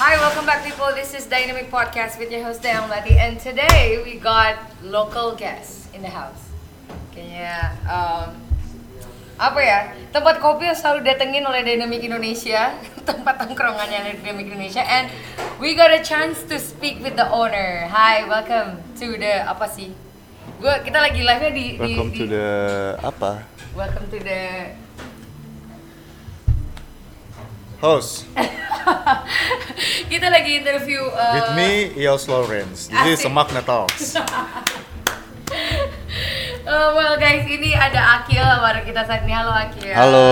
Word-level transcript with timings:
Hi, 0.00 0.16
welcome 0.16 0.46
back, 0.48 0.64
people. 0.64 0.88
This 0.96 1.12
is 1.12 1.28
Dynamic 1.28 1.68
Podcast 1.68 2.16
with 2.16 2.32
your 2.32 2.40
host 2.40 2.64
Dayang 2.64 2.88
Melati, 2.88 3.20
and 3.20 3.36
today 3.36 4.00
we 4.00 4.16
got 4.16 4.56
local 4.80 5.36
guests 5.36 5.92
in 5.92 6.00
the 6.00 6.08
house. 6.08 6.40
Kayaknya 7.12 7.76
um, 7.84 8.32
apa 9.36 9.60
ya 9.60 9.78
tempat 10.08 10.40
kopi 10.40 10.72
yang 10.72 10.76
selalu 10.76 11.04
datengin 11.04 11.44
oleh 11.44 11.60
Dynamic 11.60 12.00
Indonesia, 12.00 12.72
tempat 13.08 13.44
tongkrongannya 13.44 14.08
dari 14.08 14.16
Dynamic 14.24 14.48
Indonesia, 14.48 14.80
and 14.80 15.12
we 15.60 15.76
got 15.76 15.92
a 15.92 16.00
chance 16.00 16.40
to 16.48 16.56
speak 16.56 17.04
with 17.04 17.20
the 17.20 17.28
owner. 17.28 17.84
Hi, 17.92 18.24
welcome 18.24 18.80
to 18.96 19.20
the 19.20 19.44
apa 19.44 19.68
sih? 19.68 19.92
Gua 20.64 20.80
kita 20.80 20.96
lagi 20.96 21.20
live 21.20 21.40
nya 21.44 21.52
di, 21.52 21.66
di 21.76 21.92
Welcome 21.96 22.10
di- 22.12 22.18
to 22.20 22.24
the 22.24 22.48
apa? 23.04 23.32
welcome 23.70 24.06
to 24.10 24.18
the 24.18 24.42
Host 27.80 28.26
kita 30.12 30.26
lagi 30.28 30.60
interview 30.60 31.02
uh, 31.10 31.34
with 31.36 31.50
me, 31.54 31.70
Eos 31.96 32.26
Lawrence. 32.26 32.88
This 32.88 33.18
is 33.18 33.24
asik. 33.24 33.32
Magna 33.32 33.62
Talks. 33.62 34.14
Uh, 36.60 36.94
well 36.94 37.18
guys, 37.18 37.42
ini 37.48 37.74
ada 37.74 38.20
Akil 38.22 38.38
baru 38.38 38.84
kita 38.86 39.02
saat 39.02 39.26
ini. 39.26 39.32
Halo 39.34 39.50
Akil. 39.50 39.90
Halo. 39.90 40.28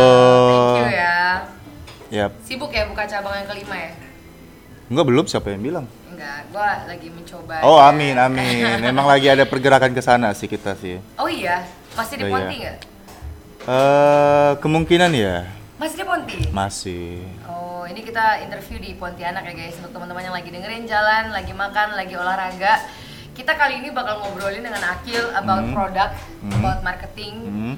Thank 0.47 0.79
you 0.79 0.89
ya. 0.95 1.19
Yap. 2.09 2.31
Sibuk 2.47 2.71
ya 2.71 2.87
buka 2.87 3.09
cabang 3.11 3.35
yang 3.43 3.49
kelima 3.49 3.75
ya? 3.75 3.91
Enggak 4.87 5.05
belum 5.09 5.25
siapa 5.27 5.51
yang 5.51 5.63
bilang? 5.65 5.87
Enggak, 6.07 6.47
gua 6.55 6.87
lagi 6.87 7.09
mencoba. 7.11 7.65
Oh 7.67 7.81
aja. 7.81 7.91
amin 7.91 8.15
amin. 8.15 8.79
Memang 8.79 9.11
lagi 9.11 9.27
ada 9.27 9.43
pergerakan 9.43 9.91
ke 9.91 10.03
sana 10.05 10.31
sih 10.31 10.47
kita 10.47 10.79
sih. 10.79 11.03
Oh 11.19 11.27
iya, 11.27 11.67
masih 11.99 12.15
di 12.21 12.25
Oh, 12.29 12.31
Ponti 12.31 12.55
iya. 12.55 12.63
nggak? 12.63 12.79
Eh 13.69 14.51
kemungkinan 14.63 15.11
ya 15.13 15.37
Masih 15.77 15.97
di 16.01 16.05
Ponti? 16.07 16.39
masih. 16.55 17.25
Ini 17.89 18.05
kita 18.05 18.45
interview 18.45 18.77
di 18.77 18.93
Pontianak 18.93 19.49
ya 19.49 19.55
guys 19.57 19.81
Untuk 19.81 19.97
teman-teman 19.97 20.21
yang 20.21 20.37
lagi 20.37 20.53
dengerin 20.53 20.85
jalan, 20.85 21.33
lagi 21.33 21.53
makan, 21.53 21.97
lagi 21.97 22.15
olahraga 22.15 22.85
Kita 23.33 23.57
kali 23.57 23.81
ini 23.81 23.89
bakal 23.89 24.21
ngobrolin 24.21 24.61
dengan 24.61 24.83
Akil 24.85 25.25
about 25.33 25.63
Hmm. 25.63 25.73
product, 25.73 26.15
Hmm. 26.43 26.53
about 26.53 26.79
marketing, 26.83 27.35
Hmm. 27.41 27.75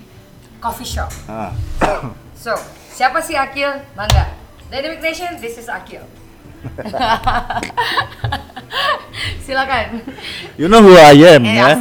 coffee 0.58 0.88
shop 0.88 1.12
Ah. 1.28 1.52
So, 2.40 2.56
siapa 2.90 3.20
sih 3.20 3.36
Akil? 3.36 3.68
Mangga. 3.92 4.32
Dynamic 4.72 5.04
Nation, 5.04 5.36
this 5.36 5.60
is 5.60 5.68
Akil. 5.68 6.00
Silakan. 9.44 10.00
You 10.56 10.66
know 10.66 10.80
who 10.80 10.96
I 10.96 11.12
am 11.36 11.44
Eh, 11.44 11.52
ya. 11.52 11.76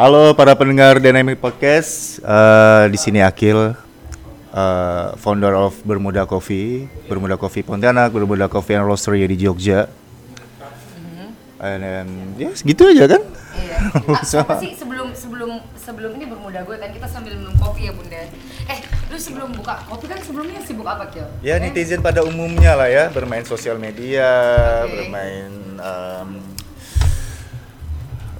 Halo 0.00 0.36
para 0.36 0.52
pendengar 0.52 1.00
Dynamic 1.00 1.40
Podcast. 1.40 2.20
Eh, 2.20 2.84
di 2.92 2.98
sini 3.00 3.24
Akil, 3.24 3.72
eh, 4.50 5.06
founder 5.16 5.54
of 5.54 5.78
Bermuda 5.82 6.26
Coffee, 6.26 6.86
Bermuda 7.06 7.36
Coffee 7.36 7.62
Pontianak, 7.62 8.10
Bermuda 8.10 8.46
Coffee 8.46 8.76
and 8.76 8.86
Roastery 8.86 9.26
di 9.26 9.36
Jogja. 9.38 9.86
And 11.60 11.84
then, 11.84 12.08
ya 12.40 12.56
segitu 12.56 12.88
aja 12.88 13.04
kan? 13.04 13.20
Iya. 13.52 13.76
Ah, 14.16 14.24
apa 14.44 14.60
sih 14.60 14.72
sebelum 14.72 15.12
sebelum 15.12 15.60
sebelum 15.76 16.16
ini 16.16 16.24
bermuda 16.24 16.64
gue 16.64 16.76
kan 16.76 16.88
kita 16.88 17.04
sambil 17.04 17.36
minum 17.36 17.52
kopi 17.60 17.84
ya 17.84 17.92
bunda. 17.92 18.16
Eh, 18.64 18.78
lu 19.08 19.16
sebelum 19.16 19.52
buka 19.52 19.84
kopi 19.84 20.08
kan 20.08 20.20
sebelumnya 20.20 20.60
sibuk 20.64 20.88
apa 20.88 21.08
Kil? 21.12 21.28
Ya 21.40 21.56
Eh, 21.56 21.60
netizen 21.60 22.00
pada 22.00 22.24
umumnya 22.24 22.76
lah 22.76 22.88
ya, 22.88 23.04
bermain 23.08 23.44
sosial 23.44 23.76
media, 23.76 24.24
Oke. 24.84 25.04
bermain 25.04 25.52
em, 25.76 26.28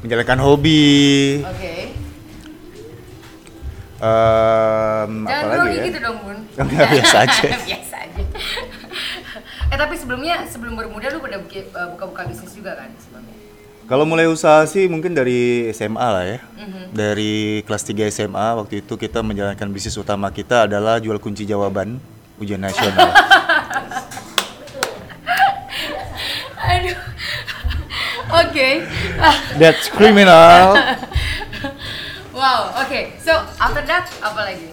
menjalankan 0.01 0.41
hobi, 0.41 1.45
Oke. 1.45 1.93
Em, 4.01 5.13
Jangan 5.29 5.45
grogi 5.53 5.77
ya? 5.77 5.85
gitu 5.87 5.99
dong 6.01 6.17
bun. 6.25 6.39
Enggak, 6.57 6.87
biasa 6.91 7.17
aja. 7.23 7.47
biasa 7.69 7.97
aja. 8.01 8.23
eh 9.71 9.79
tapi 9.79 9.95
sebelumnya 9.95 10.43
sebelum 10.49 10.75
bermuda 10.75 11.13
lu 11.13 11.23
udah 11.23 11.39
eh, 11.47 11.65
buka-buka 11.95 12.27
bisnis 12.27 12.53
juga 12.57 12.75
kan 12.75 12.91
sebelumnya? 12.97 13.35
Kalau 13.87 14.07
mulai 14.07 14.31
usaha 14.31 14.63
sih 14.65 14.87
mungkin 14.87 15.13
dari 15.13 15.67
SMA 15.71 15.99
lah 15.99 16.25
ya. 16.25 16.39
Mhm. 16.57 16.95
Dari 16.95 17.35
kelas 17.67 17.83
3 17.85 18.07
SMA 18.09 18.47
waktu 18.57 18.83
itu 18.83 18.95
kita 18.95 19.19
menjalankan 19.21 19.67
bisnis 19.71 19.99
utama 19.99 20.31
kita 20.31 20.71
adalah 20.71 20.99
jual 20.99 21.19
kunci 21.19 21.43
jawaban 21.43 21.99
ujian 22.39 22.63
nasional. 22.63 23.11
Aduh. 26.61 26.99
Oke. 28.47 28.69
Ah, 29.19 29.35
That's 29.59 29.91
criminal. 29.91 30.79
Wow, 32.41 32.73
oke. 32.75 33.01
So, 33.21 33.33
after 33.61 33.85
that 33.85 34.09
apa 34.19 34.41
lagi? 34.43 34.69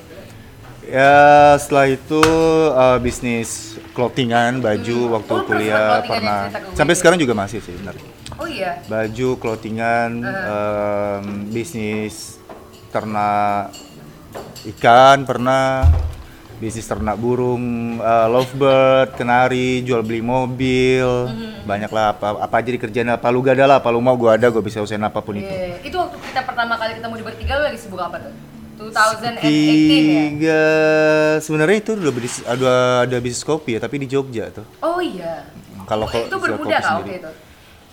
Ya 0.87 1.51
setelah 1.59 1.91
itu 1.91 2.23
uh, 2.71 2.95
bisnis 2.97 3.75
clothingan, 3.91 4.63
baju 4.63 4.97
Hmm. 4.97 5.13
waktu 5.19 5.33
Oh, 5.35 5.43
kuliah 5.43 5.99
pernah. 5.99 6.47
Sampai 6.71 6.95
itu. 6.95 6.99
sekarang 7.03 7.19
juga 7.19 7.35
masih 7.35 7.59
sih 7.59 7.75
benar. 7.75 7.99
Oh 8.39 8.47
iya. 8.47 8.79
Baju, 8.87 9.35
clothingan, 9.35 10.23
Uh-huh. 10.23 11.19
em, 11.19 11.25
bisnis 11.51 12.39
ternak 12.87 13.75
ikan 14.77 15.27
pernah, 15.27 15.83
bisnis 16.57 16.83
ternak 16.83 17.15
burung, 17.15 17.61
eh, 17.97 18.27
lovebird, 18.27 19.13
kenari, 19.13 19.85
jual 19.85 20.01
beli 20.01 20.19
mobil, 20.19 21.29
Mm-hmm. 21.29 21.69
banyak 21.69 21.91
lah 21.91 22.05
apa 22.11 22.27
apa 22.41 22.55
aja 22.57 22.69
dikerjain 22.73 23.07
apa 23.07 23.27
lu 23.29 23.45
gak 23.45 23.55
ada 23.55 23.65
lah, 23.69 23.77
apa 23.77 23.89
lu 23.91 24.01
mau 24.01 24.17
gua 24.17 24.33
ada, 24.35 24.49
gua 24.49 24.63
bisa 24.63 24.81
usahain 24.81 25.03
apa 25.03 25.21
pun 25.21 25.37
itu. 25.37 25.45
Iya. 25.45 25.77
Itu 25.85 25.95
waktu 25.97 26.17
kita 26.17 26.41
pertama 26.41 26.73
kali 26.75 26.97
ketemu 26.97 27.13
di 27.13 27.23
bertiga 27.23 27.53
lu 27.57 27.63
lagi 27.69 27.77
sibuk 27.77 28.01
apa 28.01 28.17
tuh? 28.17 28.33
2018 28.77 29.41
ya? 29.41 29.41
Tiga 29.41 30.63
sebenarnya 31.41 31.77
itu 31.81 31.91
udah 31.93 32.13
bisnis 32.13 32.45
ada 32.45 32.71
ada 33.05 33.17
bisnis 33.17 33.41
kopi 33.41 33.77
ya, 33.77 33.79
tapi 33.81 34.01
di 34.01 34.07
Jogja 34.09 34.53
tuh. 34.53 34.65
Oh 34.81 35.01
iya. 35.01 35.45
Kalau 35.87 36.05
Oh, 36.05 36.13
itu 36.13 36.37
bermuda 36.37 36.77
kah 36.77 36.99
waktu 36.99 37.21
itu? 37.21 37.31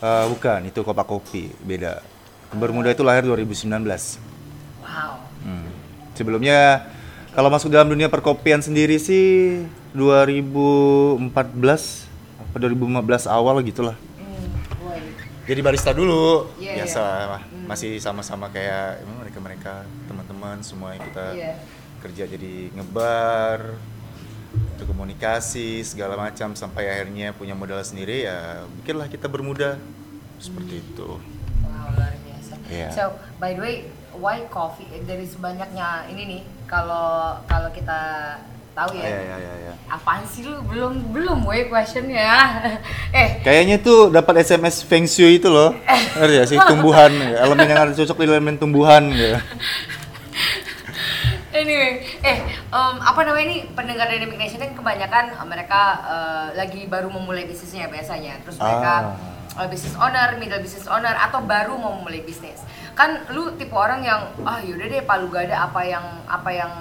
Eh, 0.05 0.25
bukan, 0.29 0.61
itu 0.69 0.81
Kopak 0.83 1.07
Kopi, 1.07 1.49
beda. 1.65 2.05
Bermuda 2.53 2.93
itu 2.93 3.01
lahir 3.01 3.25
2019. 3.25 4.21
Wow. 4.85 5.17
Hmm. 5.41 5.71
Sebelumnya 6.13 6.85
kalau 7.35 7.51
masuk 7.51 7.69
dalam 7.69 7.91
dunia 7.91 8.07
perkopian 8.07 8.63
sendiri 8.63 8.95
sih 8.97 9.59
2014 9.91 11.19
apa 12.39 12.57
2015 12.59 13.27
awal 13.27 13.59
gitulah. 13.63 13.97
Hmm, 14.19 14.47
boy. 14.79 14.99
Jadi 15.45 15.61
barista 15.61 15.91
dulu, 15.91 16.47
Iya, 16.63 16.83
biasa 16.83 17.03
iya. 17.03 17.27
lah. 17.39 17.43
masih 17.65 17.97
sama-sama 17.97 18.53
kayak 18.53 19.01
emang 19.03 19.25
mereka-mereka 19.25 19.83
teman-teman 20.05 20.61
semua 20.61 20.93
yang 20.95 21.03
kita 21.09 21.27
Iya. 21.33 21.53
kerja 22.05 22.25
jadi 22.29 22.55
ngebar, 22.77 23.73
untuk 24.77 24.87
komunikasi 24.91 25.83
segala 25.83 26.15
macam 26.15 26.55
sampai 26.55 26.87
akhirnya 26.87 27.33
punya 27.33 27.57
modal 27.57 27.81
sendiri 27.81 28.29
ya 28.29 28.63
bikinlah 28.83 29.09
kita 29.09 29.27
bermuda 29.27 29.81
seperti 30.39 30.85
itu. 30.85 31.19
Wow, 31.65 31.95
luar 31.97 32.15
biasa. 32.21 32.53
Iya. 32.69 32.89
So, 32.93 33.05
by 33.41 33.57
the 33.57 33.63
way, 33.63 33.77
why 34.15 34.45
coffee? 34.47 34.87
Dari 35.03 35.25
sebanyaknya 35.25 36.07
ini 36.13 36.23
nih, 36.29 36.43
kalau 36.65 37.39
kalau 37.45 37.69
kita 37.71 38.01
tahu 38.75 38.99
ya. 38.99 39.07
Ya 39.07 39.21
ya 39.23 39.37
ya 39.39 39.55
ya. 39.71 39.73
Apaan 39.87 40.27
sih 40.27 40.43
lu 40.43 40.59
belum 40.67 41.15
belum 41.15 41.39
way 41.47 41.71
questionnya? 41.71 42.27
eh, 43.15 43.39
Kayaknya 43.45 43.79
tuh 43.79 44.11
dapat 44.11 44.43
SMS 44.43 44.83
Feng 44.83 45.07
Shui 45.07 45.39
itu 45.39 45.47
loh. 45.47 45.71
Ngerti 46.19 46.35
ya 46.35 46.45
sih 46.45 46.59
tumbuhan, 46.67 47.13
elemen 47.15 47.67
yang 47.69 47.87
ada 47.87 47.95
cocok 47.95 48.17
di 48.19 48.27
elemen 48.27 48.57
tumbuhan 48.59 49.09
gitu. 49.13 49.39
Anyway, 51.55 52.03
eh 52.19 52.39
em, 52.51 52.95
apa 52.99 53.21
namanya 53.23 53.47
ini 53.47 53.59
pendengar 53.79 54.11
Dynamic 54.11 54.35
Nation 54.35 54.59
kan 54.59 54.75
kebanyakan 54.75 55.39
eh, 55.39 55.47
mereka 55.47 55.83
eh, 56.03 56.47
lagi 56.59 56.83
baru 56.91 57.07
memulai 57.07 57.47
bisnisnya 57.47 57.87
biasanya, 57.87 58.43
terus 58.43 58.59
mereka 58.59 59.15
Ah. 59.55 59.63
uh, 59.63 59.69
business 59.71 59.95
owner, 59.95 60.35
middle 60.35 60.59
business 60.59 60.91
owner 60.91 61.15
atau 61.15 61.47
baru 61.47 61.79
mau 61.79 61.95
mulai 62.03 62.27
bisnis. 62.27 62.59
Kan 62.95 63.27
lu 63.35 63.51
tipe 63.59 63.75
orang 63.75 64.07
yang 64.07 64.31
ah 64.47 64.63
yaudah 64.63 64.87
deh 64.87 65.03
palu 65.03 65.27
gada 65.31 65.67
apa 65.67 65.83
yang 65.83 66.07
apa 66.31 66.51
yang 66.55 66.73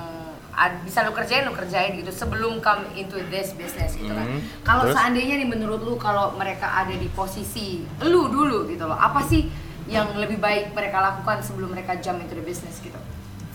bisa 0.86 1.02
lu 1.02 1.10
kerjain 1.18 1.50
lu 1.50 1.54
kerjain 1.58 1.98
gitu 1.98 2.14
sebelum 2.14 2.62
come 2.62 2.86
into 2.94 3.18
this 3.34 3.58
business 3.58 3.98
gitu 3.98 4.14
kan. 4.14 4.38
Mhm. 4.38 4.62
Kalau 4.62 4.86
seandainya 4.86 5.42
nih 5.42 5.50
menurut 5.50 5.82
lu 5.82 5.98
kalau 5.98 6.38
mereka 6.38 6.70
ada 6.70 6.94
di 6.94 7.10
posisi 7.10 7.82
lu 8.06 8.30
dulu 8.30 8.70
gitu 8.70 8.86
loh, 8.86 8.94
apa 8.94 9.26
sih 9.26 9.50
yang 9.90 10.14
lebih 10.14 10.38
baik 10.38 10.78
mereka 10.78 11.02
lakukan 11.02 11.42
sebelum 11.42 11.74
mereka 11.74 11.98
jump 11.98 12.22
into 12.22 12.38
the 12.38 12.46
business 12.46 12.78
gitu? 12.80 12.96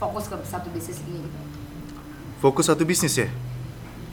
Fokus 0.02 0.26
ke 0.26 0.34
satu 0.43 0.69
bisnis 0.75 0.99
ini 1.06 1.22
gitu. 1.22 1.38
Fokus 2.43 2.66
satu 2.66 2.82
bisnis 2.82 3.14
ya? 3.14 3.31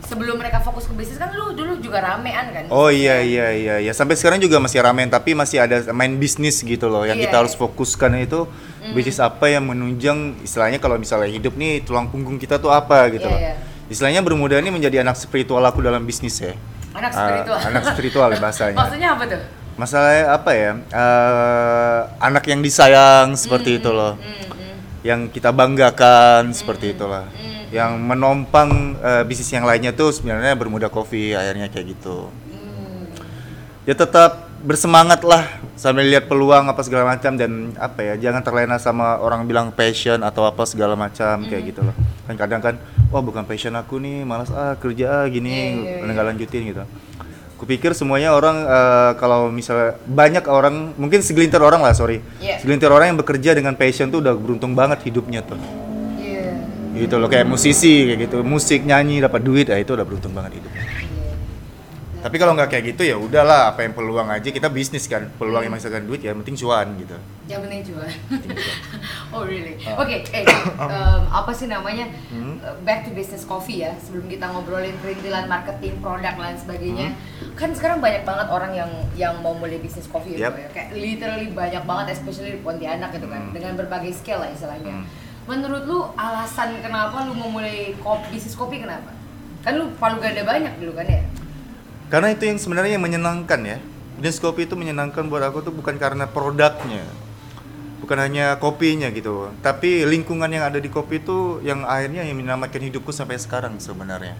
Sebelum 0.05 0.37
mereka 0.37 0.61
fokus 0.61 0.85
ke 0.85 0.93
bisnis 0.93 1.17
kan 1.17 1.33
lu 1.33 1.49
dulu 1.51 1.81
juga 1.81 1.97
ramean 1.97 2.45
kan? 2.53 2.63
Oh 2.69 2.87
iya 2.87 3.19
iya 3.19 3.49
iya 3.51 3.75
ya 3.81 3.91
sampai 3.91 4.13
sekarang 4.13 4.37
juga 4.37 4.57
masih 4.57 4.77
ramen 4.79 5.09
tapi 5.09 5.33
masih 5.33 5.57
ada 5.57 5.81
main 5.91 6.13
bisnis 6.13 6.61
gitu 6.61 6.85
loh 6.85 7.03
yang 7.03 7.17
Iya, 7.17 7.25
kita 7.25 7.35
harus 7.41 7.53
iya. 7.53 7.59
fokuskan 7.59 8.11
itu 8.21 8.45
bisnis 8.93 9.17
apa 9.17 9.49
yang 9.49 9.65
menunjang 9.65 10.37
istilahnya 10.39 10.77
kalau 10.77 10.95
misalnya 10.95 11.25
hidup 11.25 11.53
nih 11.53 11.81
tulang 11.81 12.05
punggung 12.05 12.37
kita 12.37 12.55
tuh 12.55 12.69
apa 12.69 13.09
gitu 13.09 13.25
Iya, 13.25 13.33
loh. 13.33 13.39
iya. 13.41 13.53
Istilahnya 13.85 14.21
bermuda 14.21 14.57
ini 14.57 14.69
menjadi 14.69 15.01
anak 15.01 15.13
spiritual 15.13 15.61
aku 15.61 15.81
dalam 15.81 16.05
bisnis 16.05 16.37
ya. 16.37 16.53
Anak 16.93 17.11
spiritual. 17.11 17.59
anak 17.59 17.83
spiritual 17.89 18.27
ya 18.29 18.39
bahasanya. 18.39 18.77
Maksudnya 18.81 19.09
apa 19.13 19.23
tuh? 19.25 19.41
Masalahnya 19.75 20.23
apa 20.31 20.51
ya? 20.53 20.71
eh, 20.87 21.99
anak 22.21 22.43
yang 22.45 22.61
disayang 22.61 23.33
seperti 23.33 23.77
itu 23.77 23.89
loh. 23.89 24.15
Hmm, 24.15 24.53
hmm. 24.53 24.75
Yang 25.01 25.19
kita 25.33 25.49
banggakan 25.49 26.49
seperti 26.49 26.93
itulah. 26.93 27.25
Yang 27.75 27.91
menompang 27.99 28.69
eh, 28.97 29.23
bisnis 29.27 29.51
yang 29.51 29.67
lainnya 29.67 29.91
tuh 29.91 30.15
sebenarnya 30.15 30.55
bermuda 30.55 30.87
coffee 30.87 31.35
akhirnya 31.35 31.67
kayak 31.67 31.91
gitu. 31.91 32.31
Hmm. 32.47 33.11
ya 33.83 33.93
tetap 33.93 34.31
bersemangat 34.65 35.21
lah 35.21 35.45
sambil 35.77 36.09
lihat 36.09 36.25
peluang 36.25 36.65
apa 36.65 36.81
segala 36.81 37.05
macam 37.05 37.37
dan 37.37 37.69
apa 37.77 38.01
ya 38.01 38.13
jangan 38.17 38.41
terlena 38.41 38.81
sama 38.81 39.21
orang 39.21 39.45
bilang 39.45 39.69
passion 39.69 40.25
atau 40.25 40.41
apa 40.41 40.65
segala 40.65 40.97
macam 40.97 41.45
kayak 41.45 41.69
gitu 41.69 41.85
loh 41.85 41.93
kan 42.25 42.33
kadang 42.33 42.61
kan 42.65 42.75
wah 43.13 43.21
bukan 43.21 43.45
passion 43.45 43.77
aku 43.77 44.01
nih 44.01 44.25
malas 44.25 44.49
ah 44.49 44.73
kerja 44.73 45.21
ah 45.21 45.25
gini 45.29 45.85
Iya, 45.85 46.01
iya, 46.01 46.01
iya. 46.01 46.09
nggak 46.09 46.27
lanjutin 46.33 46.61
gitu 46.65 46.81
kupikir 47.61 47.93
semuanya 47.93 48.33
orang 48.33 48.65
eh, 48.65 49.11
kalau 49.21 49.53
misalnya 49.53 50.01
banyak 50.09 50.49
orang 50.49 50.97
mungkin 50.97 51.21
segelintir 51.21 51.61
orang 51.61 51.85
lah 51.85 51.93
sorry 51.93 52.25
Iya. 52.41 52.57
segelintir 52.57 52.89
orang 52.89 53.13
yang 53.13 53.19
bekerja 53.21 53.53
dengan 53.53 53.77
passion 53.77 54.09
tuh 54.09 54.17
udah 54.17 54.33
beruntung 54.33 54.73
banget 54.73 55.05
hidupnya 55.05 55.45
tuh 55.45 55.61
Iya. 55.61 55.84
Gitu 56.95 57.15
loh 57.19 57.27
kayak 57.27 57.45
musisi 57.45 58.07
kayak 58.07 58.19
gitu 58.25 58.37
musik 58.41 58.81
nyanyi 58.81 59.19
dapat 59.19 59.41
duit 59.43 59.67
ya 59.67 59.75
itu 59.75 59.91
udah 59.91 60.05
beruntung 60.07 60.31
banget 60.31 60.57
hidupnya 60.57 60.83
tapi 62.25 62.41
kalau 62.41 62.57
nggak 62.57 62.73
kayak 62.73 62.97
gitu 62.97 63.05
ya 63.05 63.21
udahlah 63.21 63.69
apa 63.69 63.85
yang 63.85 63.93
peluang 63.93 64.25
aja 64.25 64.49
kita 64.49 64.65
bisnis 64.65 65.05
kan 65.05 65.29
peluang 65.37 65.61
yang 65.61 65.69
menghasilkan 65.69 66.09
duit 66.09 66.25
ya 66.25 66.33
yang 66.33 66.41
penting 66.41 66.57
cuan 66.57 66.97
gitu 66.97 67.13
Yang 67.45 67.61
penting 67.69 67.81
cuan. 67.93 68.09
oh 69.37 69.45
really? 69.45 69.77
Ah. 69.85 70.01
Oke, 70.01 70.25
eh 70.33 70.41
um, 70.81 71.21
apa 71.29 71.53
sih 71.53 71.69
namanya? 71.69 72.09
Hmm. 72.33 72.57
Uh, 72.57 72.73
Back 72.81 73.05
to 73.05 73.13
business 73.13 73.45
coffee 73.45 73.85
ya. 73.85 73.93
Sebelum 74.01 74.25
kita 74.25 74.49
ngobrolin 74.49 74.97
perintilan 74.97 75.45
marketing, 75.45 76.01
produk 76.01 76.33
lain 76.33 76.57
sebagainya. 76.57 77.13
Kan 77.53 77.77
sekarang 77.77 78.01
banyak 78.01 78.25
banget 78.25 78.49
orang 78.49 78.73
yang 78.73 78.89
yang 79.13 79.37
mau 79.45 79.53
mulai 79.53 79.77
bisnis 79.77 80.09
coffee 80.09 80.33
Hmm. 80.33 80.41
Yep. 80.41 80.49
gitu 80.49 80.57
ya. 80.57 80.69
Kayak 80.73 80.89
literally 80.97 81.47
banyak 81.53 81.83
banget 81.85 82.17
especially 82.17 82.57
di 82.57 82.61
Pontianak 82.65 83.13
gitu 83.13 83.29
kan. 83.29 83.41
Hmm. 83.45 83.53
Dengan 83.53 83.77
berbagai 83.77 84.17
skill 84.17 84.41
lah 84.41 84.49
istilahnya. 84.49 85.05
Hmm. 85.05 85.24
Menurut 85.45 85.83
lu 85.85 85.99
alasan 86.17 86.81
kenapa 86.81 87.25
lu 87.25 87.37
mau 87.37 87.49
mulai 87.53 87.93
kopi, 88.01 88.33
bisnis 88.33 88.57
kopi 88.57 88.81
kenapa? 88.81 89.13
Kan 89.61 89.77
lu 89.77 89.93
palu 89.97 90.17
gada 90.17 90.41
banyak 90.41 90.81
dulu 90.81 90.97
kan 90.97 91.05
ya? 91.05 91.21
karena 92.09 92.37
itu 92.37 92.43
yang 92.45 92.57
sebenarnya 92.61 92.91
yang 92.97 93.05
menyenangkan 93.05 93.59
ya 93.65 93.77
bisnis 94.21 94.37
kopi 94.37 94.69
itu 94.69 94.77
menyenangkan 94.77 95.25
buat 95.25 95.41
aku 95.41 95.65
tuh 95.65 95.73
bukan 95.73 95.97
karena 95.97 96.29
produknya 96.29 97.01
bukan 97.99 98.17
hanya 98.21 98.61
kopinya 98.61 99.09
gitu 99.09 99.49
tapi 99.65 100.05
lingkungan 100.05 100.47
yang 100.47 100.69
ada 100.69 100.77
di 100.77 100.89
kopi 100.93 101.17
itu 101.17 101.59
yang 101.65 101.81
akhirnya 101.83 102.21
yang 102.21 102.37
menyelamatkan 102.37 102.77
hidupku 102.77 103.09
sampai 103.09 103.41
sekarang 103.41 103.81
sebenarnya 103.81 104.37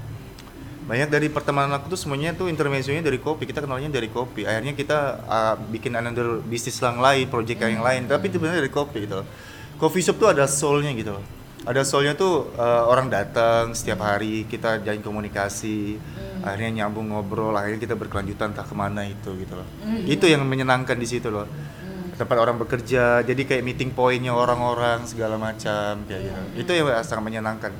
banyak 0.85 1.09
dari 1.09 1.33
pertemanan 1.33 1.81
aku 1.81 1.97
tuh 1.97 1.97
semuanya 1.97 2.37
tuh 2.37 2.45
intermezzonya 2.45 3.01
dari 3.01 3.17
kopi 3.17 3.49
kita 3.49 3.65
kenalnya 3.65 3.89
dari 3.89 4.05
kopi 4.05 4.45
akhirnya 4.45 4.77
kita 4.77 5.25
uh, 5.25 5.55
bikin 5.73 5.97
another 5.97 6.37
bisnis 6.45 6.77
yang 6.77 7.01
lain 7.01 7.25
project 7.25 7.57
yang 7.57 7.81
lain 7.81 8.05
tapi 8.05 8.29
itu 8.29 8.37
sebenarnya 8.37 8.61
dari 8.61 8.69
kopi 8.69 9.09
gitu 9.09 9.25
loh. 9.25 9.27
Coffee 9.79 10.03
shop 10.03 10.17
tuh 10.19 10.29
ada 10.31 10.45
soulnya 10.47 10.91
gitu 10.95 11.15
loh. 11.15 11.23
Ada 11.65 11.81
soulnya 11.81 12.13
tuh 12.13 12.53
uh, 12.55 12.85
orang 12.85 13.09
datang 13.09 13.73
setiap 13.73 14.05
hari 14.05 14.45
kita 14.45 14.85
jalin 14.85 15.01
komunikasi 15.01 15.97
akhirnya 16.45 16.85
nyambung 16.85 17.09
ngobrol 17.09 17.57
akhirnya 17.57 17.81
kita 17.81 17.97
berkelanjutan 17.97 18.53
entah 18.53 18.67
ke 18.67 18.75
mana 18.77 19.01
itu 19.05 19.33
gitu 19.33 19.53
loh. 19.57 19.67
Itu 20.05 20.29
yang 20.29 20.45
menyenangkan 20.45 20.93
di 20.95 21.07
situ 21.09 21.33
loh. 21.33 21.49
Tempat 22.15 22.37
orang 22.37 22.55
bekerja 22.61 23.25
jadi 23.25 23.41
kayak 23.43 23.63
meeting 23.65 23.91
pointnya 23.91 24.31
orang-orang 24.31 25.03
segala 25.09 25.41
macam 25.41 26.05
kayak 26.05 26.21
gitu. 26.29 26.41
Itu 26.63 26.71
yang 26.77 26.87
sangat 27.01 27.25
menyenangkan. 27.25 27.71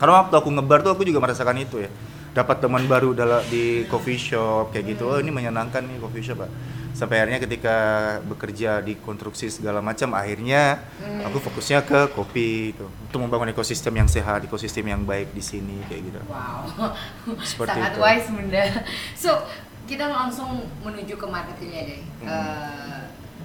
Karena 0.00 0.12
waktu 0.24 0.34
aku 0.40 0.48
ngebar 0.48 0.80
tuh 0.80 0.96
aku 0.96 1.04
juga 1.04 1.20
merasakan 1.20 1.60
itu 1.60 1.84
ya 1.84 1.92
dapat 2.30 2.56
teman 2.58 2.84
baru 2.84 3.10
dalam 3.10 3.42
di 3.46 3.64
coffee 3.84 4.14
shop 4.16 4.70
kayak 4.70 4.86
gitu 4.88 5.04
oh 5.04 5.18
ini 5.18 5.28
menyenangkan 5.28 5.82
nih 5.82 5.98
coffee 5.98 6.22
shop 6.22 6.38
Pak. 6.38 6.50
sampai 6.90 7.16
akhirnya 7.18 7.40
ketika 7.40 7.76
bekerja 8.24 8.78
di 8.78 8.94
konstruksi 8.96 9.46
segala 9.48 9.78
macam 9.78 10.10
akhirnya 10.12 10.78
aku 11.22 11.38
fokusnya 11.40 11.82
ke 11.82 12.10
kopi 12.10 12.48
itu 12.70 12.82
untuk 12.82 13.18
membangun 13.20 13.48
ekosistem 13.48 13.94
yang 13.94 14.06
sehat 14.06 14.42
ekosistem 14.42 14.84
yang 14.84 15.02
baik 15.02 15.30
di 15.30 15.40
sini 15.40 15.80
kayak 15.86 16.02
gitu 16.06 16.18
Wow, 16.26 16.94
Seperti 17.40 17.70
sangat 17.72 17.92
itu. 17.92 18.00
wise 18.00 18.28
bunda. 18.28 18.62
So 19.14 19.30
kita 19.86 20.06
langsung 20.06 20.50
menuju 20.80 21.14
ke 21.14 21.26
marketingnya 21.26 21.82
deh, 21.84 22.00
Hmm. 22.20 22.28
Eh, 22.28 23.02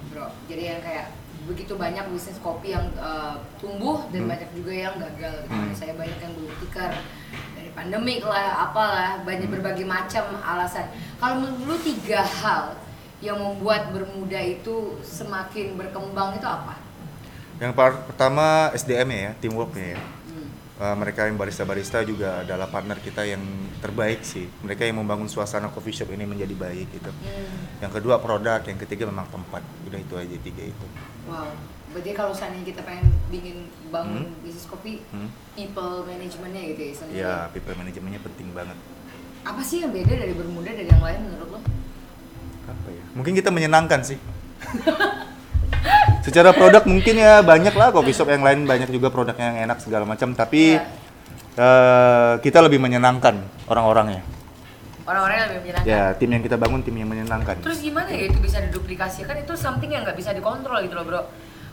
bro. 0.08 0.26
Jadi 0.46 0.62
yang 0.64 0.78
kayak 0.78 1.06
begitu 1.44 1.74
banyak 1.74 2.02
bisnis 2.08 2.38
kopi 2.38 2.70
yang 2.70 2.86
eh, 2.92 3.34
tumbuh 3.56 4.06
dan 4.10 4.26
Hmm. 4.26 4.30
banyak 4.30 4.50
juga 4.52 4.72
yang 4.74 4.94
gagal. 4.96 5.34
Gitu. 5.44 5.54
Hmm. 5.54 5.70
Saya 5.72 5.92
banyak 5.94 6.18
yang 6.18 6.32
gulung 6.34 6.54
tikar 6.60 6.92
dari 7.66 7.74
pandemik 7.74 8.22
lah, 8.22 8.70
apalah, 8.70 9.26
banyak 9.26 9.50
Hmm. 9.50 9.56
berbagai 9.58 9.82
macam 9.82 10.38
alasan. 10.38 10.86
Kalau 11.18 11.42
menurut 11.42 11.66
lu 11.66 11.76
tiga 11.82 12.22
hal 12.22 12.78
yang 13.18 13.42
membuat 13.42 13.90
bermuda 13.90 14.38
itu 14.38 15.02
semakin 15.02 15.74
berkembang 15.74 16.38
itu 16.38 16.46
apa? 16.46 16.78
yang 17.56 17.72
pertama 17.72 18.68
SDM 18.76 19.08
ya 19.16 19.30
teamworknya 19.40 19.96
ya 19.96 20.00
Hmm. 20.28 20.48
Uh, 20.76 20.92
mereka 21.00 21.24
yang 21.24 21.40
barista-barista 21.40 22.04
juga 22.04 22.44
adalah 22.44 22.68
partner 22.68 23.00
kita 23.00 23.24
yang 23.24 23.40
terbaik 23.80 24.20
sih. 24.20 24.44
Mereka 24.60 24.84
yang 24.84 25.00
membangun 25.00 25.24
suasana 25.24 25.72
coffee 25.72 25.96
shop 25.96 26.12
ini 26.12 26.28
menjadi 26.28 26.52
baik 26.52 26.92
gitu. 26.92 27.08
Hmm. 27.08 27.80
Yang 27.80 27.92
kedua 27.96 28.20
produk, 28.20 28.60
yang 28.60 28.76
ketiga 28.76 29.08
memang 29.08 29.24
tempat. 29.32 29.64
Udah 29.88 29.96
itu 29.96 30.14
aja 30.20 30.36
tiga 30.36 30.62
itu. 30.68 30.86
Wow. 31.24 31.48
Berarti 31.96 32.12
kalau 32.12 32.36
seandainya 32.36 32.76
kita 32.76 32.84
pengen 32.84 33.08
bikin 33.32 33.72
bangun 33.88 34.28
Hmm. 34.28 34.44
bisnis 34.44 34.68
kopi, 34.68 35.00
Hmm. 35.16 35.32
people 35.56 36.04
managementnya 36.04 36.62
gitu 36.68 36.80
ya 36.84 36.90
istilahnya. 36.92 37.16
Ya, 37.16 37.34
people 37.56 37.72
manajemennya 37.72 38.20
penting 38.20 38.52
banget. 38.52 38.76
Apa 39.40 39.64
sih 39.64 39.80
yang 39.80 39.96
beda 39.96 40.12
dari 40.12 40.36
Bermuda 40.36 40.76
dari 40.76 40.84
yang 40.84 41.00
lain 41.00 41.24
menurut 41.24 41.56
lo? 41.56 41.60
Apa 42.68 42.88
ya? 42.92 43.00
Mungkin 43.16 43.32
kita 43.32 43.48
menyenangkan 43.48 44.04
sih. 44.04 44.20
Secara 46.20 46.52
produk 46.52 46.84
mungkin 46.84 47.16
ya 47.16 47.40
banyak 47.40 47.72
lah 47.72 47.88
coffee 47.88 48.12
shop 48.12 48.28
yang 48.28 48.44
lain 48.44 48.68
banyak 48.68 48.92
juga 48.92 49.08
produknya 49.08 49.56
yang 49.56 49.58
enak 49.72 49.80
segala 49.80 50.04
macam. 50.04 50.36
Tapi 50.36 50.76
Iya. 50.76 50.84
eh, 51.56 52.32
kita 52.44 52.60
lebih 52.60 52.76
menyenangkan 52.76 53.40
orang-orangnya. 53.72 54.20
Orang-orang 55.08 55.36
yang 55.38 55.48
lebih 55.48 55.60
menyenangkan. 55.64 55.88
Ya, 55.88 56.12
tim 56.12 56.28
yang 56.28 56.44
kita 56.44 56.60
bangun 56.60 56.84
tim 56.84 56.92
yang 56.92 57.08
menyenangkan. 57.08 57.56
Terus 57.64 57.80
gimana 57.80 58.12
ya 58.12 58.28
itu 58.28 58.36
bisa 58.36 58.60
diduplikasikan? 58.60 59.32
Itu 59.40 59.56
something 59.56 59.88
yang 59.88 60.04
nggak 60.04 60.18
bisa 60.18 60.36
dikontrol 60.36 60.84
gitu 60.84 60.92
loh 60.92 61.06
bro. 61.08 61.22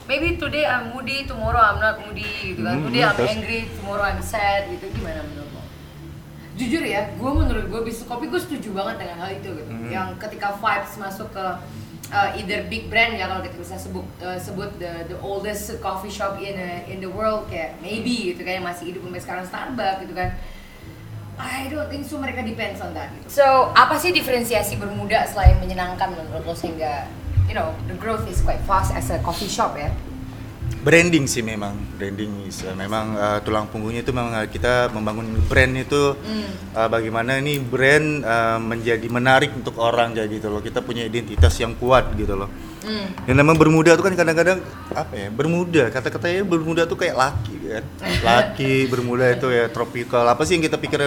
Maybe 0.03 0.35
today 0.35 0.67
I'm 0.67 0.91
moody, 0.91 1.23
tomorrow 1.23 1.63
I'm 1.63 1.79
not 1.79 2.03
moody 2.03 2.27
gitu 2.51 2.67
kan. 2.67 2.83
Hmm, 2.83 2.91
Today 2.91 3.03
I'm 3.07 3.15
terus? 3.15 3.31
angry, 3.31 3.59
tomorrow 3.79 4.03
I'm 4.03 4.19
sad 4.19 4.67
gitu. 4.67 4.91
Gimana 4.99 5.23
menurut 5.23 5.47
lo? 5.55 5.63
Jujur 6.59 6.83
ya, 6.83 7.07
gue 7.15 7.31
menurut 7.31 7.65
gue 7.71 7.81
bisnis 7.87 8.03
kopi 8.03 8.27
gue 8.27 8.37
setuju 8.37 8.75
banget 8.75 9.07
dengan 9.07 9.23
hal 9.23 9.31
itu 9.31 9.49
gitu. 9.55 9.71
Hmm. 9.71 9.87
Yang 9.87 10.07
ketika 10.19 10.59
vibes 10.59 10.93
masuk 10.99 11.31
ke 11.31 11.45
uh, 12.11 12.29
either 12.35 12.67
big 12.67 12.91
brand 12.91 13.15
ya 13.15 13.31
kalau 13.31 13.41
kita 13.41 13.55
bisa 13.55 13.79
sebut 13.79 14.03
uh, 14.19 14.35
sebut 14.35 14.75
the 14.75 15.07
the 15.07 15.17
oldest 15.23 15.71
coffee 15.79 16.11
shop 16.11 16.35
in 16.35 16.59
uh, 16.59 16.83
in 16.91 16.99
the 16.99 17.07
world 17.07 17.47
kayak 17.47 17.79
maybe 17.79 18.35
gitu 18.35 18.43
kan 18.43 18.59
yang 18.59 18.67
masih 18.67 18.91
hidup 18.91 19.07
sampai 19.07 19.21
sekarang 19.23 19.45
Starbucks 19.47 19.99
gitu 20.03 20.13
kan. 20.19 20.35
I 21.33 21.65
don't 21.65 21.89
think 21.89 22.05
so 22.05 22.21
mereka 22.21 22.45
depends 22.45 22.77
on 22.77 22.93
that 22.93 23.09
gitu. 23.17 23.41
So, 23.41 23.73
apa 23.73 23.97
sih 23.97 24.13
diferensiasi 24.13 24.77
Bermuda 24.77 25.25
selain 25.25 25.57
menyenangkan 25.57 26.13
menurut 26.13 26.45
lo 26.45 26.53
sehingga 26.53 27.09
you 27.53 27.61
know, 27.61 27.69
the 27.85 27.93
growth 28.01 28.25
is 28.25 28.41
quite 28.41 28.57
fast 28.65 28.89
as 28.97 29.13
a 29.13 29.21
coffee 29.21 29.45
shop 29.45 29.77
ya? 29.77 29.93
Branding 30.83 31.29
sih 31.29 31.45
memang, 31.45 31.77
branding 31.95 32.49
is, 32.49 32.65
uh, 32.65 32.73
memang 32.73 33.13
uh, 33.15 33.39
tulang 33.45 33.69
punggungnya 33.69 34.01
itu 34.01 34.11
memang 34.11 34.33
uh, 34.35 34.49
kita 34.49 34.89
membangun 34.89 35.37
brand 35.45 35.77
itu 35.77 36.17
Hmm. 36.17 36.49
uh, 36.75 36.89
bagaimana 36.89 37.37
ini 37.39 37.61
brand 37.61 38.25
uh, 38.25 38.57
menjadi 38.59 39.05
menarik 39.07 39.53
untuk 39.53 39.77
orang 39.77 40.17
jadi 40.17 40.27
gitu 40.27 40.49
loh. 40.49 40.65
Kita 40.65 40.81
punya 40.81 41.05
identitas 41.05 41.55
yang 41.61 41.77
kuat 41.77 42.17
gitu 42.17 42.35
loh. 42.35 42.49
Hmm. 42.83 43.07
Yang 43.25 43.37
namanya 43.39 43.57
bermuda 43.63 43.91
tuh 43.95 44.03
kan 44.03 44.13
kadang-kadang 44.13 44.59
apa 44.91 45.13
ya? 45.15 45.27
Bermuda, 45.31 45.83
kata-katanya 45.87 46.43
bermuda 46.43 46.83
tuh 46.83 46.99
kayak 46.99 47.15
laki 47.15 47.55
kan. 47.63 47.83
Laki, 48.27 48.91
bermuda 48.91 49.25
itu 49.31 49.47
ya 49.49 49.71
tropical. 49.71 50.27
Apa 50.27 50.43
sih 50.43 50.59
yang 50.59 50.63
kita 50.67 50.75
pikir 50.75 50.99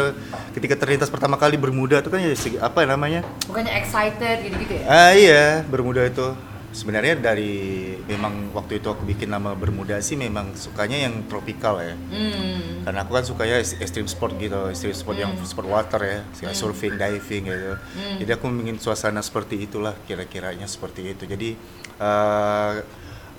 ketika 0.56 0.75
terlintas 0.75 1.12
pertama 1.12 1.37
kali 1.37 1.61
bermuda 1.61 2.00
itu 2.00 2.09
kan 2.09 2.21
ya 2.21 2.33
apa 2.64 2.78
ya 2.83 2.87
namanya? 2.88 3.21
Bukannya 3.45 3.73
excited 3.76 4.42
gitu-gitu 4.42 4.80
ya? 4.80 4.85
Ah 4.88 5.12
iya, 5.12 5.45
bermuda 5.68 6.02
itu. 6.09 6.56
Sebenarnya 6.76 7.16
dari 7.16 7.97
memang 8.04 8.52
waktu 8.52 8.85
itu 8.85 8.92
aku 8.92 9.09
bikin 9.09 9.33
nama 9.33 9.56
bermuda 9.56 9.97
sih 10.04 10.12
memang 10.12 10.52
sukanya 10.52 11.09
yang 11.09 11.25
tropical 11.25 11.80
ya. 11.80 11.97
Hmm. 11.97 12.85
Karena 12.85 13.00
aku 13.00 13.16
kan 13.16 13.25
sukanya 13.25 13.64
extreme 13.64 14.04
sport 14.04 14.37
gitu, 14.37 14.68
extreme 14.68 14.92
sport 14.92 15.16
yang 15.16 15.33
sport 15.49 15.73
water 15.73 16.00
ya, 16.04 16.21
kayak 16.37 16.52
surfing, 16.52 17.00
diving 17.00 17.49
gitu. 17.49 17.73
Jadi 18.21 18.30
aku 18.37 18.52
ingin 18.52 18.76
suasana 18.76 19.25
seperti 19.25 19.64
itulah 19.64 19.97
kira-kiranya 20.04 20.68
seperti 20.68 21.16
itu. 21.16 21.25
Jadi 21.25 21.56
eh, 21.97 22.75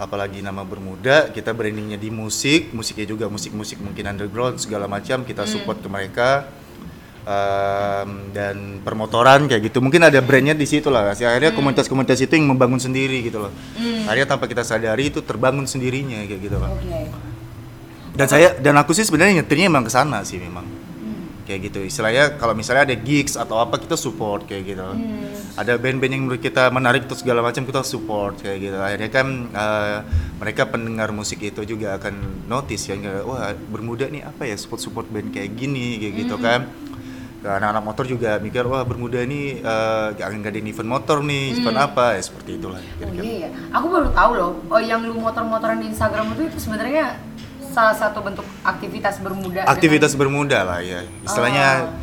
apalagi 0.02 0.42
nama 0.42 0.66
bermuda, 0.66 1.30
kita 1.30 1.54
brandingnya 1.54 2.02
di 2.02 2.10
musik, 2.10 2.74
musiknya 2.74 3.06
juga 3.06 3.26
musik-musik 3.30 3.78
mungkin 3.86 4.18
underground 4.18 4.58
segala 4.58 4.90
macam 4.90 5.22
kita 5.22 5.46
support 5.46 5.78
ke 5.78 5.90
mereka. 5.90 6.50
Em, 7.28 8.32
dan 8.32 8.80
permotoran 8.88 9.52
kayak 9.52 9.68
gitu. 9.68 9.84
Mungkin 9.84 10.00
ada 10.00 10.16
brandnya 10.24 10.56
di 10.56 10.64
situ 10.64 10.88
lah 10.88 11.12
sih 11.12 11.28
akhirnya 11.28 11.52
komunitas-komunitas 11.52 12.24
itu 12.24 12.40
yang 12.40 12.48
membangun 12.48 12.80
sendiri 12.80 13.20
gitu 13.20 13.44
loh. 13.44 13.52
Akhirnya 14.08 14.32
tanpa 14.32 14.48
kita 14.48 14.64
sadari 14.64 15.12
itu 15.12 15.20
terbangun 15.20 15.68
sendirinya 15.68 16.24
kayak 16.24 16.40
gitu 16.40 16.56
loh 16.56 16.72
Oke. 16.72 17.12
dan 18.16 18.32
saya 18.32 18.56
dan 18.56 18.80
aku 18.80 18.96
sih 18.96 19.04
sebenarnya 19.04 19.44
nyetirnya 19.44 19.68
emang 19.68 19.84
ke 19.84 19.92
sana 19.92 20.24
sih 20.24 20.40
memang. 20.40 20.64
Kayak 21.44 21.68
gitu. 21.68 21.80
Istilahnya 21.84 22.40
kalau 22.40 22.56
misalnya 22.56 22.88
ada 22.88 22.96
gigs 22.96 23.36
atau 23.36 23.60
apa 23.60 23.76
kita 23.76 24.00
support 24.00 24.48
kayak 24.48 24.64
gitu. 24.64 24.88
Ada 25.60 25.76
band-band 25.76 26.12
yang 26.16 26.24
menurut 26.32 26.40
kita 26.40 26.72
menarik 26.72 27.12
terus 27.12 27.28
segala 27.28 27.44
macam 27.44 27.68
kita 27.68 27.84
support 27.84 28.40
kayak 28.40 28.72
gitu. 28.72 28.78
Akhirnya 28.80 29.12
kan 29.12 29.28
eh, 29.52 30.00
mereka 30.40 30.64
pendengar 30.72 31.12
musik 31.12 31.44
itu 31.44 31.60
juga 31.68 32.00
akan 32.00 32.48
notice 32.48 32.88
ya 32.88 32.96
wah 33.28 33.52
bermuda 33.52 34.08
nih 34.08 34.24
apa 34.24 34.48
ya 34.48 34.56
support 34.56 34.80
support 34.80 35.12
band 35.12 35.36
kayak 35.36 35.60
gini? 35.60 36.00
Kayak 36.00 36.14
gitu 36.24 36.40
kan. 36.40 36.72
Nah, 36.72 36.87
anak-anak 37.40 37.84
motor 37.84 38.04
juga 38.04 38.38
mikir 38.38 38.64
wah 38.64 38.82
bermuda 38.82 39.22
ini 39.22 39.58
eh, 39.58 40.08
akan 40.14 40.42
ngadain 40.42 40.66
event 40.66 40.90
motor 40.90 41.22
nih 41.22 41.54
event 41.56 41.78
apa 41.80 42.14
ya 42.14 42.22
seperti 42.24 42.58
itulah 42.58 42.82
Oh 42.82 42.98
kira-kira. 42.98 43.22
iya 43.22 43.38
ya. 43.38 43.50
Aku 43.72 43.88
baru 43.88 44.10
tahu 44.10 44.32
loh, 44.34 44.52
oh 44.68 44.82
yang 44.82 45.02
lu 45.02 45.16
motor-motoran 45.16 45.78
di 45.78 45.88
Instagram 45.88 46.34
itu 46.34 46.48
itu 46.48 46.58
sebenarnya 46.60 47.18
salah 47.68 47.94
satu 47.94 48.20
bentuk 48.20 48.46
aktivitas 48.62 49.20
bermuda. 49.20 49.62
aktivitas 49.66 50.12
bermuda 50.14 50.66
lah 50.66 50.80
ya 50.82 51.06
istilahnya 51.22 51.94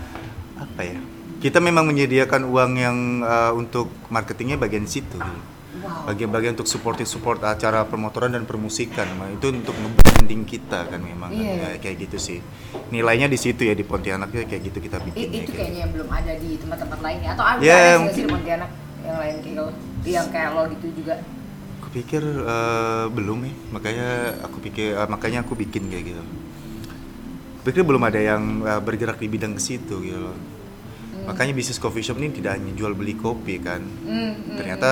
Oh. 0.54 0.62
apa 0.62 0.82
ya 0.82 0.98
kita 1.42 1.58
memang 1.58 1.84
menyediakan 1.84 2.46
uang 2.46 2.72
yang 2.74 2.96
uh, 3.20 3.50
untuk 3.52 3.90
marketingnya 4.08 4.54
bagian 4.54 4.86
situ 4.86 5.18
Wow. 5.74 6.06
bagian-bagian 6.06 6.54
untuk 6.54 6.70
supporting 6.70 7.02
support 7.02 7.42
acara 7.42 7.82
permotoran 7.82 8.30
dan 8.30 8.46
permusikan 8.46 9.10
Nah, 9.18 9.26
itu 9.26 9.50
untuk 9.50 9.74
nge-branding 9.74 10.46
kita 10.46 10.86
kan 10.86 11.02
memang 11.02 11.34
kan. 11.34 11.42
Iya. 11.42 11.74
Ya, 11.74 11.82
kayak 11.82 11.96
gitu 12.06 12.16
sih 12.22 12.38
nilainya 12.94 13.26
di 13.26 13.34
situ 13.34 13.66
ya 13.66 13.74
di 13.74 13.82
Pontianak 13.82 14.30
ya, 14.30 14.46
kayak 14.46 14.70
gitu 14.70 14.78
kita 14.78 15.02
I- 15.02 15.04
bikin 15.10 15.26
itu 15.26 15.34
ya, 15.34 15.42
kayak 15.42 15.50
kayaknya 15.58 15.80
yang 15.82 15.90
belum 15.90 16.08
ada 16.14 16.32
di 16.38 16.50
tempat-tempat 16.62 16.98
lainnya 17.02 17.30
atau 17.34 17.44
ada 17.44 17.58
Ya, 17.58 17.98
ada 17.98 18.12
sih 18.14 18.22
di 18.22 18.30
Pontianak 18.30 18.70
yang 19.02 19.16
lain 19.18 19.34
kayak 19.42 19.54
lo, 19.58 19.66
yang 20.06 20.26
kayak 20.30 20.50
lo 20.54 20.62
gitu 20.70 20.86
juga. 20.94 21.14
Pikir 21.90 22.22
eh, 22.22 23.04
belum 23.10 23.38
ya, 23.46 23.52
makanya 23.70 24.08
aku 24.42 24.56
pikir 24.62 24.94
eh, 24.94 25.08
makanya 25.10 25.38
aku 25.42 25.54
bikin 25.54 25.90
kayak 25.90 26.04
gitu. 26.10 26.22
Pikir 27.64 27.82
belum 27.82 28.02
ada 28.02 28.20
yang 28.20 28.62
eh, 28.62 28.80
bergerak 28.82 29.18
di 29.18 29.26
bidang 29.26 29.54
ke 29.56 29.62
situ 29.62 30.02
gitu 30.02 30.18
loh. 30.18 30.36
Makanya 31.24 31.56
bisnis 31.56 31.80
coffee 31.80 32.04
shop 32.04 32.20
ini 32.20 32.34
tidak 32.34 32.60
hanya 32.60 32.74
jual 32.76 32.92
beli 32.92 33.16
kopi 33.16 33.56
kan. 33.56 33.80
Hmm, 33.80 34.36
hmm, 34.36 34.56
Ternyata 34.60 34.90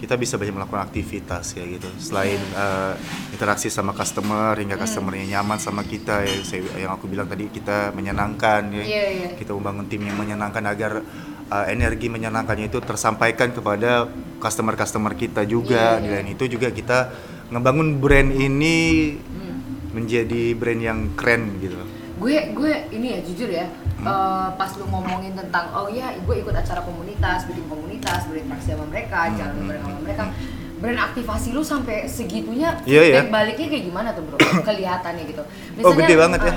kita 0.00 0.16
bisa 0.16 0.40
banyak 0.40 0.56
melakukan 0.56 0.80
aktivitas 0.80 1.52
kayak 1.52 1.76
gitu. 1.76 1.88
Selain 2.00 2.40
eh, 2.40 2.94
interaksi 3.36 3.68
sama 3.68 3.92
customer 3.92 4.56
hingga 4.56 4.80
customernya 4.80 5.36
nyaman 5.36 5.60
sama 5.60 5.84
kita 5.84 6.24
ya, 6.24 6.40
saya- 6.40 6.72
yang 6.80 6.96
aku 6.96 7.04
bilang 7.04 7.28
tadi 7.28 7.52
kita 7.52 7.92
menyenangkan 7.92 8.72
ya. 8.72 8.84
Iya, 8.84 9.04
iya. 9.12 9.28
Kita 9.36 9.52
membangun 9.52 9.92
tim 9.92 10.00
yang 10.00 10.16
menyenangkan 10.16 10.64
agar 10.64 10.92
uh, 11.52 11.66
energi 11.68 12.08
menyenangkannya 12.08 12.72
itu 12.72 12.80
tersampaikan 12.80 13.52
kepada 13.52 14.08
customer-customer 14.40 15.12
kita 15.14 15.44
juga. 15.44 16.00
Di 16.00 16.08
iya. 16.08 16.24
lain 16.24 16.32
itu 16.32 16.48
juga 16.48 16.72
kita 16.72 17.12
ngebangun 17.52 18.00
brand 18.00 18.30
ini 18.32 18.78
Hmm. 19.20 20.00
menjadi 20.00 20.56
brand 20.56 20.80
yang 20.80 20.98
keren 21.12 21.60
gitu. 21.60 21.76
Gue 22.20 22.52
gue 22.52 22.72
ini 22.92 23.06
ya 23.10 23.20
jujur 23.22 23.48
ya, 23.48 23.64
Hmm. 23.96 24.04
eh, 24.04 24.48
pas 24.54 24.70
lu 24.74 24.84
ngomongin 24.86 25.32
tentang 25.34 25.72
oh 25.72 25.88
ya 25.88 26.12
gue 26.14 26.36
ikut 26.36 26.52
acara 26.52 26.80
komunitas, 26.80 27.44
bikin 27.44 27.64
komunitas, 27.64 28.28
berinteraksi 28.28 28.70
sama 28.70 28.84
mereka, 28.86 29.18
Hmm, 29.24 29.36
jalan 29.36 29.54
hmm, 29.54 29.66
bareng 29.66 29.82
sama 29.82 29.90
hmm, 29.90 30.04
mereka. 30.04 30.24
Brand 30.76 31.00
aktivasi 31.02 31.48
lu 31.50 31.60
sampai 31.60 32.04
segitunya 32.06 32.72
Iya, 32.82 33.00
iya. 33.02 33.20
feedback 33.20 33.28
baliknya 33.30 33.66
kayak 33.68 33.84
gimana 33.84 34.08
tuh 34.10 34.22
bro? 34.22 34.36
Kelihatannya 34.68 35.24
gitu. 35.26 35.42
oh 35.78 35.92
gede 35.94 36.14
banget 36.14 36.40
ya. 36.40 36.48
eh, 36.50 36.56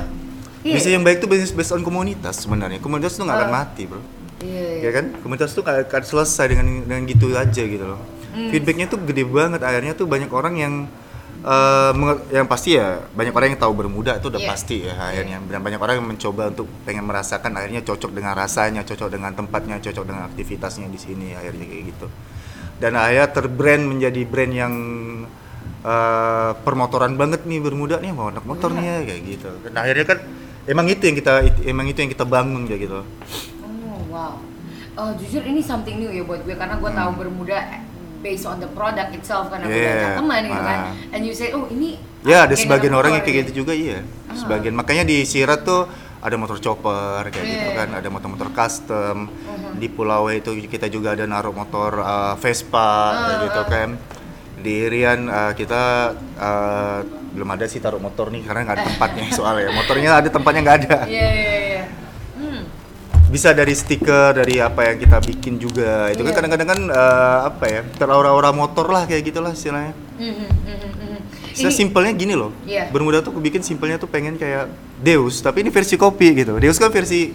iya. 0.64 0.76
Bisa 0.76 0.88
yang 0.90 1.04
baik 1.04 1.20
tuh 1.20 1.28
based, 1.28 1.52
based 1.52 1.72
on 1.72 1.80
komunitas 1.82 2.40
sebenarnya. 2.40 2.80
Komunitas 2.80 3.16
tuh 3.16 3.24
nggak 3.24 3.36
akan 3.38 3.50
Ah. 3.50 3.56
mati 3.58 3.84
bro. 3.84 4.00
Iya, 4.40 4.64
iya. 4.80 4.80
Ya 4.82 4.92
kan? 4.94 5.06
Komunitas 5.20 5.52
tuh 5.52 5.60
nggak 5.62 5.88
akan 5.88 6.02
selesai 6.02 6.46
dengan 6.50 6.66
dengan 6.82 7.04
gitu 7.04 7.32
aja 7.34 7.64
gitu 7.64 7.84
loh. 7.86 8.00
Hmm. 8.32 8.48
Feedbacknya 8.48 8.88
tuh 8.88 9.00
gede 9.02 9.24
banget. 9.24 9.60
Akhirnya 9.60 9.92
tuh 9.92 10.08
banyak 10.08 10.32
orang 10.32 10.56
yang 10.56 10.74
menge- 11.92 12.24
yang 12.32 12.48
pasti 12.48 12.80
ya 12.80 13.04
banyak 13.12 13.36
orang 13.36 13.52
yang 13.52 13.60
tahu 13.60 13.74
bermuda 13.76 14.16
itu 14.16 14.32
udah 14.32 14.40
Iya. 14.40 14.50
pasti 14.50 14.78
ya 14.88 14.96
akhirnya. 14.96 15.38
Dan 15.44 15.60
banyak 15.60 15.80
orang 15.80 15.96
yang 16.00 16.08
mencoba 16.08 16.48
untuk 16.50 16.68
pengen 16.88 17.04
merasakan 17.04 17.52
akhirnya 17.54 17.84
cocok 17.84 18.12
dengan 18.16 18.32
rasanya 18.32 18.82
cocok 18.88 19.10
dengan 19.12 19.36
tempatnya 19.36 19.76
cocok 19.84 20.04
dengan 20.08 20.24
aktivitasnya 20.32 20.88
di 20.88 21.00
sini 21.00 21.36
akhirnya 21.36 21.68
kayak 21.68 21.84
gitu. 21.92 22.08
Dan 22.80 22.96
akhirnya 22.96 23.28
terbrand 23.30 23.84
menjadi 23.86 24.22
brand 24.24 24.54
yang 24.56 24.74
eh, 25.84 26.52
permotoran 26.64 27.20
banget 27.20 27.44
nih 27.44 27.60
bermuda 27.60 28.00
nih 28.00 28.16
mau 28.16 28.32
anak 28.32 28.48
motor 28.48 28.72
nih 28.72 28.84
ya 28.88 28.98
kayak 29.04 29.22
gitu. 29.28 29.52
Dan 29.68 29.74
akhirnya 29.76 30.06
kan 30.08 30.20
emang 30.64 30.88
itu 30.88 31.04
yang 31.04 31.18
kita 31.20 31.32
emang 31.68 31.86
itu 31.92 32.00
yang 32.00 32.12
kita 32.12 32.24
bangun 32.24 32.64
kayak 32.64 32.88
gitu. 32.88 33.04
Oh 33.60 34.00
wow. 34.08 34.40
Eh, 34.96 35.12
jujur 35.20 35.44
ini 35.44 35.60
something 35.60 36.00
new 36.00 36.08
ya 36.08 36.24
buat 36.24 36.48
gue 36.48 36.56
karena 36.56 36.80
gue 36.80 36.88
tahu 36.88 37.12
bermuda 37.20 37.84
based 38.24 38.48
on 38.48 38.58
the 38.58 38.70
product 38.72 39.12
itself 39.12 39.52
karena. 39.52 39.68
Yeah. 39.68 39.78
yeah. 39.78 40.16
teman 40.18 40.42
gitu 40.48 40.64
kan. 40.64 40.80
Ah. 40.90 41.14
And 41.14 41.22
you 41.22 41.36
say 41.36 41.52
oh 41.52 41.68
ini 41.68 42.00
Ya 42.24 42.48
ada 42.48 42.56
kayak 42.56 42.64
sebagian 42.64 42.96
orang 42.96 43.20
yang 43.20 43.24
kayak 43.28 43.36
ya. 43.36 43.42
gitu 43.44 43.52
juga 43.62 43.76
iya. 43.76 44.00
Ah. 44.32 44.36
Sebagian 44.40 44.74
makanya 44.74 45.04
di 45.04 45.28
Sirat 45.28 45.68
tuh 45.68 45.84
ada 46.24 46.40
motor 46.40 46.56
chopper 46.56 47.28
kayak 47.28 47.44
gitu 47.44 47.68
Iya. 47.68 47.80
kan, 47.84 47.90
ada 48.00 48.08
motor-motor 48.08 48.50
custom. 48.56 49.28
Mhm. 49.28 49.76
Di 49.76 49.92
Pulau 49.92 50.32
itu 50.32 50.56
kita 50.72 50.88
juga 50.88 51.20
ada 51.20 51.28
naruh 51.28 51.52
motor 51.52 52.00
uh, 52.00 52.40
Vespa 52.40 52.96
Ah, 53.12 53.44
gitu 53.44 53.60
ah. 53.60 53.68
kan. 53.68 53.90
Di 54.64 54.88
Irian 54.88 55.28
uh, 55.28 55.52
kita 55.52 56.16
uh, 56.40 57.00
belum 57.36 57.50
ada 57.52 57.68
sih 57.68 57.84
taruh 57.84 58.00
motor 58.00 58.32
nih 58.32 58.48
karena 58.48 58.72
nggak 58.72 58.76
ada 58.80 58.86
tempatnya 58.88 59.24
soalnya. 59.38 59.68
Motornya 59.76 60.10
ada 60.24 60.30
tempatnya 60.32 60.62
nggak 60.64 60.78
ada. 60.88 60.98
Iya 61.12 61.28
iya 61.28 61.56
iya. 61.60 61.84
Bisa 63.34 63.50
dari 63.50 63.74
stiker, 63.74 64.38
dari 64.38 64.62
apa 64.62 64.86
yang 64.86 65.02
kita 65.02 65.18
bikin 65.18 65.58
juga. 65.58 66.14
Itu 66.14 66.22
kan 66.22 66.30
Iya. 66.30 66.38
kadang-kadang 66.38 66.68
kan 66.70 66.80
uh, 66.86 67.40
apa 67.50 67.66
ya, 67.66 67.82
teraura-aura 67.98 68.54
motor 68.54 68.86
lah 68.86 69.04
kayak 69.04 69.26
gitulah 69.26 69.50
istilahnya. 69.50 69.98
Mhm, 70.16 70.30
mhm, 70.30 70.48
mhm. 70.94 71.20
Saya 71.52 71.70
Ini- 71.70 71.78
simpelnya 71.82 72.14
gini 72.14 72.38
loh. 72.38 72.54
Iya. 72.62 72.94
Bermuda 72.94 73.26
tuh 73.26 73.34
aku 73.34 73.42
bikin 73.42 73.66
simpelnya 73.66 73.98
tuh 73.98 74.06
pengen 74.06 74.38
kayak 74.38 74.70
Deus, 75.02 75.42
tapi 75.42 75.66
ini 75.66 75.74
versi 75.74 75.98
kopi 75.98 76.38
gitu. 76.38 76.62
Deus 76.62 76.78
kan 76.78 76.94
versi 76.94 77.34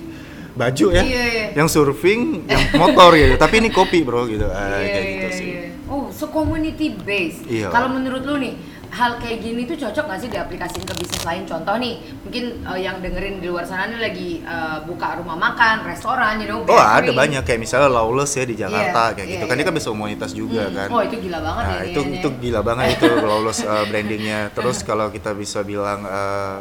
baju 0.54 0.86
ya. 0.90 1.02
Iya, 1.02 1.24
iya. 1.26 1.46
Yang 1.54 1.68
surfing, 1.74 2.46
yang 2.46 2.62
motor 2.78 3.14
gitu. 3.14 3.34
Tapi 3.34 3.54
ini 3.58 3.68
kopi, 3.68 4.02
Bro, 4.02 4.26
gitu. 4.26 4.46
Ah, 4.46 4.78
Iya, 4.78 4.86
kayak 4.86 5.02
iya, 5.02 5.10
gitu 5.12 5.28
sih. 5.34 5.46
iya. 5.48 5.62
Oh, 5.86 6.10
so 6.10 6.28
community 6.28 6.94
based. 6.94 7.42
Iya. 7.44 7.70
Kalau 7.70 7.90
menurut 7.90 8.22
lu 8.22 8.38
nih, 8.38 8.54
hal 8.90 9.16
kayak 9.16 9.38
gini 9.40 9.62
tuh 9.62 9.76
cocok 9.76 10.04
nggak 10.04 10.20
sih 10.20 10.28
diaplikasiin 10.28 10.84
ke 10.84 10.94
bisnis 10.94 11.22
lain? 11.22 11.42
Contoh 11.44 11.74
nih, 11.74 11.94
mungkin 12.20 12.44
eh, 12.62 12.80
yang 12.80 12.98
dengerin 12.98 13.38
di 13.38 13.46
luar 13.46 13.62
sana 13.62 13.86
nih 13.86 14.00
lagi 14.00 14.30
eh, 14.40 14.78
buka 14.82 15.16
rumah 15.16 15.34
makan, 15.34 15.84
restoran, 15.84 16.38
you 16.38 16.46
know, 16.46 16.60
Oh, 16.62 16.74
ada 16.74 17.04
bakery. 17.04 17.16
banyak 17.16 17.42
kayak 17.42 17.60
misalnya 17.60 17.88
Lawless 17.88 18.32
ya 18.32 18.44
di 18.44 18.54
Jakarta 18.54 19.02
Iya, 19.04 19.14
kayak 19.14 19.26
iya, 19.26 19.32
gitu. 19.32 19.44
Kan 19.44 19.50
iya. 19.50 19.58
dia 19.58 19.66
kan 19.66 19.74
bisa 19.74 19.88
komunitas 19.88 20.30
juga 20.32 20.62
Hmm. 20.64 20.74
kan. 20.74 20.88
Oh, 20.88 21.00
itu 21.00 21.16
gila 21.18 21.38
banget 21.38 21.62
Nah, 21.62 21.72
ya 21.74 21.82
itu 21.84 22.00
iniannya. 22.00 22.18
itu 22.18 22.28
gila 22.38 22.60
banget 22.62 22.86
itu 22.94 23.06
Lawless 23.28 23.60
uh, 23.62 23.84
brandingnya. 23.84 24.38
Terus 24.50 24.78
kalau 24.88 25.06
kita 25.08 25.30
bisa 25.32 25.60
bilang 25.62 26.00
uh, 26.02 26.58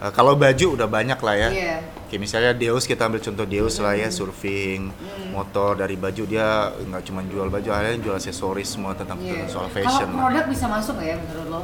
uh, 0.00 0.10
kalau 0.10 0.34
baju 0.34 0.66
udah 0.74 0.88
banyak 0.88 1.16
lah 1.16 1.34
ya. 1.36 1.48
Iya. 1.48 1.76
Kayak 2.08 2.20
misalnya 2.20 2.52
Deus 2.52 2.84
kita 2.84 3.06
ambil 3.06 3.20
contoh 3.20 3.46
Deus 3.46 3.78
lah 3.78 3.94
ya 3.94 4.08
surfing, 4.08 4.90
Hmm. 4.90 5.30
motor 5.32 5.78
dari 5.78 5.94
baju 5.94 6.22
dia 6.24 6.48
nggak 6.74 7.02
cuma 7.04 7.22
jual 7.22 7.46
baju, 7.46 7.68
akhirnya 7.70 8.00
jual 8.00 8.16
aksesoris 8.16 8.66
semua 8.68 8.92
tentang 8.92 9.20
Iya. 9.20 9.46
soal 9.46 9.68
fashion. 9.68 10.08
Kalau 10.08 10.26
produk 10.26 10.44
bisa 10.48 10.66
masuk 10.66 10.96
nggak 10.96 11.06
ya 11.06 11.16
menurut 11.16 11.48
lo? 11.48 11.62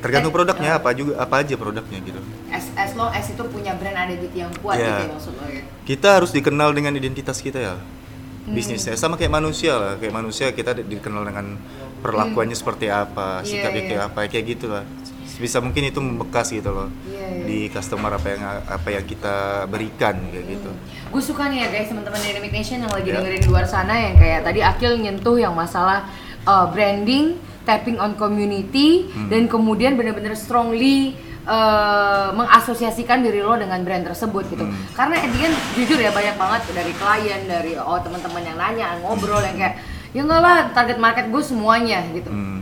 Tergantung 0.00 0.32
Eh, 0.32 0.36
produknya 0.36 0.70
eh, 0.70 0.78
apa 0.78 0.88
juga 0.92 1.12
apa 1.16 1.34
aja 1.40 1.54
produknya 1.54 1.98
gitu. 1.98 2.20
As, 2.48 2.68
as 2.74 2.92
long 2.92 3.08
as 3.08 3.24
itu 3.24 3.40
punya 3.44 3.72
brand 3.74 3.96
identity 3.98 4.36
yang 4.38 4.52
kuat 4.58 4.76
Iya. 4.76 4.84
gitu 4.86 5.00
ya 5.00 5.10
maksud 5.10 5.32
lo 5.34 5.46
ya. 5.48 5.62
Kita 5.82 6.08
harus 6.14 6.30
dikenal 6.30 6.70
dengan 6.72 6.92
identitas 6.92 7.40
kita 7.40 7.56
ya. 7.58 7.76
Bisnisnya 8.44 8.92
sama 8.94 9.16
kayak 9.16 9.32
manusia 9.32 9.72
lah, 9.72 9.96
kayak 9.96 10.12
manusia 10.12 10.52
kita 10.52 10.76
di- 10.76 10.84
dikenal 10.92 11.24
dengan 11.24 11.56
perlakuannya 12.00 12.52
seperti 12.52 12.92
apa, 12.92 13.40
Iya, 13.40 13.48
sikapnya 13.48 13.80
iya. 13.80 13.88
kayak 13.88 14.02
apa, 14.12 14.18
kayak 14.28 14.44
gitu 14.46 14.66
lah. 14.68 14.84
Bisa 15.34 15.58
mungkin 15.58 15.82
itu 15.84 15.98
membekas 15.98 16.48
gitu 16.48 16.70
loh 16.70 16.88
Iya, 17.04 17.26
iya. 17.26 17.44
di 17.44 17.58
customer 17.68 18.10
apa 18.12 18.26
yang 18.28 18.42
apa 18.64 18.88
yang 18.88 19.04
kita 19.04 19.34
berikan 19.66 20.14
kayak 20.30 20.46
gitu. 20.48 20.70
Gue 21.10 21.22
suka 21.22 21.50
nih 21.50 21.66
ya 21.66 21.68
guys 21.70 21.88
teman-teman 21.88 22.18
Dynamic 22.18 22.52
Nation 22.52 22.78
yang 22.80 22.92
lagi 22.92 23.08
Ya. 23.10 23.18
dengerin 23.18 23.40
di 23.42 23.48
luar 23.48 23.66
sana 23.66 23.94
yang 23.94 24.14
kayak 24.14 24.40
tadi 24.42 24.60
Akil 24.60 24.92
nyentuh 24.96 25.34
yang 25.34 25.54
masalah 25.54 26.06
uh, 26.44 26.66
branding, 26.68 27.34
tapping 27.64 27.96
on 27.96 28.14
community, 28.14 29.08
Hmm. 29.10 29.26
dan 29.26 29.46
kemudian 29.46 29.96
benar-benar 29.96 30.36
strongly 30.36 31.16
uh, 31.44 32.30
mengasosiasikan 32.32 33.20
diri 33.20 33.40
lo 33.40 33.56
dengan 33.56 33.80
brand 33.82 34.04
tersebut 34.04 34.44
gitu. 34.48 34.64
Hmm. 34.64 34.76
Karena 34.92 35.18
end, 35.18 35.56
jujur 35.74 35.96
ya 35.96 36.10
banyak 36.10 36.36
banget 36.36 36.62
dari 36.70 36.92
klien, 36.94 37.40
dari 37.46 37.72
oh 37.74 37.98
teman-teman 37.98 38.42
yang 38.44 38.56
nanya, 38.56 38.86
ngobrol 39.00 39.40
yang 39.40 39.56
kayak 39.56 39.76
ya 40.14 40.22
enggak 40.22 40.40
lah 40.40 40.56
target 40.70 40.98
market 41.02 41.26
gue 41.26 41.42
semuanya 41.42 42.00
gitu. 42.12 42.30
Hmm. 42.30 42.53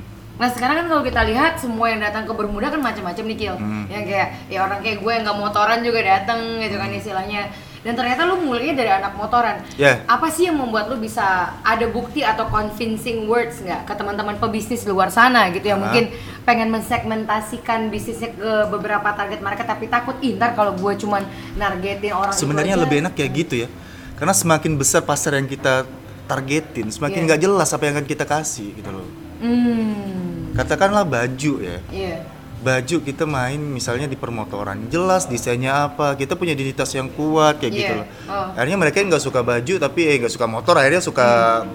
Nah 0.43 0.51
sekarang 0.51 0.75
kan 0.75 0.87
kalau 0.91 1.07
kita 1.07 1.23
lihat 1.23 1.55
semua 1.55 1.87
yang 1.87 2.03
datang 2.03 2.27
ke 2.27 2.35
Bermuda 2.35 2.67
kan 2.67 2.83
macam-macam 2.83 3.25
nih 3.31 3.39
Kil 3.39 3.55
Hmm. 3.55 3.87
Yang 3.87 4.05
kayak 4.11 4.29
ya 4.51 4.59
orang 4.61 4.83
kayak 4.83 4.99
gue 4.99 5.11
yang 5.15 5.23
nggak 5.23 5.39
motoran 5.39 5.79
juga 5.81 6.01
datang 6.03 6.59
gitu 6.59 6.75
kan 6.75 6.91
istilahnya 6.91 7.43
Dan 7.83 7.95
ternyata 7.95 8.23
lu 8.25 8.39
mulainya 8.41 8.75
dari 8.77 8.91
anak 8.91 9.15
motoran 9.15 9.63
Yeah. 9.75 10.03
Apa 10.07 10.31
sih 10.31 10.47
yang 10.47 10.59
membuat 10.59 10.87
lu 10.87 10.99
bisa 10.99 11.23
ada 11.63 11.87
bukti 11.87 12.23
atau 12.23 12.47
convincing 12.47 13.27
words 13.27 13.59
nggak 13.59 13.87
ke 13.87 13.95
teman-teman 13.95 14.35
pebisnis 14.37 14.83
luar 14.83 15.11
sana 15.11 15.47
gitu 15.51 15.63
yang 15.65 15.79
Ah. 15.79 15.87
mungkin 15.87 16.11
pengen 16.43 16.71
mensegmentasikan 16.71 17.87
bisnisnya 17.87 18.31
ke 18.33 18.51
beberapa 18.67 19.15
target 19.15 19.39
market 19.39 19.63
tapi 19.63 19.87
takut 19.87 20.19
ih 20.21 20.35
ntar 20.35 20.55
kalau 20.55 20.75
gue 20.75 20.93
cuman 20.97 21.23
nargetin 21.55 22.11
orang 22.11 22.35
Sebenarnya 22.35 22.75
aja." 22.75 22.83
lebih 22.83 22.97
enak 22.99 23.15
kayak 23.15 23.31
gitu 23.37 23.55
ya. 23.57 23.69
Karena 24.15 24.31
semakin 24.33 24.75
besar 24.75 25.03
pasar 25.03 25.35
yang 25.35 25.47
kita 25.47 25.87
targetin, 26.25 26.87
semakin 26.89 27.27
nggak 27.27 27.41
jelas 27.41 27.67
apa 27.69 27.83
yang 27.83 27.95
akan 27.97 28.07
kita 28.07 28.23
kasih 28.25 28.75
gitu 28.75 28.91
loh. 28.91 29.07
Hmm, 29.43 30.55
Katakanlah 30.55 31.03
baju 31.03 31.53
ya. 31.59 31.79
iya 31.91 32.23
Baju 32.63 33.03
kita 33.03 33.27
main 33.27 33.59
misalnya 33.59 34.07
di 34.07 34.15
permotoran, 34.15 34.87
jelas 34.87 35.27
desainnya 35.27 35.91
apa, 35.91 36.15
kita 36.15 36.39
punya 36.39 36.55
identitas 36.55 36.95
yang 36.95 37.11
kuat 37.11 37.59
kayak 37.59 37.73
gitu 37.75 37.91
Iya. 37.91 37.99
loh. 37.99 38.07
Oh. 38.31 38.55
Akhirnya 38.55 38.79
mereka 38.79 39.03
nggak 39.03 39.19
suka 39.19 39.43
baju 39.43 39.75
tapi 39.77 40.01
eh 40.07 40.23
nggak 40.23 40.31
suka 40.31 40.47
motor, 40.47 40.79
akhirnya 40.79 41.03
suka 41.03 41.27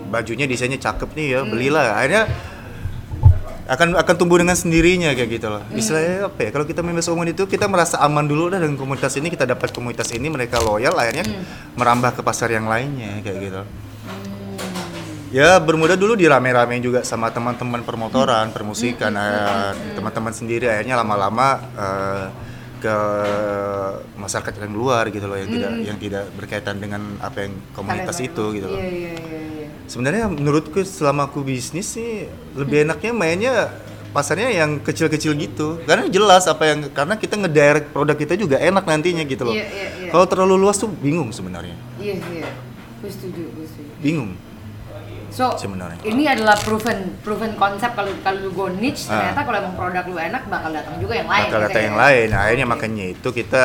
bajunya 0.07 0.47
desainnya 0.47 0.79
cakep 0.79 1.11
nih 1.11 1.27
ya, 1.27 1.39
belilah. 1.43 1.91
Akhirnya 1.91 2.23
akan 3.67 3.99
akan 3.99 4.15
tumbuh 4.15 4.39
dengan 4.39 4.55
sendirinya 4.55 5.11
kayak 5.11 5.27
gitu 5.27 5.51
loh. 5.51 5.59
Istilahnya 5.75 6.31
apa 6.31 6.39
ya? 6.39 6.49
Kalau 6.55 6.63
kita 6.63 6.79
members 6.79 7.11
umum 7.11 7.27
itu 7.27 7.43
kita 7.43 7.67
merasa 7.67 7.99
aman 7.99 8.23
dulu 8.23 8.47
dah 8.47 8.55
dengan 8.55 8.79
komunitas 8.79 9.11
ini, 9.19 9.27
kita 9.27 9.43
dapat 9.43 9.75
komunitas 9.75 10.07
ini, 10.15 10.31
mereka 10.31 10.63
loyal, 10.63 10.95
akhirnya 10.95 11.27
merambah 11.75 12.15
ke 12.15 12.21
pasar 12.23 12.47
yang 12.47 12.63
lainnya 12.63 13.19
kayak 13.19 13.37
gitu. 13.43 13.61
Ya 15.27 15.59
bermuda 15.59 15.99
dulu 15.99 16.15
dirame-ramein 16.15 16.79
juga 16.79 17.03
sama 17.03 17.27
teman-teman 17.27 17.83
permotoran, 17.83 18.55
permusikan, 18.55 19.11
eh, 19.11 19.71
teman-teman 19.91 20.31
sendiri 20.31 20.71
akhirnya 20.71 20.95
lama-lama 20.95 21.59
eh, 21.75 22.25
ke 22.77 22.97
masyarakat 24.15 24.53
yang 24.63 24.73
luar 24.77 25.09
gitu 25.09 25.25
loh 25.25 25.35
yang 25.35 25.49
tidak 25.49 25.71
yang 25.81 25.97
tidak 25.97 26.23
berkaitan 26.37 26.77
dengan 26.77 27.17
apa 27.19 27.49
yang 27.49 27.53
komunitas 27.73 28.21
Kalian 28.21 28.29
itu 28.31 28.43
memang. 28.43 28.55
gitu 28.55 28.67
loh. 28.69 28.79
Iya 28.79 28.87
iya 28.87 29.11
iya 29.17 29.39
iya. 29.41 29.67
Sebenarnya 29.89 30.25
menurutku 30.29 30.79
selama 30.85 31.27
aku 31.27 31.41
bisnis 31.41 31.89
sih 31.89 32.29
lebih 32.53 32.85
enaknya 32.85 33.11
mainnya 33.11 33.53
pasarnya 34.13 34.53
yang 34.53 34.79
kecil-kecil 34.79 35.35
gitu. 35.35 35.81
Karena 35.83 36.07
jelas 36.07 36.45
apa 36.47 36.63
yang 36.69 36.79
karena 36.93 37.19
kita 37.19 37.35
ngedirect 37.35 37.91
produk 37.91 38.15
kita 38.15 38.33
juga 38.39 38.61
enak 38.61 38.85
nantinya 38.85 39.25
gitu 39.25 39.43
loh. 39.43 39.55
Iya, 39.57 39.67
iya, 39.67 39.87
iya. 40.07 40.11
Kalau 40.13 40.25
terlalu 40.29 40.55
luas 40.55 40.77
tuh 40.79 40.87
bingung 40.87 41.33
sebenarnya. 41.33 41.75
Iya 41.99 42.15
iya. 42.31 42.47
Gue 43.01 43.11
setuju, 43.11 43.43
gue 43.51 43.65
setuju. 43.67 43.91
Bingung. 43.99 44.37
So, 45.37 45.53
Sebenarnya. 45.53 46.01
ini 46.01 46.25
adalah 46.25 46.57
proven 46.57 47.21
proven 47.21 47.53
konsep 47.53 47.93
kalau 47.93 48.09
kalau 48.25 48.41
lu 48.41 48.49
go 48.49 48.65
niche 48.73 49.05
Ah. 49.05 49.29
ternyata 49.29 49.45
kalau 49.45 49.57
emang 49.61 49.75
produk 49.77 50.03
lu 50.03 50.17
enak 50.17 50.49
bakal 50.49 50.73
datang 50.73 50.97
juga 50.97 51.13
yang 51.13 51.29
lain. 51.29 51.45
bakal 51.45 51.61
gitu 51.61 51.69
data 51.69 51.77
ya. 51.77 51.85
yang 51.85 51.97
lain. 51.97 52.25
Nah, 52.33 52.39
akhirnya 52.41 52.65
Oke. 52.65 52.73
makanya 52.73 53.05
itu 53.13 53.29
kita 53.29 53.63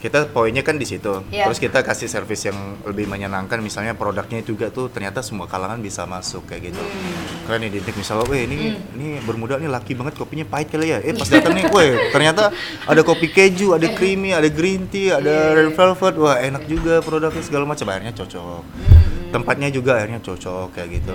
kita 0.00 0.18
poinnya 0.28 0.60
kan 0.60 0.76
di 0.76 0.84
situ. 0.84 1.24
Iya. 1.28 1.44
Terus 1.44 1.60
kita 1.60 1.80
kasih 1.80 2.08
service 2.08 2.44
yang 2.44 2.56
lebih 2.84 3.04
menyenangkan 3.04 3.60
misalnya 3.60 3.92
produknya 3.92 4.40
juga 4.40 4.68
tuh 4.68 4.88
ternyata 4.88 5.20
semua 5.20 5.44
kalangan 5.44 5.76
bisa 5.80 6.04
masuk 6.04 6.44
kayak 6.44 6.72
gitu. 6.72 6.80
Hmm. 6.80 7.48
Keren 7.48 7.68
didik 7.68 7.96
misalnya, 7.96 8.24
weh 8.24 8.44
ini 8.44 8.56
ini 8.96 9.20
bermuda 9.24 9.60
nih 9.60 9.68
laki 9.68 9.92
banget 9.92 10.16
kopinya 10.16 10.44
pahit 10.44 10.72
kali 10.72 10.88
ya. 10.88 11.00
Eh 11.00 11.12
pas 11.12 11.28
datang 11.28 11.52
nih, 11.52 11.68
weh 11.68 12.12
ternyata 12.12 12.48
ada 12.84 13.00
kopi 13.00 13.28
keju, 13.28 13.76
ada 13.76 13.92
creamy, 13.92 14.32
ada 14.32 14.48
green 14.48 14.88
tea, 14.88 15.20
ada 15.20 15.52
Iya, 15.52 15.68
red 15.68 15.72
velvet. 15.72 16.14
Wah, 16.16 16.36
enak 16.40 16.64
juga 16.64 17.04
produknya 17.04 17.44
segala 17.44 17.68
macam 17.68 17.84
akhirnya 17.88 18.12
cocok. 18.12 18.60
Hmm. 18.64 19.03
Tempatnya 19.34 19.66
juga 19.68 19.98
akhirnya 19.98 20.22
cocok 20.22 20.70
kayak 20.70 20.88
gitu. 20.94 21.14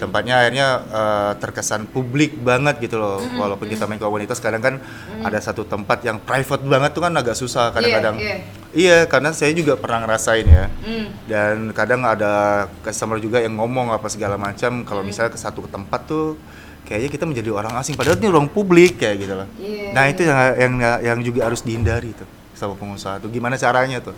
Tempatnya 0.00 0.40
akhirnya 0.40 0.68
eh, 0.80 1.32
terkesan 1.36 1.84
publik 1.84 2.40
banget 2.40 2.80
gitu 2.80 2.96
loh. 2.96 3.20
Hmm, 3.20 3.36
Walaupun 3.36 3.68
kita 3.68 3.84
main 3.84 4.00
komunitas 4.00 4.40
kadang 4.40 4.64
kan 4.64 4.80
ada 5.20 5.36
satu 5.36 5.62
tempat 5.62 6.00
yang 6.00 6.16
private 6.18 6.64
banget 6.64 6.90
tuh 6.90 7.04
kan 7.04 7.12
agak 7.12 7.36
susah 7.36 7.68
kadang-kadang. 7.70 8.16
Iya, 8.16 8.36
Iya, 8.68 8.98
karena 9.04 9.32
saya 9.32 9.52
juga 9.52 9.76
pernah 9.76 10.04
ngerasain 10.04 10.44
ya. 10.44 10.66
Hmm. 10.80 11.06
Dan 11.24 11.54
kadang 11.72 12.04
ada 12.04 12.32
customer 12.80 13.16
juga 13.16 13.40
yang 13.40 13.52
ngomong 13.54 13.90
apa 13.90 14.08
segala 14.08 14.36
macam 14.36 14.80
kalau 14.82 15.04
Hmm. 15.04 15.08
misalnya 15.08 15.32
ke 15.32 15.40
satu 15.40 15.64
tempat 15.64 16.04
tuh 16.04 16.40
kayaknya 16.84 17.10
kita 17.10 17.24
menjadi 17.24 17.52
orang 17.52 17.76
asing 17.76 18.00
padahal 18.00 18.16
ini 18.16 18.28
ruang 18.28 18.48
publik 18.48 18.96
kayak 18.96 19.16
gitu 19.20 19.34
loh. 19.36 19.48
Iya, 19.56 19.92
Nah, 19.92 20.04
itu 20.08 20.24
yang 20.24 20.38
yang 20.56 20.72
yang 21.04 21.18
juga 21.20 21.44
harus 21.44 21.60
dihindari 21.60 22.16
tuh 22.16 22.24
sama 22.52 22.72
pengusaha 22.74 23.20
tuh. 23.20 23.28
Gimana 23.28 23.54
caranya 23.54 24.00
tuh? 24.00 24.16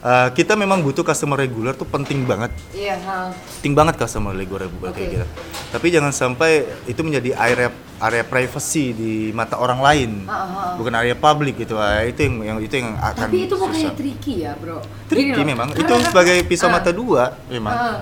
Eh, 0.00 0.28
kita 0.32 0.56
memang 0.56 0.80
butuh 0.80 1.04
customer 1.04 1.36
regular 1.36 1.76
tuh 1.76 1.84
penting 1.84 2.24
banget 2.24 2.48
Iya, 2.72 2.96
ha. 3.04 3.28
penting 3.60 3.76
banget 3.76 4.00
customer 4.00 4.32
regular 4.32 4.64
kayak 4.80 4.96
Oke. 4.96 5.12
gitu. 5.12 5.26
Tapi 5.70 5.86
jangan 5.92 6.08
sampai 6.08 6.50
itu 6.88 7.04
menjadi 7.04 7.36
area 7.36 7.68
area 8.00 8.24
privacy 8.24 8.96
di 8.96 9.12
mata 9.30 9.60
orang 9.60 9.76
lain. 9.76 10.10
Ah, 10.24 10.32
ah, 10.32 10.40
ah. 10.40 10.72
Bukan 10.80 10.96
area 10.96 11.12
publik 11.12 11.60
gitu. 11.60 11.76
Ah, 11.76 12.00
Itu 12.00 12.16
yang, 12.16 12.34
yang 12.40 12.58
itu 12.58 12.80
yang 12.80 12.96
akan 12.96 13.28
Tapi 13.28 13.44
itu 13.44 13.52
bukannya 13.52 13.92
tricky 13.92 14.34
ya, 14.40 14.56
Bro? 14.56 14.80
Tricky 15.04 15.36
Gini 15.36 15.52
memang. 15.52 15.68
karena 15.68 15.84
Itu 15.84 15.92
sebagai 16.02 16.36
pisau 16.48 16.66
Ah. 16.66 16.80
mata 16.80 16.90
dua 16.90 17.36
memang. 17.46 17.76
Ah. 17.76 17.98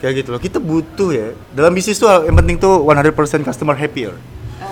Kayak 0.00 0.24
gitu 0.24 0.28
loh. 0.32 0.40
Kita 0.40 0.56
butuh 0.56 1.10
ya. 1.12 1.28
Dalam 1.52 1.76
bisnis 1.76 2.00
tuh 2.00 2.08
yang 2.24 2.32
penting 2.34 2.56
tuh 2.56 2.80
100% 2.80 3.12
customer 3.44 3.76
happier. 3.76 4.16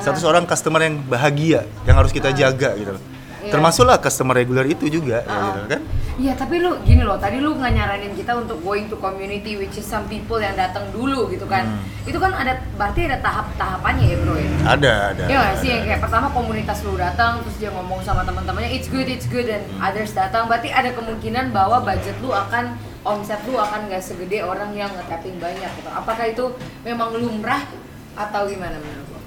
Satu 0.01 0.17
seorang 0.19 0.49
customer 0.49 0.81
yang 0.81 1.05
bahagia 1.05 1.69
yang 1.85 2.01
harus 2.01 2.09
kita 2.09 2.33
jaga 2.33 2.73
gitu 2.75 2.97
loh. 2.97 3.03
Ah. 3.03 3.45
Iya. 3.45 3.53
Termasuklah 3.53 4.01
customer 4.01 4.33
regular 4.33 4.65
itu 4.65 4.89
juga 4.89 5.21
kayak 5.21 5.37
Ah. 5.37 5.45
gitu 5.45 5.61
kan. 5.69 5.83
Iya, 6.13 6.37
tapi 6.37 6.61
lu 6.61 6.77
gini 6.83 7.01
loh, 7.01 7.17
tadi 7.17 7.41
lu 7.41 7.57
nggak 7.57 7.73
nyaranin 7.73 8.13
kita 8.13 8.37
untuk 8.37 8.61
going 8.61 8.85
to 8.87 9.01
community 9.01 9.57
which 9.57 9.75
is 9.75 9.85
some 9.85 10.05
people 10.07 10.37
yang 10.37 10.53
datang 10.53 10.85
dulu 10.93 11.25
gitu 11.27 11.49
kan. 11.49 11.65
Hmm. 11.65 11.81
Itu 12.05 12.21
kan 12.21 12.33
ada 12.33 12.61
berarti 12.77 13.09
ada 13.09 13.17
tahap-tahapannya 13.19 14.07
ya, 14.07 14.17
Bro 14.21 14.35
ya. 14.37 14.49
Ada, 14.69 14.93
ada. 15.11 15.25
Iya 15.25 15.39
nggak 15.41 15.57
sih 15.59 15.69
yang 15.71 15.83
kayak 15.83 16.01
pertama 16.01 16.27
komunitas 16.29 16.85
lu 16.85 16.95
datang 16.95 17.41
terus 17.41 17.57
dia 17.57 17.71
ngomong 17.71 18.01
sama 18.01 18.23
teman-temannya 18.23 18.71
it's 18.71 18.87
good 18.87 19.09
it's 19.09 19.25
good 19.27 19.49
dan 19.49 19.65
Hmm. 19.65 19.81
others 19.83 20.13
datang 20.13 20.45
berarti 20.47 20.69
ada 20.69 20.93
kemungkinan 20.93 21.49
bahwa 21.49 21.81
budget 21.81 22.17
lu 22.21 22.29
akan 22.29 22.77
omset 23.03 23.41
lu 23.45 23.57
akan 23.57 23.89
nggak 23.89 24.05
segede 24.05 24.45
orang 24.45 24.69
yang 24.73 24.93
nge-tapping 24.93 25.41
banyak 25.41 25.71
gitu. 25.73 25.89
Apakah 25.89 26.29
itu 26.29 26.45
memang 26.83 27.17
lumrah 27.17 27.65
atau 28.13 28.45
gimana 28.45 28.77
menurut 28.77 29.09
lu? 29.09 29.19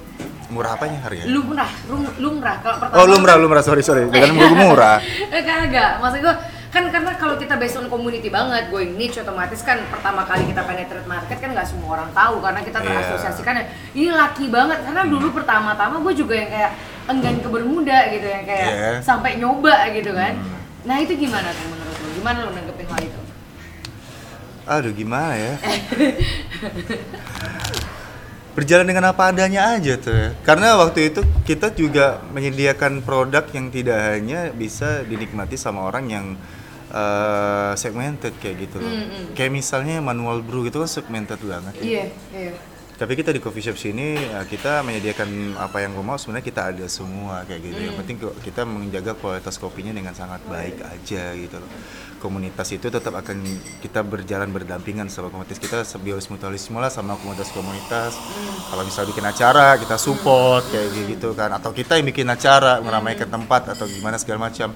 Murah 0.46 0.78
apanya 0.78 1.02
harganya? 1.02 1.26
Lumrah, 1.28 1.72
lumrah. 2.22 2.62
Kalau 2.62 2.78
pertama 2.78 3.02
Oh 3.02 3.10
lumrah, 3.10 3.36
lumrah, 3.36 3.64
sorry, 3.66 3.82
sorry. 3.82 4.06
Jangan 4.06 4.30
gue 4.32 4.50
murah. 4.54 5.02
Eh 5.34 5.42
kagak, 5.42 5.98
maksud 5.98 6.22
gue 6.22 6.36
kan 6.76 6.92
karena 6.92 7.16
kalau 7.16 7.40
kita 7.40 7.56
based 7.56 7.80
on 7.80 7.88
community 7.88 8.28
banget, 8.28 8.68
going 8.68 9.00
niche 9.00 9.24
otomatis 9.24 9.64
kan 9.64 9.80
pertama 9.88 10.28
kali 10.28 10.44
kita 10.44 10.60
penetrate 10.68 11.08
market 11.08 11.40
kan 11.40 11.56
nggak 11.56 11.64
semua 11.64 11.96
orang 11.96 12.12
tahu 12.12 12.44
karena 12.44 12.60
kita 12.60 12.84
Iya. 12.84 12.88
terasosiasikan 12.92 13.54
ya, 13.56 13.66
ini 13.96 14.12
laki 14.12 14.52
banget 14.52 14.84
karena 14.84 15.08
dulu 15.08 15.32
pertama-tama 15.32 16.04
gue 16.04 16.14
juga 16.20 16.36
yang 16.36 16.52
kayak 16.52 16.72
enggan 17.08 17.40
ke 17.40 17.48
Bermuda 17.48 18.00
gitu 18.12 18.28
yang 18.28 18.44
kayak 18.44 18.68
Iya. 18.68 18.92
sampai 19.00 19.40
nyoba 19.40 19.88
gitu 19.96 20.12
kan. 20.12 20.36
Hmm. 20.36 20.60
Nah 20.84 21.00
itu 21.00 21.16
gimana 21.16 21.48
tuh 21.56 21.66
menurut 21.72 21.96
lo? 21.96 22.08
Gimana 22.12 22.38
lo 22.44 22.52
nanggepin 22.52 22.88
hal 22.92 23.02
itu? 23.08 23.22
Aduh 24.66 24.92
gimana 24.92 25.34
ya? 25.40 25.54
Berjalan 28.56 28.88
dengan 28.88 29.12
apa 29.12 29.32
adanya 29.32 29.76
aja 29.76 29.96
tuh 30.00 30.16
ya. 30.16 30.30
Karena 30.44 30.76
waktu 30.80 31.12
itu 31.12 31.24
kita 31.44 31.72
juga 31.76 32.24
menyediakan 32.32 33.04
produk 33.04 33.44
yang 33.52 33.68
tidak 33.72 34.00
hanya 34.00 34.52
bisa 34.52 35.04
dinikmati 35.04 35.56
sama 35.56 35.84
orang 35.88 36.08
yang 36.08 36.26
eh, 36.92 37.74
segmented 37.76 38.34
kayak 38.38 38.70
gitu 38.70 38.78
loh. 38.80 38.92
Mm, 38.92 39.06
mm. 39.06 39.26
Kayak 39.34 39.52
misalnya 39.52 39.98
manual 40.02 40.42
brew 40.42 40.66
gitu 40.66 40.82
kan 40.82 40.90
segmented 40.90 41.40
banget. 41.42 41.74
ya. 41.80 41.84
Iya, 41.84 42.06
iya. 42.34 42.54
Tapi 42.96 43.12
kita 43.20 43.36
di 43.36 43.44
coffee 43.44 43.60
shop 43.60 43.76
sini 43.76 44.16
ya, 44.16 44.48
kita 44.48 44.80
menyediakan 44.80 45.60
apa 45.60 45.84
yang 45.84 45.92
gue 45.92 46.06
mau 46.08 46.16
sebenarnya 46.16 46.48
kita 46.48 46.62
ada 46.72 46.88
semua 46.88 47.44
kayak 47.44 47.60
gitu. 47.68 47.80
Yang 47.84 47.92
Hmm. 47.92 48.00
penting 48.00 48.18
kita 48.40 48.62
menjaga 48.64 49.12
kualitas 49.20 49.60
kopinya 49.60 49.92
dengan 49.92 50.16
sangat 50.16 50.40
baik 50.48 50.80
aja 50.80 51.36
gitu 51.36 51.60
loh. 51.60 51.68
Komunitas 52.24 52.72
itu 52.72 52.88
tetap 52.88 53.12
akan 53.12 53.44
kita 53.84 54.00
berjalan 54.00 54.48
berdampingan 54.48 55.12
sama 55.12 55.28
komunitas 55.28 55.60
kita 55.60 55.84
sebios 55.84 56.32
mutualisme 56.32 56.80
lah 56.80 56.88
sama 56.88 57.20
komunitas-komunitas. 57.20 58.16
Kalau 58.72 58.84
misalnya 58.88 59.12
bikin 59.12 59.28
acara 59.28 59.76
kita 59.76 60.00
support 60.00 60.64
kayak 60.72 60.96
gitu 61.20 61.36
kan 61.36 61.52
atau 61.52 61.76
kita 61.76 62.00
yang 62.00 62.08
bikin 62.08 62.32
acara 62.32 62.80
meramaikan 62.80 63.28
tempat 63.28 63.76
atau 63.76 63.92
gimana 63.92 64.16
segala 64.16 64.48
macam. 64.48 64.72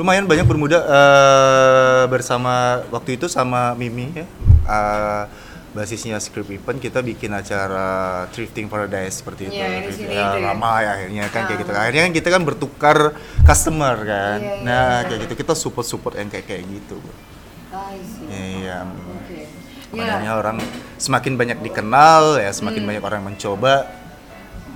Lumayan 0.00 0.24
banyak 0.24 0.48
bermuda 0.48 0.80
eh, 0.80 2.04
bersama 2.08 2.80
waktu 2.88 3.20
itu 3.20 3.28
sama 3.28 3.76
Mimi 3.76 4.08
ya. 4.16 4.24
eh, 4.64 5.24
basisnya 5.70 6.16
script 6.18 6.48
event 6.50 6.80
kita 6.80 6.98
bikin 6.98 7.30
acara 7.30 8.24
thrifting 8.32 8.66
paradise 8.66 9.20
seperti 9.22 9.52
itu 9.52 9.60
sini 9.92 10.10
ya, 10.10 10.34
ya. 10.34 10.50
lama 10.50 10.82
ya 10.82 10.90
akhirnya 10.98 11.24
kan 11.30 11.46
kayak 11.46 11.52
Ah. 11.52 11.62
gitu 11.62 11.70
akhirnya 11.70 12.02
kan 12.08 12.12
kita 12.16 12.28
kan 12.32 12.42
bertukar 12.42 12.98
customer 13.46 13.94
kan 14.02 14.38
Iya, 14.42 14.50
iya, 14.58 14.64
nah 14.66 14.90
iya. 14.98 15.06
kayak 15.06 15.20
gitu 15.28 15.34
kita 15.38 15.52
support 15.54 15.86
support 15.86 16.18
yang 16.18 16.26
kayak 16.26 16.48
kayak 16.48 16.64
gitu 16.66 16.98
see. 16.98 18.26
iya 18.58 18.82
Oke. 18.82 19.46
Sebenarnya 19.90 20.32
orang 20.38 20.58
semakin 20.96 21.34
banyak 21.34 21.58
dikenal 21.60 22.38
ya, 22.38 22.50
semakin 22.50 22.82
banyak 22.86 23.02
orang 23.02 23.22
mencoba 23.26 23.90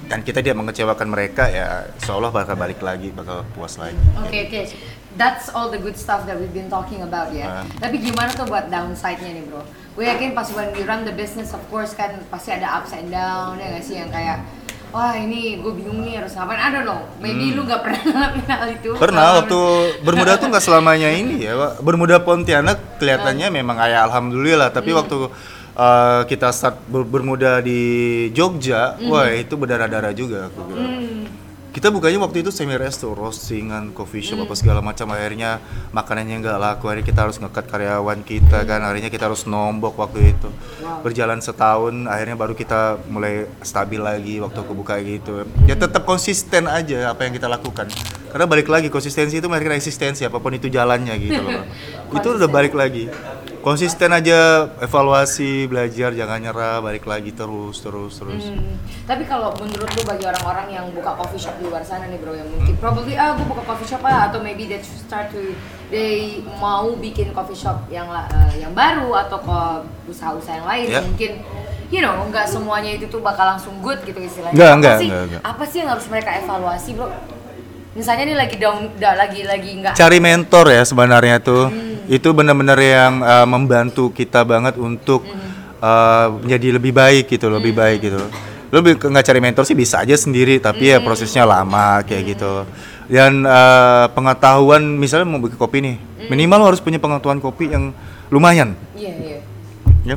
dan 0.05 0.21
kita 0.21 0.43
tidak 0.45 0.59
mengecewakan 0.61 1.09
mereka 1.09 1.49
ya, 1.49 1.89
insya 1.97 2.13
Allah 2.13 2.29
bakal 2.29 2.59
balik 2.59 2.83
lagi, 2.85 3.09
bakal 3.09 3.41
puas 3.57 3.81
lagi. 3.81 3.97
Oke 4.21 4.51
oke, 4.51 4.61
that's 5.15 5.51
all 5.51 5.71
the 5.71 5.79
good 5.79 5.95
stuff 5.95 6.27
that 6.27 6.37
we've 6.39 6.55
been 6.55 6.71
talking 6.71 7.03
about 7.03 7.31
ya. 7.31 7.63
Ah. 7.63 7.65
Tapi 7.81 8.03
gimana 8.03 8.31
tuh 8.35 8.47
buat 8.47 8.71
downside-nya 8.71 9.31
nih 9.31 9.45
bro? 9.47 9.63
Gue 9.95 10.11
yakin 10.11 10.35
pas 10.35 10.51
when 10.51 10.75
we 10.75 10.83
run 10.83 11.07
the 11.07 11.15
business, 11.15 11.55
of 11.55 11.63
course 11.71 11.95
kan 11.95 12.19
pasti 12.27 12.51
ada 12.51 12.83
ups 12.83 12.91
and 12.95 13.15
down 13.15 13.55
ya 13.63 13.71
nggak 13.71 13.85
sih 13.87 13.95
yang 14.03 14.11
kayak 14.11 14.43
wah 14.95 15.15
ini 15.15 15.59
gue 15.59 15.73
bingung 15.75 16.03
nih 16.03 16.19
harus 16.23 16.35
ngapain. 16.35 16.59
I 16.59 16.69
don't 16.71 16.87
know, 16.87 17.03
maybe 17.23 17.55
lu 17.55 17.67
nggak 17.67 17.83
pernah 17.83 18.03
ngalamin 18.11 18.47
hal 18.47 18.69
itu. 18.75 18.91
Hmm. 18.95 19.03
Pernah 19.03 19.25
waktu 19.43 19.61
bermuda 20.03 20.33
tuh 20.39 20.47
nggak 20.51 20.65
selamanya 20.65 21.11
ini 21.15 21.47
ya, 21.47 21.55
Pak. 21.55 21.73
Bermuda 21.83 22.17
Pontianak 22.23 22.99
kelihatannya 22.99 23.49
memang 23.55 23.79
kayak 23.79 24.11
alhamdulillah, 24.11 24.71
tapi 24.75 24.91
waktu 24.95 25.31
uh, 25.75 26.23
kita 26.27 26.51
start 26.55 26.79
ber- 26.91 27.07
bermuda 27.07 27.59
di 27.63 27.83
Jogja, 28.35 28.99
wah 29.07 29.31
itu 29.31 29.55
berdarah-darah 29.55 30.15
juga 30.15 30.51
aku 30.51 30.59
bilang. 30.71 30.91
Kita 31.75 31.91
bukanya 31.91 32.23
waktu 32.23 32.47
itu 32.47 32.55
semi 32.55 32.79
resto, 32.79 33.11
roastingan, 33.19 33.91
coffee 33.91 34.23
shop 34.23 34.47
apa 34.47 34.55
segala 34.55 34.79
macam. 34.79 35.11
Akhirnya 35.11 35.59
makanannya 35.91 36.39
nggak 36.39 36.59
laku. 36.63 36.87
Akhirnya 36.87 37.07
kita 37.11 37.21
harus 37.27 37.43
ngekat 37.43 37.67
karyawan 37.67 38.23
kita 38.23 38.63
kan. 38.63 38.79
Akhirnya 38.87 39.11
kita 39.11 39.27
harus 39.27 39.43
nombok 39.43 39.99
waktu 39.99 40.39
itu. 40.39 40.47
Berjalan 41.03 41.43
setahun, 41.43 42.07
akhirnya 42.07 42.39
baru 42.39 42.55
kita 42.55 43.03
mulai 43.11 43.51
stabil 43.67 43.99
lagi 43.99 44.39
waktu 44.39 44.55
aku 44.55 44.71
buka 44.71 45.03
gitu. 45.03 45.43
Ya 45.67 45.75
tetap 45.75 46.07
konsisten 46.07 46.71
aja 46.71 47.11
apa 47.11 47.27
yang 47.27 47.35
kita 47.35 47.51
lakukan. 47.51 47.91
Karena 48.31 48.47
balik 48.47 48.71
lagi 48.71 48.87
konsistensi 48.87 49.43
itu 49.43 49.51
melahirkan 49.51 49.75
eksistensi 49.75 50.23
apa 50.23 50.39
pun 50.39 50.55
itu 50.55 50.71
jalannya 50.71 51.19
gitu 51.19 51.43
loh. 51.43 51.67
itu 52.23 52.29
udah 52.39 52.47
balik 52.47 52.79
lagi. 52.79 53.11
Konsisten 53.65 54.13
aja 54.13 54.69
evaluasi, 54.77 55.65
belajar, 55.65 56.13
jangan 56.13 56.37
nyerah, 56.37 56.85
balik 56.85 57.09
lagi 57.09 57.33
terus 57.33 57.81
terus 57.81 58.21
terus. 58.21 58.45
Hmm. 58.45 58.77
Tapi 59.09 59.25
kalau 59.25 59.57
menurut 59.57 59.89
lu 59.89 60.05
bagi 60.05 60.29
orang-orang 60.29 60.69
yang 60.69 60.85
buka 60.93 61.17
coffee 61.17 61.41
shop 61.41 61.57
di 61.57 61.65
luar 61.65 61.81
sana 61.81 62.05
nih 62.13 62.21
bro 62.21 62.37
yang 62.37 62.45
mungkin 62.45 62.77
probably 62.77 63.17
ah 63.17 63.33
gue 63.33 63.47
buka 63.49 63.65
coffee 63.65 63.89
shop 63.89 64.05
ah 64.05 64.29
atau 64.29 64.45
maybe 64.45 64.69
they 64.69 64.85
start 64.85 65.33
to 65.33 65.57
they 65.89 66.45
mau 66.61 66.93
bikin 66.93 67.33
coffee 67.33 67.57
shop 67.57 67.89
yang 67.89 68.05
eh, 68.13 68.61
yang 68.61 68.77
baru 68.77 69.17
atau 69.25 69.41
ke 69.41 69.59
usaha-usaha 70.13 70.61
yang 70.61 70.69
lain 70.69 70.87
Ya. 70.93 71.01
mungkin 71.01 71.41
you 71.89 72.05
know 72.05 72.21
nggak 72.29 72.45
semuanya 72.45 73.01
itu 73.01 73.09
tuh 73.09 73.25
bakal 73.25 73.49
langsung 73.49 73.81
good 73.81 73.97
gitu 74.05 74.21
istilahnya. 74.21 74.53
Nggak, 74.53 74.69
apa 74.69 74.77
nggak, 74.77 74.97
sih 75.01 75.09
nggak, 75.09 75.25
nggak. 75.25 75.41
apa 75.41 75.63
sih 75.65 75.77
yang 75.81 75.89
harus 75.89 76.07
mereka 76.13 76.31
evaluasi 76.37 76.91
bro? 76.93 77.09
Misalnya 77.95 78.27
nih 78.27 78.37
lagi 78.37 78.57
down, 78.61 78.91
da- 79.01 79.17
lagi 79.17 79.41
lagi 79.41 79.71
nggak 79.81 79.95
cari 79.97 80.19
mentor 80.21 80.69
ya 80.69 80.85
sebenarnya 80.85 81.41
tuh 81.41 81.94
itu 82.11 82.29
benar-benar 82.37 82.79
yang 82.81 83.25
uh, 83.25 83.47
membantu 83.49 84.13
kita 84.13 84.45
banget 84.45 84.77
untuk 84.77 85.25
uh, 85.81 86.35
menjadi 86.41 86.77
lebih 86.77 86.93
baik 86.93 87.25
gitu 87.31 87.49
lebih 87.49 87.73
baik 87.73 87.99
gitu. 88.05 88.21
Lo 88.75 88.83
nggak 88.83 89.25
cari 89.25 89.41
mentor 89.41 89.65
sih 89.65 89.79
bisa 89.79 90.03
aja 90.03 90.19
sendiri 90.19 90.59
tapi 90.59 90.91
ya 90.91 90.99
prosesnya 90.99 91.47
lama 91.47 92.03
kayak 92.03 92.37
gitu. 92.37 92.67
Dan 93.05 93.45
uh, 93.45 94.09
pengetahuan 94.17 94.81
misalnya 94.81 95.29
mau 95.29 95.41
bikin 95.41 95.61
kopi 95.61 95.79
nih 95.85 95.97
minimal 96.33 96.57
lo 96.57 96.67
harus 96.73 96.81
punya 96.81 96.97
pengetahuan 96.97 97.41
kopi 97.41 97.69
yang 97.73 97.93
lumayan. 98.33 98.73
Iya 98.97 99.13
iya. 99.21 99.39
ya. 100.05 100.17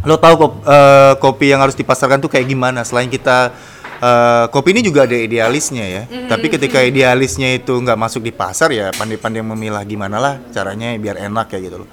Lo 0.00 0.16
tahu 0.16 0.34
kop- 0.40 0.64
eh, 0.64 1.12
kopi 1.20 1.52
yang 1.52 1.60
harus 1.60 1.76
dipasarkan 1.76 2.24
tuh 2.24 2.32
kayak 2.32 2.48
gimana? 2.48 2.80
Selain 2.88 3.08
kita 3.08 3.52
eh, 4.00 4.44
kopi 4.48 4.72
ini 4.72 4.80
juga 4.80 5.04
ada 5.04 5.16
idealisnya 5.16 5.84
ya. 5.84 6.02
Tapi 6.26 6.46
ketika 6.48 6.80
idealisnya 6.80 7.54
itu 7.54 7.76
nggak 7.76 7.98
masuk 8.00 8.24
di 8.24 8.32
pasar 8.32 8.72
ya 8.72 8.90
pandai-pandai 8.96 9.44
memilah 9.44 9.84
gimana 9.84 10.16
lah 10.18 10.34
caranya 10.50 10.96
biar 10.96 11.20
enak 11.20 11.52
kayak 11.52 11.62
gitu 11.68 11.76
loh. 11.84 11.90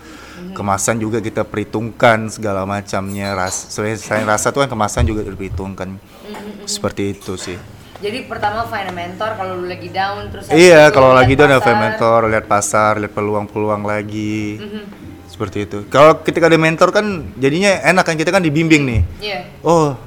Kemasan 0.57 0.97
juga 0.97 1.21
kita 1.21 1.45
perhitungkan 1.45 2.33
segala 2.33 2.65
macamnya. 2.65 3.37
Ras 3.37 3.69
selain 3.69 4.25
rasa 4.25 4.49
tuh 4.49 4.65
kan 4.65 4.69
kemasan 4.71 5.05
juga 5.05 5.21
diperhitungkan 5.21 6.01
seperti 6.65 7.13
itu 7.13 7.37
sih. 7.37 7.57
Jadi 7.97 8.29
pertama 8.29 8.61
find 8.69 8.89
a 8.89 8.93
mentor 8.93 9.33
kalau 9.33 9.57
lu 9.57 9.65
lagi 9.65 9.89
down 9.89 10.29
terus 10.29 10.45
iya 10.53 10.93
kalau 10.93 11.17
lagi 11.17 11.33
tuh 11.33 11.49
ada 11.49 11.57
pasar. 11.57 11.73
mentor 11.81 12.19
lihat 12.29 12.45
pasar 12.45 12.91
lihat 13.01 13.13
peluang-peluang 13.17 13.81
lagi. 13.89 14.61
Seperti 15.25 15.65
itu. 15.65 15.77
Kalau 15.89 16.21
ketika 16.21 16.45
ada 16.49 16.57
mentor 16.61 16.93
kan 16.93 17.33
jadinya 17.37 17.73
enak 17.81 18.05
kan 18.05 18.15
kita 18.17 18.29
kan 18.29 18.41
dibimbing 18.45 18.85
nih. 18.85 19.01
Iya. 19.21 19.39
oh 19.65 19.97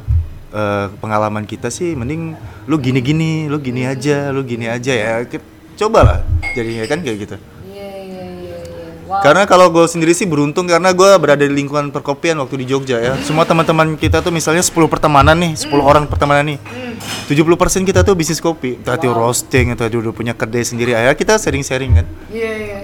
eh, 0.51 0.87
pengalaman 0.97 1.43
kita 1.43 1.69
sih 1.69 1.95
mending 1.95 2.35
lu 2.67 2.77
gini-gini, 2.77 3.47
lu 3.47 3.57
gini 3.57 3.85
aja, 3.85 4.31
lu 4.31 4.43
gini 4.43 4.67
aja 4.67 4.93
ya. 4.93 5.15
Ki- 5.25 5.43
Cobalah 5.77 6.21
jadinya 6.53 6.85
kan 6.85 7.01
kayak 7.01 7.19
gitu. 7.19 7.37
Iya 7.65 7.89
iya 7.97 8.25
iya. 8.37 8.57
Wow. 9.09 9.25
Karena 9.25 9.43
kalau 9.43 9.67
gue 9.69 9.83
sendiri 9.85 10.13
sih 10.13 10.23
beruntung 10.23 10.69
karena 10.69 10.93
gue 10.93 11.09
berada 11.17 11.41
di 11.41 11.51
lingkungan 11.51 11.89
perkopian 11.89 12.37
waktu 12.37 12.61
di 12.61 12.67
Jogja 12.69 13.01
ya. 13.01 13.17
Semua 13.19 13.43
teman-teman 13.43 13.97
kita 13.97 14.21
tuh 14.21 14.29
misalnya 14.29 14.61
10 14.61 14.71
pertemanan 14.87 15.35
nih, 15.35 15.57
10 15.57 15.81
orang 15.81 16.05
pertemanan 16.05 16.47
nih. 16.47 16.59
70% 17.27 17.43
kita 17.83 18.05
tuh 18.05 18.13
bisnis 18.13 18.39
kopi. 18.39 18.77
Tadi 18.77 19.09
roasting, 19.09 19.73
tadi 19.73 19.97
udah 19.97 20.13
punya 20.13 20.37
kedai 20.37 20.63
sendiri. 20.63 20.93
Akhirnya 20.93 21.17
kita 21.17 21.35
sering-sharing 21.37 21.93
kan. 21.97 22.07
Iya 22.29 22.53
iya. 22.53 22.81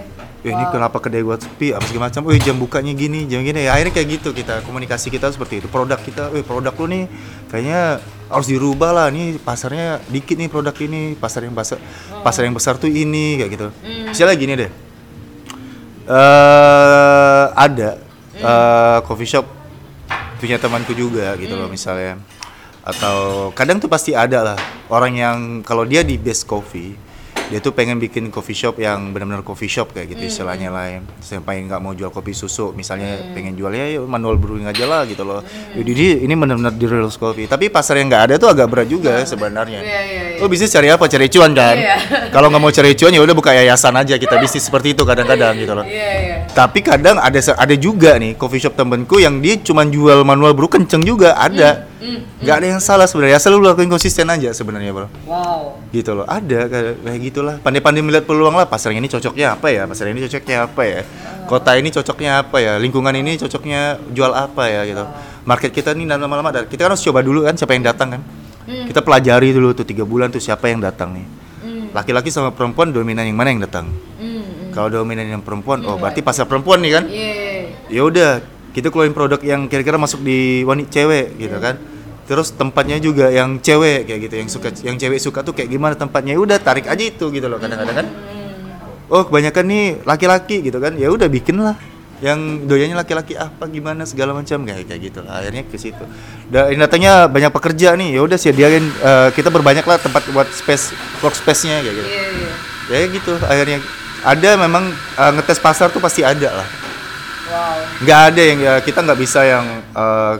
Eh, 0.46 0.54
ini 0.54 0.62
kenapa 0.70 1.02
kedai 1.02 1.26
gua 1.26 1.34
sepi 1.34 1.74
apa 1.74 1.82
segala 1.90 2.06
macam. 2.06 2.22
Oh, 2.30 2.38
jam 2.38 2.54
bukanya 2.54 2.94
gini, 2.94 3.26
jam 3.26 3.42
gini. 3.42 3.66
Ya, 3.66 3.74
akhirnya 3.74 3.98
kayak 3.98 4.22
gitu 4.22 4.30
kita 4.30 4.62
komunikasi 4.62 5.10
kita 5.10 5.34
seperti 5.34 5.58
itu. 5.58 5.66
Produk 5.66 5.98
kita, 5.98 6.30
eh 6.38 6.46
produk 6.46 6.70
lu 6.78 6.86
nih 6.86 7.04
kayaknya 7.50 7.98
harus 8.30 8.46
dirubah 8.46 8.94
lah. 8.94 9.06
Nih 9.10 9.42
pasarnya 9.42 9.98
dikit 10.06 10.38
nih 10.38 10.46
produk 10.46 10.70
ini, 10.78 11.18
pasar 11.18 11.42
yang 11.42 11.50
besar, 11.50 11.82
pasar 12.22 12.46
yang 12.46 12.54
besar 12.54 12.78
tuh 12.78 12.86
ini 12.86 13.42
kayak 13.42 13.50
gitu. 13.58 13.66
Misalnya 14.06 14.36
gini 14.38 14.54
deh. 14.54 14.70
eh 16.06 17.44
ada 17.58 17.98
eh, 18.38 18.98
coffee 19.02 19.26
shop 19.26 19.42
punya 20.38 20.62
temanku 20.62 20.94
juga 20.94 21.34
gitu 21.42 21.58
loh 21.58 21.66
misalnya. 21.66 22.22
Atau 22.86 23.50
kadang 23.50 23.82
tuh 23.82 23.90
pasti 23.90 24.14
ada 24.14 24.54
lah 24.54 24.58
orang 24.94 25.12
yang 25.18 25.36
kalau 25.66 25.82
dia 25.82 26.06
di 26.06 26.14
best 26.14 26.46
coffee 26.46 26.94
dia 27.46 27.62
tuh 27.62 27.70
pengen 27.70 28.02
bikin 28.02 28.34
coffee 28.34 28.58
shop 28.58 28.82
yang 28.82 29.14
benar-benar 29.14 29.46
coffee 29.46 29.70
shop 29.70 29.94
kayak 29.94 30.18
gitu 30.18 30.26
istilahnya 30.26 30.74
lain 30.74 31.06
sampai 31.22 31.62
nggak 31.62 31.78
mau 31.78 31.94
jual 31.94 32.10
kopi 32.10 32.34
susu 32.34 32.74
misalnya 32.74 33.22
pengen 33.38 33.54
jual 33.54 33.70
ya 33.70 34.02
manual 34.02 34.34
brewing 34.34 34.66
aja 34.66 34.82
lah 34.82 35.06
gitu 35.06 35.22
loh. 35.22 35.46
Jadi 35.74 36.26
ini 36.26 36.34
benar-benar 36.34 36.74
di 36.74 36.86
real 36.90 37.06
coffee 37.06 37.46
tapi 37.46 37.70
pasar 37.70 38.02
yang 38.02 38.10
nggak 38.10 38.24
ada 38.30 38.34
tuh 38.34 38.50
agak 38.50 38.66
berat 38.66 38.88
juga 38.90 39.22
sebenarnya. 39.22 39.78
Iya, 39.78 40.00
iya, 40.02 40.22
iya. 40.34 40.42
lo 40.42 40.50
bisnis 40.50 40.74
cari 40.74 40.90
apa? 40.90 41.06
Cari 41.06 41.26
cuan 41.30 41.54
kan? 41.54 41.76
Iya. 41.78 41.96
kalau 42.34 42.50
nggak 42.50 42.62
mau 42.62 42.72
cari 42.74 42.98
cuan 42.98 43.14
ya 43.14 43.22
udah 43.22 43.34
buka 43.38 43.50
yayasan 43.54 43.94
aja. 43.94 44.18
Kita 44.18 44.34
bisnis 44.42 44.66
seperti 44.66 44.98
itu 44.98 45.06
kadang-kadang 45.06 45.54
gitu 45.54 45.72
loh. 45.72 45.86
Iya 45.86 46.10
iya. 46.18 46.35
Tapi 46.56 46.80
kadang 46.80 47.20
ada 47.20 47.36
ada 47.36 47.74
juga 47.76 48.16
nih 48.16 48.32
coffee 48.32 48.64
shop 48.64 48.80
temenku 48.80 49.20
yang 49.20 49.44
dia 49.44 49.60
cuma 49.60 49.84
jual 49.84 50.24
manual 50.24 50.56
brew 50.56 50.72
kenceng 50.72 51.04
juga 51.04 51.36
ada. 51.36 51.84
Nggak 52.40 52.56
ada 52.56 52.66
yang 52.72 52.80
salah 52.80 53.04
sebenarnya 53.04 53.36
asal 53.36 53.60
lu 53.60 53.60
lakuin 53.60 53.92
konsisten 53.92 54.24
aja 54.32 54.56
sebenarnya 54.56 54.96
bro. 54.96 55.12
Wow. 55.28 55.76
gitu 55.92 56.16
loh 56.16 56.24
ada 56.24 56.64
kayak 56.64 57.20
gitulah. 57.20 57.60
Pandai-pandai 57.60 58.00
melihat 58.00 58.24
peluang 58.24 58.56
lah 58.56 58.64
pasar 58.64 58.96
ini 58.96 59.04
cocoknya 59.04 59.52
apa 59.52 59.68
ya 59.68 59.84
pasar 59.84 60.08
ini 60.08 60.24
cocoknya 60.24 60.56
apa 60.64 60.82
ya. 60.88 61.00
Kota 61.44 61.76
ini 61.76 61.92
cocoknya 61.92 62.32
apa 62.40 62.56
ya 62.56 62.72
lingkungan 62.80 63.12
ini 63.12 63.36
cocoknya 63.36 64.00
jual 64.16 64.32
apa 64.32 64.64
ya 64.72 64.80
gitu. 64.88 65.04
Market 65.44 65.76
kita 65.76 65.92
nih 65.92 66.08
dan 66.08 66.24
lama-lama 66.24 66.56
ada 66.56 66.64
kita 66.64 66.88
kan 66.88 66.96
harus 66.96 67.04
coba 67.04 67.20
dulu 67.20 67.44
kan 67.44 67.52
siapa 67.52 67.76
yang 67.76 67.84
datang 67.84 68.16
kan. 68.16 68.22
Kita 68.64 69.04
pelajari 69.04 69.52
dulu 69.52 69.76
tuh 69.76 69.84
tiga 69.84 70.08
bulan 70.08 70.32
tuh 70.32 70.40
siapa 70.40 70.72
yang 70.72 70.80
datang 70.80 71.20
nih. 71.20 71.26
Laki-laki 71.92 72.32
sama 72.32 72.52
perempuan 72.52 72.92
dominan 72.92 73.28
yang 73.28 73.36
mana 73.36 73.52
yang 73.52 73.60
datang. 73.64 73.88
Hmm. 74.20 74.35
Kalau 74.76 74.92
dominan 74.92 75.24
yang 75.24 75.40
perempuan 75.40 75.80
oh 75.88 75.96
berarti 75.96 76.20
pasar 76.20 76.44
perempuan 76.44 76.84
nih 76.84 76.92
kan? 77.00 77.04
Iya. 77.08 77.32
ya 77.88 78.00
udah 78.04 78.30
kita 78.76 78.92
keluarin 78.92 79.16
produk 79.16 79.40
yang 79.40 79.72
kira-kira 79.72 79.96
masuk 79.96 80.20
di 80.20 80.60
wanita 80.68 80.92
cewek 80.92 81.40
gitu 81.40 81.56
kan? 81.56 81.80
Terus 82.28 82.52
tempatnya 82.52 83.00
juga 83.00 83.32
yang 83.32 83.56
cewek 83.56 84.04
kayak 84.04 84.20
gitu 84.28 84.34
yang 84.36 84.48
suka 84.52 84.68
yang 84.84 85.00
cewek 85.00 85.16
suka 85.16 85.40
tuh 85.40 85.56
kayak 85.56 85.72
gimana 85.72 85.96
tempatnya? 85.96 86.36
Ya 86.36 86.40
udah 86.44 86.58
tarik 86.60 86.84
aja 86.84 87.00
itu 87.00 87.32
gitu 87.32 87.48
loh 87.48 87.56
kadang-kadang 87.56 88.04
kan? 88.04 88.06
Oh 89.08 89.24
kebanyakan 89.24 89.64
nih 89.64 89.84
laki-laki 90.04 90.60
gitu 90.60 90.76
kan? 90.76 90.92
Ya 91.00 91.08
udah 91.08 91.24
bikin 91.24 91.56
lah 91.56 91.80
yang 92.20 92.64
doyannya 92.64 92.96
laki-laki 92.96 93.36
apa 93.36 93.68
gimana 93.68 94.08
segala 94.08 94.32
macam 94.32 94.64
kayak 94.64 94.88
kayak 94.88 95.00
gitu 95.08 95.20
lah 95.24 95.40
akhirnya 95.40 95.64
ke 95.64 95.76
situ. 95.80 96.04
Dan 96.52 96.76
datangnya 96.76 97.32
banyak 97.32 97.48
pekerja 97.48 97.96
nih 97.96 98.12
ya 98.12 98.20
udah 98.28 98.36
sediain 98.36 98.84
eh, 98.84 99.28
kita 99.32 99.48
berbanyak 99.48 99.88
lah 99.88 99.96
tempat 99.96 100.20
buat 100.36 100.52
space 100.52 100.92
work 101.24 101.32
space-nya 101.32 101.80
kayak 101.80 101.94
gitu. 101.96 102.08
Iya 102.12 102.24
iya. 102.28 102.52
ya 102.92 102.98
gitu 103.08 103.32
akhirnya 103.40 103.78
ada 104.26 104.50
memang 104.58 104.84
eh, 104.90 105.32
ngetes 105.32 105.56
pasar 105.56 105.88
tuh 105.88 106.02
pasti 106.02 106.20
ada 106.20 106.50
lah 106.52 106.68
Wow. 107.46 108.02
nggak 108.02 108.20
ada 108.26 108.42
yang 108.42 108.58
ya 108.58 108.74
kita 108.82 108.98
nggak 109.00 109.16
bisa 109.16 109.38
yang 109.40 109.62
eh, 109.88 110.34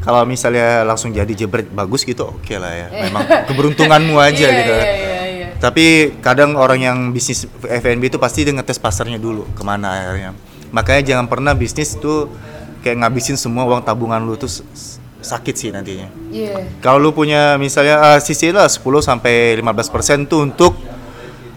kalau 0.00 0.24
misalnya 0.24 0.80
langsung 0.82 1.12
jadi 1.12 1.28
jebret 1.28 1.68
bagus 1.68 2.02
gitu 2.02 2.24
oke 2.32 2.56
lah 2.56 2.72
ya 2.72 2.88
memang 2.90 3.20
keberuntunganmu 3.46 4.16
aja 4.26 4.32
Iya, 4.42 4.56
gitu 4.56 4.72
Iya 4.72 4.88
iya 4.88 5.22
iya. 5.28 5.46
tapi 5.60 5.84
kadang 6.18 6.56
orang 6.56 6.80
yang 6.80 6.98
bisnis 7.12 7.44
F&B 7.60 8.08
itu 8.08 8.16
pasti 8.16 8.42
dia 8.42 8.50
ngetes 8.50 8.80
pasarnya 8.80 9.20
dulu 9.20 9.44
ke 9.52 9.60
mana 9.60 9.92
akhirnya 9.92 10.32
makanya 10.72 11.02
jangan 11.06 11.28
pernah 11.28 11.52
bisnis 11.52 11.94
tuh 11.94 12.32
kayak 12.80 12.96
ngabisin 12.98 13.36
semua 13.36 13.62
uang 13.62 13.84
tabungan 13.84 14.18
lu 14.18 14.32
tuh 14.34 14.48
sakit 15.20 15.54
sih 15.54 15.68
nantinya 15.68 16.08
Iya. 16.32 16.80
kalau 16.80 16.96
lu 16.98 17.12
punya 17.12 17.54
misalnya 17.54 18.00
uh, 18.00 18.18
sisi 18.18 18.48
lah 18.48 18.66
10 18.66 18.80
sampai 18.98 19.60
15% 19.60 19.68
tuh 20.26 20.42
untuk 20.42 20.72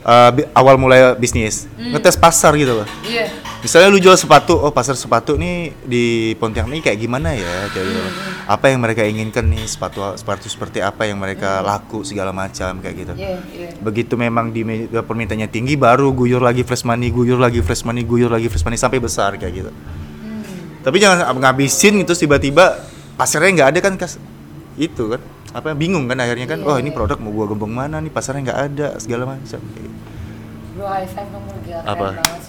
uh, 0.05 0.31
awal 0.53 0.77
mulai 0.77 1.17
bisnis, 1.17 1.65
ngetes 1.75 2.15
pasar 2.15 2.53
gitu 2.55 2.85
loh. 2.85 2.87
Iya. 3.03 3.33
Misalnya 3.65 3.89
lu 3.89 3.97
jual 3.97 4.13
sepatu, 4.13 4.53
oh 4.61 4.69
pasar 4.69 4.93
sepatu 4.93 5.33
nih 5.41 5.73
di 5.81 6.37
Pontianak 6.37 6.69
nih 6.69 6.81
kayak 6.85 6.97
gimana 7.01 7.33
ya, 7.33 7.65
kayak 7.73 7.85
gitu. 7.89 8.01
Apa 8.45 8.69
yang 8.69 8.85
mereka 8.85 9.01
inginkan 9.01 9.41
nih 9.49 9.65
sepatu 9.65 10.05
sepatu 10.13 10.45
seperti 10.45 10.85
apa 10.85 11.09
yang 11.09 11.17
mereka 11.17 11.65
laku 11.65 12.05
segala 12.05 12.29
macam 12.29 12.77
kayak 12.77 12.95
gitu. 12.95 13.13
Iya, 13.17 13.41
iya. 13.57 13.69
Begitu 13.81 14.13
memang 14.13 14.53
di 14.53 14.61
permintaannya 14.93 15.49
tinggi, 15.49 15.73
baru 15.73 16.13
guyur 16.13 16.45
lagi 16.45 16.61
fresh 16.61 16.85
money, 16.85 17.09
guyur 17.09 17.41
lagi 17.41 17.65
fresh 17.65 17.81
money, 17.81 18.05
guyur 18.05 18.29
lagi 18.29 18.45
fresh 18.53 18.61
money 18.61 18.77
sampai 18.77 19.01
besar 19.01 19.33
kayak 19.41 19.53
gitu. 19.65 19.71
Tapi 20.85 21.01
jangan 21.01 21.33
ngabisin 21.33 21.97
gitu 22.05 22.13
tiba-tiba 22.13 22.77
pasarnya 23.17 23.49
nggak 23.57 23.69
ada 23.73 23.79
kan 23.81 23.93
kas 23.97 24.21
itu 24.77 25.09
kan 25.09 25.23
apa 25.55 25.71
bingung 25.71 26.11
kan 26.11 26.19
akhirnya 26.19 26.51
kan 26.51 26.59
oh 26.67 26.75
ini 26.75 26.91
produk 26.91 27.15
mau 27.15 27.31
gua 27.31 27.47
gembong 27.47 27.71
mana 27.71 28.03
nih 28.03 28.11
pasarnya 28.11 28.51
nggak 28.51 28.61
ada 28.67 28.87
segala 28.99 29.23
macam 29.23 29.59
gitu. 29.63 29.89
Bro, 30.75 30.91
nomor 31.31 31.55
gila 31.75 31.83
keren 31.83 31.91
Apa? 31.91 32.07
banget. 32.15 32.43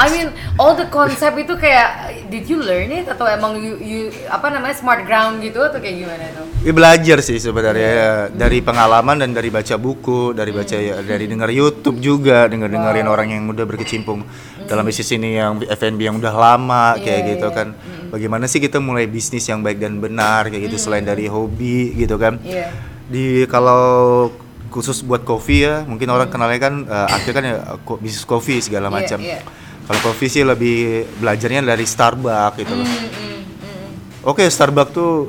I 0.00 0.08
mean, 0.08 0.32
all 0.56 0.72
the 0.72 0.88
concept 0.88 1.36
itu 1.36 1.52
kayak 1.60 2.16
did 2.32 2.48
you 2.48 2.64
learn 2.64 2.88
it 2.88 3.04
atau 3.04 3.28
emang 3.28 3.60
you, 3.60 3.76
you 3.76 4.00
apa 4.32 4.48
namanya 4.48 4.72
smart 4.72 5.04
ground 5.04 5.44
gitu 5.44 5.60
atau 5.60 5.76
kayak 5.76 6.00
gimana 6.00 6.22
itu? 6.32 6.42
Ya 6.64 6.72
belajar 6.72 7.18
sih 7.20 7.36
sebenarnya 7.36 7.90
ya. 7.92 8.12
dari 8.32 8.64
pengalaman 8.64 9.20
dan 9.20 9.36
dari 9.36 9.52
baca 9.52 9.76
buku, 9.76 10.32
dari 10.32 10.56
baca 10.56 10.76
ya, 10.80 11.04
dari 11.04 11.28
dengar 11.28 11.52
YouTube 11.52 12.00
juga, 12.00 12.48
dengar 12.48 12.72
dengerin 12.72 13.04
orang 13.04 13.28
yang 13.36 13.44
udah 13.52 13.68
berkecimpung 13.68 14.24
dalam 14.64 14.88
bisnis 14.88 15.12
ini 15.12 15.36
yang 15.36 15.60
F&B 15.60 16.00
yang 16.08 16.16
udah 16.16 16.32
lama 16.32 16.96
Iya, 16.96 17.04
kayak 17.04 17.20
gitu 17.36 17.48
iya. 17.52 17.56
kan. 17.60 17.68
Bagaimana 18.08 18.44
sih 18.48 18.64
kita 18.64 18.80
mulai 18.80 19.04
bisnis 19.04 19.44
yang 19.44 19.60
baik 19.60 19.76
dan 19.76 20.00
benar 20.00 20.48
kayak 20.48 20.72
gitu 20.72 20.80
selain 20.80 21.04
dari 21.04 21.28
hobi 21.28 21.92
gitu 22.00 22.16
kan. 22.16 22.40
Iya. 22.40 22.72
Di 23.10 23.44
kalau 23.44 24.32
khusus 24.70 25.02
buat 25.02 25.22
kopi 25.22 25.62
ya, 25.62 25.82
mungkin 25.82 26.06
orang 26.08 26.30
kenalnya 26.30 26.60
kan 26.60 26.74
eh, 26.82 27.08
akhirnya 27.10 27.34
kan 27.34 27.44
ya 27.44 27.54
ko- 27.82 27.98
bisnis 27.98 28.22
kopi 28.22 28.58
segala 28.58 28.86
Iya, 28.86 28.94
macam. 28.94 29.18
iya. 29.20 29.40
Kalau 29.84 30.00
kopi 30.06 30.26
sih 30.26 30.42
lebih 30.42 30.78
belajarnya 31.18 31.66
dari 31.66 31.82
Starbucks 31.82 32.54
gitu 32.56 32.72
loh. 32.72 32.86
Mm, 32.86 32.94
mm, 32.94 33.42
mm. 33.58 33.90
Oke, 34.22 34.46
Starbucks 34.46 34.94
tuh 34.94 35.26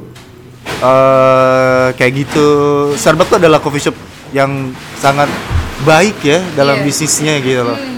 eh 0.79 1.87
kayak 1.93 2.13
gitu. 2.15 2.47
Starbucks 2.93 3.29
tuh 3.29 3.37
adalah 3.37 3.57
coffee 3.57 3.81
shop 3.81 3.97
yang 4.31 4.69
sangat 4.95 5.27
baik 5.81 6.21
ya 6.21 6.39
dalam 6.53 6.77
Iya. 6.79 6.85
bisnisnya 6.85 7.33
gitu 7.39 7.65
loh. 7.65 7.75
Hmm. 7.75 7.90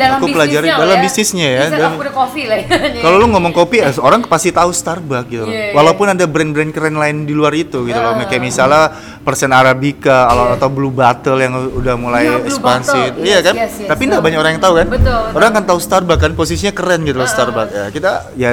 Dalam 0.00 0.16
Aku 0.16 0.26
pelajari 0.26 0.66
loh 0.66 0.80
dalam 0.80 0.96
ya. 0.96 1.02
bisnisnya 1.04 1.44
ya, 1.46 1.62
Bisa 1.62 1.76
dalam- 1.76 1.94
coffee 2.10 2.46
lah. 2.48 2.56
ya. 2.56 2.66
Kalau 2.98 3.16
lu 3.16 3.26
ngomong 3.28 3.52
kopi, 3.52 3.76
eh, 3.78 3.92
orang 3.98 4.24
pasti 4.24 4.48
tahu 4.48 4.72
Starbucks 4.72 5.28
gitu. 5.28 5.44
Iya, 5.44 5.70
iya. 5.70 5.72
Walaupun 5.72 6.08
ada 6.08 6.24
brand-brand 6.24 6.70
keren 6.70 6.96
lain 6.96 7.22
di 7.22 7.32
luar 7.32 7.52
itu 7.52 7.84
gitu 7.84 7.94
loh. 7.94 8.16
Ah. 8.16 8.24
Kayak 8.24 8.42
misalnya 8.42 8.82
Persen 9.20 9.50
Arabica 9.50 10.24
atau- 10.26 10.56
atau 10.56 10.68
Blue 10.68 10.88
Bottle 10.90 11.36
yang 11.36 11.52
udah 11.70 11.94
mulai 11.94 12.24
Iya, 12.24 12.36
Blue 12.38 12.48
ekspansi. 12.48 13.00
Bottle. 13.12 13.20
Iya 13.20 13.30
Yes, 13.30 13.42
kan? 13.42 13.54
yes, 13.54 13.72
yes. 13.76 13.88
Tapi 13.88 14.02
nggak 14.06 14.22
banyak 14.22 14.38
orang 14.38 14.52
yang 14.56 14.62
tahu 14.62 14.74
kan? 14.74 14.86
Betul, 14.88 15.04
betul. 15.04 15.36
Orang 15.36 15.50
kan 15.52 15.64
tahu 15.64 15.78
Starbucks 15.78 16.20
kan 16.20 16.32
posisinya 16.32 16.72
keren 16.72 17.00
gitu 17.02 17.16
loh 17.16 17.28
Ah, 17.28 17.30
Starbucks. 17.30 17.70
Ya, 17.70 17.84
kita 17.90 18.10
ya 18.34 18.50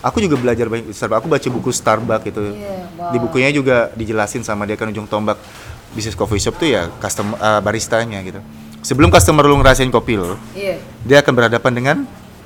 aku 0.00 0.16
juga 0.18 0.36
belajar 0.36 0.66
banyak 0.66 0.88
Starbucks. 0.90 1.20
Aku 1.20 1.28
baca 1.28 1.48
buku 1.50 1.70
Starbucks 1.70 2.24
itu. 2.26 2.42
Iya, 2.52 2.74
wow. 2.96 3.12
Di 3.12 3.18
bukunya 3.18 3.50
juga 3.50 3.90
dijelasin 3.92 4.40
sama 4.40 4.64
dia 4.64 4.74
kan 4.74 4.88
ujung 4.88 5.04
tombak 5.04 5.36
bisnis 5.92 6.12
coffee 6.12 6.38
shop 6.38 6.56
tuh 6.56 6.68
ya 6.68 6.88
custom 6.96 7.32
eh, 7.32 7.60
baristanya 7.60 8.20
gitu. 8.20 8.40
Sebelum 8.86 9.10
customer 9.10 9.42
lu 9.42 9.58
ngerasain 9.58 9.90
kopi 9.90 10.14
lo, 10.14 10.38
Iya. 10.54 10.78
dia 11.02 11.18
akan 11.18 11.32
berhadapan 11.34 11.72
dengan 11.74 11.96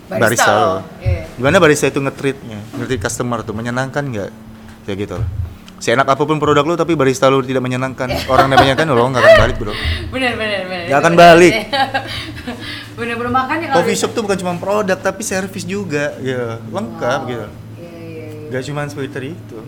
Barista 0.08 0.24
barista, 0.24 0.50
lo, 0.56 0.64
lo. 0.64 0.78
iya. 1.04 1.22
Gimana 1.36 1.56
barista 1.60 1.84
itu 1.84 2.00
nge-treatnya, 2.00 2.58
nge-treat 2.80 3.00
customer 3.04 3.44
tuh 3.44 3.52
menyenangkan 3.52 4.00
nggak? 4.00 4.30
Kayak 4.88 4.96
gitu 5.04 5.14
loh. 5.20 5.28
Seenak 5.80 6.08
apa 6.08 6.22
pun 6.24 6.40
produk 6.40 6.64
lu 6.64 6.80
tapi 6.80 6.96
barista 6.96 7.28
lu 7.28 7.44
tidak 7.44 7.60
menyenangkan, 7.60 8.08
orang 8.32 8.48
yang 8.48 8.56
menyenangkan 8.56 8.88
lo 8.88 9.04
nggak 9.04 9.20
akan 9.20 9.34
balik 9.36 9.56
bro. 9.60 9.72
Bener 10.08 10.32
bener 10.34 10.60
bener. 10.64 10.84
Nggak 10.88 11.00
akan 11.04 11.14
balik. 11.14 11.52
bener 12.98 13.14
bener 13.20 13.32
makanya 13.32 13.66
kalau 13.70 13.76
Coffee 13.84 13.96
shop 14.00 14.10
tuh 14.16 14.22
bukan 14.24 14.38
cuma 14.40 14.52
produk 14.56 14.96
tapi 14.96 15.20
service 15.20 15.68
juga, 15.68 16.16
ya 16.24 16.56
lengkap 16.72 17.20
gitu. 17.28 17.46
Iya 17.76 17.92
iya 18.00 18.24
iya. 18.48 18.48
Gak 18.48 18.62
cuma 18.64 18.80
seperti 18.88 19.36
itu. 19.36 19.58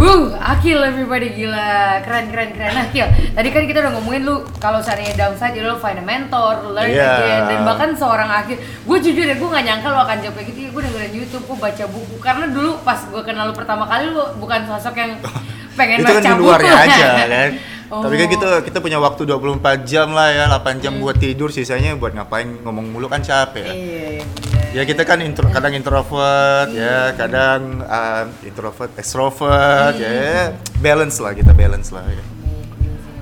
Wuh, 0.00 0.32
Akil 0.34 0.80
everybody 0.80 1.28
gila, 1.30 1.68
keren 2.00 2.32
keren 2.32 2.50
keren 2.50 2.72
Akil. 2.74 3.04
Tadi 3.30 3.48
kan 3.48 3.62
kita 3.62 3.78
udah 3.78 3.92
ngomongin 3.94 4.24
lu 4.24 4.40
kalau 4.56 4.80
seandainya 4.80 5.12
downside 5.14 5.52
jadi 5.52 5.68
lu 5.68 5.76
find 5.76 6.00
a 6.00 6.02
mentor, 6.02 6.72
learn 6.72 6.88
Iya. 6.88 7.04
again 7.14 7.40
dan 7.46 7.58
bahkan 7.62 7.90
seorang 7.92 8.26
Akil. 8.26 8.56
Gue 8.80 8.96
jujur 8.98 9.20
ya 9.22 9.36
gue 9.36 9.44
nggak 9.46 9.60
nyangka 9.62 9.86
lu 9.86 9.98
akan 9.98 10.16
jawab 10.18 10.34
kayak 10.34 10.48
gitu. 10.48 10.72
Gue 10.72 10.82
dengerin 10.82 11.12
YouTube, 11.14 11.44
gue 11.44 11.58
baca 11.58 11.84
buku 11.86 12.16
karena 12.16 12.44
dulu 12.48 12.70
pas 12.80 12.96
gue 13.04 13.22
kenal 13.22 13.44
lu 13.44 13.54
pertama 13.54 13.84
kali 13.84 14.08
lu 14.08 14.24
bukan 14.36 14.60
sosok 14.66 14.94
yang 14.96 15.12
pengen 15.78 16.00
itu 16.00 16.08
kan 16.08 16.16
baca 16.16 16.30
di 16.30 16.40
luarnya 16.40 16.72
buku. 16.72 16.84
aja 16.88 17.06
kan. 17.20 17.50
Oh. 17.90 18.00
Tapi 18.00 18.14
kan 18.16 18.28
kita 18.30 18.48
kita 18.62 18.78
punya 18.78 18.96
waktu 18.96 19.22
24 19.26 19.60
jam 19.84 20.08
lah 20.10 20.30
ya, 20.30 20.48
8 20.48 20.80
jam 20.80 20.96
buat 20.96 21.18
tidur, 21.18 21.50
sisanya 21.50 21.92
buat 21.92 22.14
ngapain 22.14 22.62
ngomong 22.62 22.88
mulu 22.88 23.04
kan 23.04 23.20
capek 23.20 23.66
ya. 23.66 23.74
Iya, 23.74 24.04
iya. 24.16 24.24
Ya 24.70 24.86
kita 24.86 25.02
kan 25.02 25.18
intro, 25.18 25.50
kadang 25.50 25.74
introvert 25.74 26.70
ya, 26.70 27.10
kadang 27.18 27.82
uh, 27.82 28.30
introvert, 28.46 28.94
extrovert 28.94 29.98
ya, 29.98 30.54
balance 30.78 31.18
lah 31.18 31.34
kita 31.34 31.50
balance 31.50 31.90
lah 31.90 32.06
ya. 32.06 32.22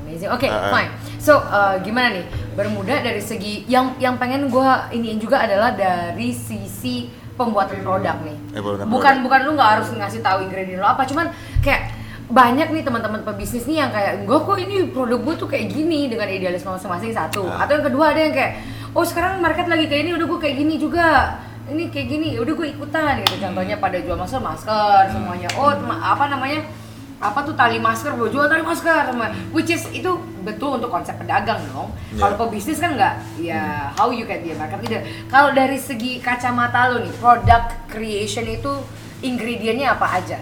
Amazing. 0.05 0.29
Oke, 0.29 0.45
Uh-uh. 0.45 0.69
fine. 0.69 0.93
So, 1.17 1.41
uh, 1.41 1.81
gimana 1.81 2.21
nih? 2.21 2.25
Bermuda 2.53 3.01
dari 3.01 3.25
segi 3.25 3.65
yang 3.65 3.97
yang 3.97 4.21
pengen 4.21 4.53
gua 4.53 4.93
iniin 4.93 5.17
juga 5.17 5.41
adalah 5.41 5.73
dari 5.73 6.37
sisi 6.37 7.09
pembuatan 7.33 7.81
produk 7.81 8.21
nih. 8.29 8.37
Eh, 8.53 8.61
bukan 8.61 8.85
produk. 8.85 9.17
bukan 9.25 9.41
lu 9.49 9.51
nggak 9.57 9.71
harus 9.81 9.89
ngasih 9.89 10.21
tahu 10.21 10.45
ingredient 10.45 10.85
lo 10.85 10.93
apa, 10.93 11.09
cuman 11.09 11.33
kayak 11.65 11.97
banyak 12.29 12.69
nih 12.69 12.85
teman-teman 12.85 13.25
pebisnis 13.25 13.65
nih 13.65 13.81
yang 13.81 13.89
kayak 13.89 14.21
enggak 14.21 14.45
kok 14.45 14.59
ini 14.61 14.85
produk 14.93 15.17
gue 15.17 15.35
tuh 15.41 15.49
kayak 15.49 15.73
gini 15.73 16.13
dengan 16.13 16.29
idealisme 16.29 16.69
masing-masing 16.69 17.17
satu 17.17 17.49
Ah. 17.49 17.65
atau 17.65 17.81
yang 17.81 17.87
kedua 17.89 18.13
ada 18.13 18.21
yang 18.21 18.37
kayak 18.37 18.53
oh 18.95 19.05
sekarang 19.05 19.41
market 19.43 19.67
lagi 19.69 19.89
kayak 19.91 20.03
ini 20.09 20.13
udah 20.17 20.27
gue 20.29 20.39
kayak 20.41 20.57
gini 20.57 20.75
juga. 20.81 21.41
Ini 21.69 21.93
kayak 21.93 22.07
gini 22.09 22.29
udah 22.41 22.55
gue 22.57 22.69
ikutan 22.73 23.13
gitu. 23.25 23.35
Contohnya 23.45 23.77
pada 23.77 24.01
jual 24.01 24.17
masker 24.17 24.41
masker 24.41 25.13
semuanya. 25.13 25.49
Oh 25.61 25.69
apa 26.01 26.25
namanya 26.33 26.65
apa 27.19 27.43
tuh 27.43 27.59
tali 27.59 27.83
masker 27.83 28.15
gue 28.15 28.31
jual 28.31 28.47
tali 28.47 28.63
masker 28.63 29.11
sama 29.11 29.27
which 29.51 29.75
is 29.75 29.83
itu 29.91 30.07
betul 30.47 30.79
untuk 30.79 30.89
konsep 30.89 31.19
pedagang 31.19 31.59
dong. 31.75 31.91
Yeah. 32.15 32.31
kalau 32.31 32.47
pebisnis 32.47 32.79
kan 32.79 32.95
nggak 32.95 33.15
ya 33.43 33.91
how 33.99 34.15
you 34.15 34.23
can 34.23 34.39
be 34.41 34.55
a 34.55 34.57
market 34.57 34.79
leader. 34.87 35.03
Kalau 35.27 35.51
dari 35.51 35.77
segi 35.77 36.23
kacamata 36.23 36.95
lo 36.95 37.03
nih 37.03 37.13
product 37.19 37.91
creation 37.91 38.47
itu 38.47 38.71
ingredientnya 39.21 39.99
apa 39.99 40.07
aja? 40.15 40.39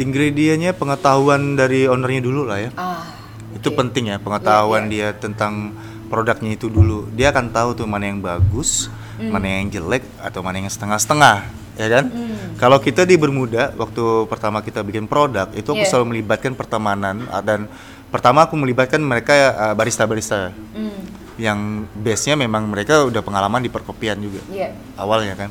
Ingredientnya 0.00 0.72
pengetahuan 0.72 1.60
dari 1.60 1.84
ownernya 1.84 2.24
dulu 2.24 2.48
lah 2.48 2.58
ya. 2.64 2.70
ah 2.80 3.04
Itu 3.52 3.74
oke. 3.74 3.76
penting 3.76 4.08
ya, 4.08 4.16
pengetahuan 4.16 4.88
Iya, 4.88 5.12
dia 5.12 5.20
tentang 5.20 5.76
produknya 6.10 6.58
itu 6.58 6.66
dulu. 6.66 7.06
Dia 7.14 7.30
akan 7.30 7.48
tahu 7.48 7.72
tuh 7.72 7.86
mana 7.86 8.10
yang 8.10 8.18
bagus, 8.18 8.90
Hmm. 9.16 9.30
mana 9.30 9.46
yang 9.46 9.70
jelek 9.70 10.02
atau 10.18 10.40
mana 10.40 10.58
yang 10.58 10.66
setengah-setengah, 10.66 11.36
ya 11.76 11.86
kan? 11.88 12.04
Hmm. 12.10 12.56
Kalau 12.58 12.76
kita 12.76 13.06
di 13.06 13.14
Bermuda 13.14 13.70
waktu 13.72 14.02
pertama 14.26 14.58
kita 14.58 14.82
bikin 14.82 15.06
produk, 15.06 15.46
itu 15.52 15.64
aku 15.66 15.80
Iya. 15.80 15.88
selalu 15.88 16.06
melibatkan 16.12 16.52
pertemanan 16.52 17.22
dan 17.40 17.70
pertama 18.08 18.42
aku 18.42 18.56
melibatkan 18.56 18.98
mereka 18.98 19.32
barista-barista 19.72 20.50
Hmm, 20.72 20.98
yang 21.36 21.58
base-nya 21.94 22.34
memang 22.34 22.66
mereka 22.66 23.06
udah 23.06 23.22
pengalaman 23.22 23.60
di 23.60 23.68
perkopian 23.68 24.18
juga 24.18 24.42
iya 24.50 24.74
awalnya 24.96 25.36
kan. 25.36 25.50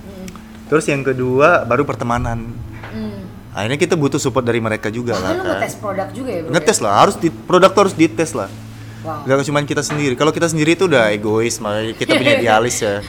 Terus 0.68 0.86
yang 0.86 1.02
kedua 1.02 1.64
baru 1.64 1.82
pertemanan. 1.82 2.46
Hmm. 2.90 3.26
Akhirnya 3.50 3.82
kita 3.82 3.98
butuh 3.98 4.22
support 4.22 4.46
dari 4.46 4.62
mereka 4.62 4.94
juga 4.94 5.18
Bahkan 5.18 5.26
lah 5.26 5.34
kan. 5.34 5.46
ngetes 5.58 5.76
produk 5.78 6.08
juga 6.14 6.30
ya 6.30 6.42
bro? 6.46 6.52
Ngetes 6.54 6.78
lah, 6.80 6.94
harus 7.02 7.16
di, 7.18 7.30
produk 7.34 7.70
tuh 7.70 7.82
harus 7.86 7.96
dites 7.98 8.32
lah. 8.38 8.50
Wow. 9.00 9.24
Gak 9.24 9.48
cuma 9.48 9.64
kita 9.64 9.80
sendiri. 9.80 10.20
Kalau 10.20 10.36
kita 10.36 10.52
sendiri 10.52 10.76
itu 10.76 10.84
udah 10.84 11.08
egois, 11.16 11.56
makanya 11.64 11.96
kita 11.96 12.20
punya 12.20 12.36
idealis 12.44 12.84
ya. 12.84 13.00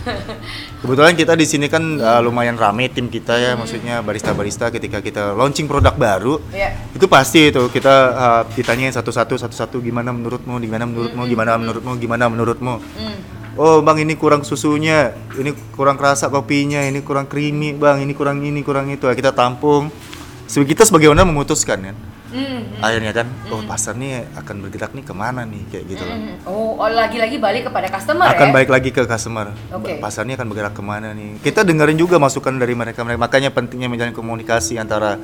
Kebetulan 0.78 1.18
kita 1.18 1.34
di 1.34 1.46
sini 1.50 1.66
kan 1.66 1.82
uh, 1.98 2.22
lumayan 2.22 2.54
rame 2.54 2.86
tim 2.94 3.10
kita 3.10 3.34
ya, 3.34 3.58
maksudnya 3.58 3.98
barista-barista 3.98 4.70
ketika 4.70 5.02
kita 5.02 5.34
launching 5.34 5.66
produk 5.66 5.98
baru, 5.98 6.38
Iya. 6.54 6.78
itu 6.94 7.10
pasti 7.10 7.50
itu 7.50 7.66
kita 7.74 7.94
uh, 8.14 8.42
ditanyain 8.54 8.94
satu-satu 8.94 9.34
satu-satu 9.34 9.82
gimana 9.82 10.14
menurutmu, 10.14 10.62
gimana 10.62 10.86
menurutmu, 10.86 11.22
gimana 11.26 11.58
menurutmu, 11.58 11.92
gimana 11.98 12.24
menurutmu. 12.30 12.74
Hmm. 12.78 13.18
Oh 13.58 13.82
bang 13.82 14.06
ini 14.06 14.14
kurang 14.14 14.46
susunya, 14.46 15.10
ini 15.34 15.50
kurang 15.74 15.98
kerasa 15.98 16.30
kopinya, 16.30 16.86
ini 16.86 17.02
kurang 17.02 17.26
creamy 17.26 17.74
bang, 17.74 18.06
ini 18.06 18.14
kurang 18.14 18.38
ini 18.46 18.62
kurang 18.62 18.86
itu. 18.94 19.10
Kita 19.10 19.34
tampung. 19.34 19.90
Kita 20.46 20.82
sebagai 20.86 21.10
owner 21.10 21.26
memutuskan 21.26 21.78
kan. 21.82 21.96
Hmm. 22.30 22.78
Akhirnya 22.78 23.10
kan, 23.10 23.26
oh 23.50 23.58
pasar 23.66 23.98
nih 23.98 24.22
akan 24.38 24.56
bergerak 24.62 24.94
nih 24.94 25.02
ke 25.02 25.10
mana 25.10 25.42
nih 25.42 25.62
kayak 25.66 25.84
gitu 25.90 26.02
loh. 26.06 26.14
Hmm. 26.14 26.34
Oh, 26.46 26.78
oh, 26.78 26.86
lagi-lagi 26.86 27.42
balik 27.42 27.66
kepada 27.66 27.90
customer 27.90 28.30
Akan 28.30 28.50
ya? 28.50 28.54
baik 28.54 28.70
lagi 28.70 28.90
ke 28.94 29.02
customer. 29.02 29.50
Oke. 29.74 29.98
Pasarnya 29.98 30.38
akan 30.38 30.46
bergerak 30.46 30.74
ke 30.74 30.82
mana 30.82 31.10
nih? 31.10 31.42
Kita 31.42 31.66
dengerin 31.66 31.98
juga 31.98 32.22
masukan 32.22 32.54
dari 32.54 32.78
mereka. 32.78 33.02
Makanya 33.02 33.50
pentingnya 33.50 33.90
menjalin 33.90 34.14
komunikasi 34.14 34.78
antara 34.78 35.18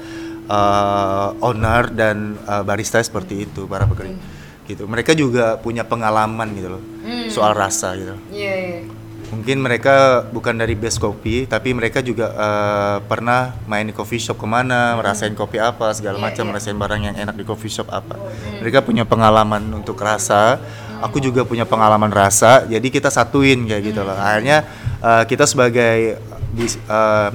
uh, 0.50 1.28
owner 1.40 1.90
dan 1.94 2.34
uh, 2.44 2.66
barista 2.66 2.98
seperti 2.98 3.46
itu 3.46 3.70
para 3.70 3.86
pekerja. 3.86 4.18
Gitu. 4.66 4.82
Mereka 4.82 5.14
juga 5.14 5.54
punya 5.62 5.86
pengalaman 5.86 6.50
gitu 6.58 6.74
loh 6.74 6.82
Hmm. 7.06 7.30
soal 7.30 7.54
rasa 7.54 7.94
gitu. 7.94 8.18
Iya, 8.34 8.54
iya. 8.58 8.78
Mungkin 9.26 9.58
mereka 9.58 10.22
bukan 10.30 10.54
dari 10.54 10.78
best 10.78 11.02
kopi 11.02 11.50
tapi 11.50 11.74
mereka 11.74 11.98
juga 11.98 12.30
eh, 12.30 12.96
pernah 13.10 13.58
main 13.66 13.82
di 13.82 13.94
coffee 13.94 14.22
shop 14.22 14.38
ke 14.38 14.46
mana 14.46 14.94
merasain 14.94 15.34
kopi 15.34 15.58
apa 15.58 15.90
segala 15.94 16.18
Iya, 16.18 16.24
macam 16.30 16.44
iya. 16.46 16.50
merasain 16.54 16.78
barang 16.78 17.00
yang 17.02 17.16
enak 17.18 17.34
di 17.34 17.44
coffee 17.44 17.72
shop 17.72 17.90
apa. 17.90 18.14
Mereka 18.62 18.86
punya 18.86 19.02
pengalaman 19.02 19.66
untuk 19.74 19.98
rasa 19.98 20.62
aku 21.02 21.20
juga 21.20 21.44
punya 21.44 21.66
pengalaman 21.68 22.08
rasa 22.08 22.64
jadi 22.64 22.86
kita 22.86 23.10
satuin 23.10 23.66
kayak 23.66 23.82
gitu 23.82 24.00
loh. 24.06 24.14
Akhirnya 24.14 24.62
eh, 25.02 25.24
kita 25.26 25.44
sebagai 25.44 26.22
eh, 26.56 27.28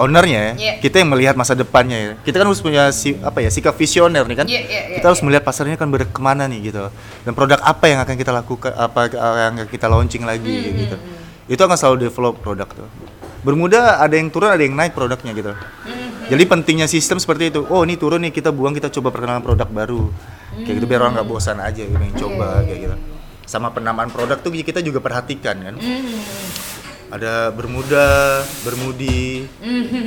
ownernya 0.00 0.40
ya, 0.40 0.52
Iya. 0.56 0.72
kita 0.80 1.04
yang 1.04 1.12
melihat 1.12 1.34
masa 1.36 1.52
depannya 1.52 1.98
ya. 2.00 2.12
Kita 2.18 2.40
kan 2.40 2.48
harus 2.48 2.58
punya 2.58 2.88
si 2.90 3.14
apa 3.20 3.38
ya 3.38 3.52
sikap 3.52 3.76
visioner 3.76 4.24
nih 4.24 4.36
kan. 4.36 4.46
Iya, 4.48 4.60
iya, 4.64 4.80
iya, 4.88 4.96
kita 4.96 5.12
harus 5.12 5.20
iya. 5.20 5.26
melihat 5.28 5.42
pasarnya 5.44 5.76
kan 5.76 5.86
ber 5.86 6.08
ke 6.08 6.20
mana 6.20 6.48
nih 6.48 6.72
gitu. 6.72 6.88
Dan 7.22 7.32
produk 7.32 7.60
apa 7.60 7.84
yang 7.84 8.00
akan 8.00 8.14
kita 8.16 8.32
lakukan 8.32 8.72
apa 8.72 9.00
yang 9.12 9.54
kita 9.68 9.86
launching 9.86 10.24
lagi 10.24 10.48
Hmm, 10.48 10.62
kayak 10.64 10.74
gitu. 10.80 10.96
itu 11.50 11.60
akan 11.60 11.76
selalu 11.76 12.08
develop 12.08 12.40
produk 12.40 12.66
tuh. 12.66 12.88
Bermuda 13.40 14.00
ada 14.00 14.14
yang 14.16 14.28
turun 14.28 14.48
ada 14.48 14.60
yang 14.60 14.72
naik 14.72 14.92
produknya 14.92 15.32
gitu. 15.32 15.52
Hmm, 15.52 16.28
jadi 16.28 16.42
pentingnya 16.44 16.86
sistem 16.86 17.16
seperti 17.16 17.48
itu. 17.48 17.64
Oh 17.68 17.84
ini 17.84 17.94
turun 17.94 18.20
nih 18.20 18.32
kita 18.32 18.48
buang 18.50 18.72
kita 18.72 18.88
coba 18.90 19.12
perkenalan 19.12 19.40
produk 19.40 19.68
baru. 19.68 20.08
Kayak 20.50 20.74
gitu 20.80 20.86
biar 20.86 21.00
orang 21.04 21.20
nggak 21.20 21.28
bosan 21.28 21.56
aja 21.58 21.78
gitu 21.78 21.94
yang 21.94 22.16
coba 22.16 22.64
kayak 22.64 22.80
gitu. 22.84 22.96
sama 23.50 23.74
penamaan 23.74 24.06
produk 24.06 24.38
tuh 24.38 24.54
kita 24.54 24.78
juga 24.78 25.02
perhatikan 25.02 25.58
kan 25.58 25.74
ada 27.10 27.50
bermuda 27.50 28.40
bermudi 28.62 29.50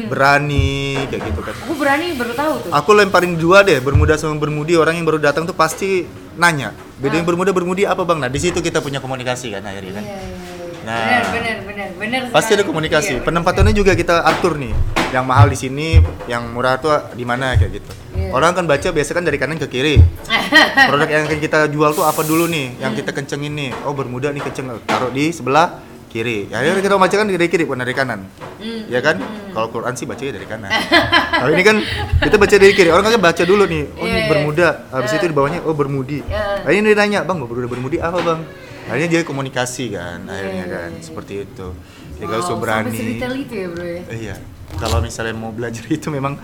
berani 0.08 1.04
kayak 1.12 1.22
gitu 1.30 1.42
kan 1.44 1.56
Aku 1.68 1.74
berani 1.76 2.16
baru 2.16 2.34
tahu 2.36 2.54
tuh. 2.64 2.72
Aku 2.72 2.90
lemparin 2.96 3.36
dua 3.36 3.64
deh, 3.64 3.80
bermuda 3.84 4.16
sama 4.16 4.40
bermudi. 4.40 4.76
Orang 4.80 4.96
yang 4.96 5.06
baru 5.08 5.20
datang 5.20 5.44
tuh 5.44 5.56
pasti 5.56 6.08
nanya, 6.40 6.72
bedanya 7.00 7.24
bermuda 7.28 7.52
bermudi 7.52 7.84
apa 7.84 8.04
bang? 8.04 8.20
Nah 8.24 8.30
di 8.32 8.40
situ 8.40 8.60
kita 8.64 8.80
punya 8.80 9.04
komunikasi 9.04 9.54
kan 9.54 9.64
akhirnya 9.64 10.00
kan. 10.00 10.04
Iya, 10.04 10.16
iya, 10.16 10.28
iya. 10.28 10.54
Nah. 10.84 11.00
benar, 11.00 11.24
benar, 11.32 11.58
benar, 11.64 11.90
benar. 11.96 12.22
Pasti 12.36 12.52
ada 12.60 12.64
komunikasi. 12.68 13.14
Iya, 13.20 13.24
Penempatannya 13.24 13.72
juga 13.72 13.96
kita 13.96 14.28
atur 14.28 14.60
nih. 14.60 14.76
Yang 15.16 15.26
mahal 15.30 15.48
di 15.48 15.58
sini, 15.58 15.88
yang 16.28 16.52
murah 16.52 16.76
tuh 16.76 16.92
di 17.16 17.24
mana 17.24 17.56
kayak 17.56 17.80
gitu. 17.80 17.92
Iya. 18.20 18.36
Orang 18.36 18.52
kan 18.52 18.68
baca 18.68 18.92
biasa 18.92 19.12
kan 19.16 19.24
dari 19.24 19.40
kanan 19.40 19.56
ke 19.56 19.68
kiri. 19.72 19.96
Produk 20.92 21.08
yang 21.08 21.24
akan 21.24 21.40
kita 21.40 21.60
jual 21.72 21.96
tuh 21.96 22.04
apa 22.04 22.20
dulu 22.28 22.52
nih? 22.52 22.84
Yang 22.84 23.04
kita 23.04 23.16
kencengin 23.16 23.54
nih. 23.56 23.72
Oh 23.88 23.96
bermuda 23.96 24.36
nih 24.36 24.44
kenceng, 24.44 24.76
taruh 24.84 25.08
di 25.14 25.32
sebelah 25.32 25.93
kiri. 26.14 26.46
Ya 26.54 26.62
akhirnya 26.62 26.86
kita 26.86 26.96
baca 26.96 27.16
kan 27.18 27.26
dari 27.26 27.48
kiri 27.50 27.66
bukan 27.66 27.82
dari 27.82 27.94
kanan. 27.98 28.30
Hmm. 28.62 28.86
Ya 28.86 29.02
kan? 29.02 29.18
Kalau 29.50 29.68
Quran 29.74 29.98
sih 29.98 30.06
bacanya 30.06 30.38
dari 30.38 30.46
kanan. 30.46 30.70
Tapi 31.42 31.52
ini 31.58 31.64
kan 31.66 31.76
kita 32.22 32.36
baca 32.38 32.56
dari 32.62 32.74
kiri. 32.78 32.90
Orang 32.94 33.10
kan 33.10 33.18
baca 33.18 33.44
dulu 33.44 33.66
nih. 33.66 33.84
Oh 33.98 34.06
Iya, 34.06 34.14
ini 34.14 34.20
iya. 34.22 34.30
bermuda. 34.30 34.68
Habis 34.94 35.18
itu 35.18 35.26
di 35.26 35.36
bawahnya 35.36 35.60
oh 35.66 35.74
bermudi. 35.74 36.22
Iya. 36.22 36.62
Akhirnya 36.62 36.94
dia 36.94 36.98
nanya, 37.02 37.20
"Bang, 37.26 37.42
bermuda 37.42 37.66
bermudi 37.66 37.98
apa, 37.98 38.22
Bang?" 38.22 38.46
Akhirnya 38.86 39.10
dia 39.10 39.22
komunikasi 39.26 39.96
kan, 39.96 40.28
akhirnya 40.30 40.66
Iya, 40.68 40.76
kan 40.76 40.90
iya, 40.94 41.00
iya. 41.00 41.04
seperti 41.04 41.34
itu. 41.50 41.68
Ya 42.22 42.30
Wow, 42.30 42.46
Sampai 42.46 42.62
berani. 42.62 42.94
itu 42.94 43.56
ya 43.58 43.68
bro 43.74 43.84
ya. 43.84 44.02
Iya. 44.14 44.36
Kalau 44.78 45.02
misalnya 45.02 45.34
mau 45.34 45.50
belajar 45.50 45.82
itu 45.98 46.08
memang 46.14 46.38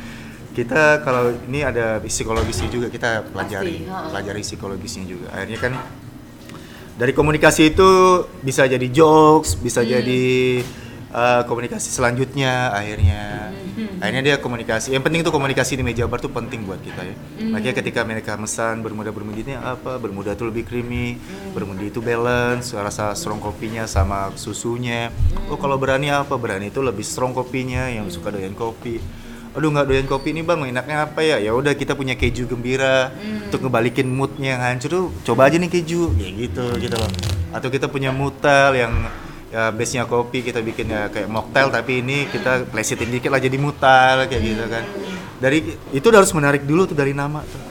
kita 0.58 1.06
kalau 1.06 1.30
ini 1.48 1.62
ada 1.62 2.02
psikologisnya 2.02 2.68
juga 2.68 2.88
kita 2.90 3.32
pelajari, 3.32 3.86
Pasti, 3.86 4.10
pelajari 4.12 4.42
psikologisnya 4.44 5.06
juga. 5.08 5.28
Akhirnya 5.32 5.60
kan 5.62 5.74
dari 7.00 7.16
komunikasi 7.16 7.72
itu 7.72 7.90
bisa 8.44 8.68
jadi 8.68 8.88
jokes, 8.92 9.56
bisa 9.56 9.80
Hmm. 9.80 9.88
jadi 9.88 10.28
uh, 11.16 11.48
komunikasi 11.48 11.88
selanjutnya 11.88 12.76
akhirnya. 12.76 13.56
Hmm. 13.80 14.04
Akhirnya 14.04 14.24
dia 14.28 14.36
komunikasi. 14.44 14.92
Yang 14.92 15.04
penting 15.08 15.22
tuh 15.24 15.32
komunikasi 15.32 15.80
di 15.80 15.84
meja 15.88 16.04
bar 16.12 16.20
tuh 16.20 16.28
penting 16.28 16.68
buat 16.68 16.84
kita 16.84 17.00
ya. 17.08 17.16
Hmm. 17.16 17.56
Makanya 17.56 17.76
ketika 17.80 18.04
mereka 18.04 18.36
mesan 18.36 18.84
bermuda 18.84 19.16
bermudi 19.16 19.48
ini 19.48 19.56
apa? 19.56 19.96
Bermuda 19.96 20.36
tuh 20.36 20.52
lebih 20.52 20.68
creamy, 20.68 21.16
Hmm. 21.16 21.56
bermudi 21.56 21.88
itu 21.88 22.04
balance, 22.04 22.76
rasa 22.76 23.16
strong 23.16 23.40
kopinya 23.40 23.88
sama 23.88 24.36
susunya. 24.36 25.08
Hmm. 25.08 25.56
Oh 25.56 25.58
kalau 25.58 25.80
berani 25.80 26.12
apa? 26.12 26.36
Berani 26.36 26.68
itu 26.68 26.84
lebih 26.84 27.08
strong 27.08 27.32
kopinya 27.32 27.88
yang 27.88 28.12
suka 28.12 28.36
doyan 28.36 28.52
kopi. 28.52 29.00
Aduh 29.58 29.74
nggak 29.74 29.86
doyan 29.90 30.06
kopi 30.06 30.30
nih 30.38 30.46
bang, 30.46 30.60
enaknya 30.70 30.98
apa 31.10 31.20
ya? 31.26 31.42
Ya 31.42 31.52
udah 31.58 31.74
kita 31.74 31.98
punya 31.98 32.14
keju 32.14 32.46
gembira 32.46 33.10
Hmm. 33.10 33.50
untuk 33.50 33.66
ngebalikin 33.66 34.06
moodnya 34.06 34.56
yang 34.58 34.62
hancur 34.62 34.90
tuh 34.90 35.06
coba 35.26 35.50
aja 35.50 35.58
nih 35.58 35.70
keju, 35.74 36.14
ya 36.22 36.30
gitu 36.30 36.66
gitu 36.78 36.96
loh. 36.96 37.12
Atau 37.50 37.74
kita 37.74 37.90
punya 37.90 38.14
mutel 38.14 38.78
yang 38.78 38.94
ya 39.50 39.74
base-nya 39.74 40.06
kopi 40.06 40.46
kita 40.46 40.62
bikin 40.62 40.94
ya 40.94 41.10
kayak 41.10 41.26
mocktail 41.26 41.74
tapi 41.74 42.06
ini 42.06 42.30
kita 42.30 42.70
plesetin 42.70 43.10
dikit 43.10 43.34
lah 43.34 43.42
jadi 43.42 43.58
mutal 43.58 44.30
kayak 44.30 44.44
gitu 44.46 44.66
kan. 44.70 44.86
Dari 45.42 45.58
itu 45.98 46.06
udah 46.06 46.22
harus 46.22 46.34
menarik 46.38 46.70
dulu 46.70 46.86
tuh 46.86 46.94
dari 46.94 47.18
nama 47.18 47.42
tuh. 47.42 47.62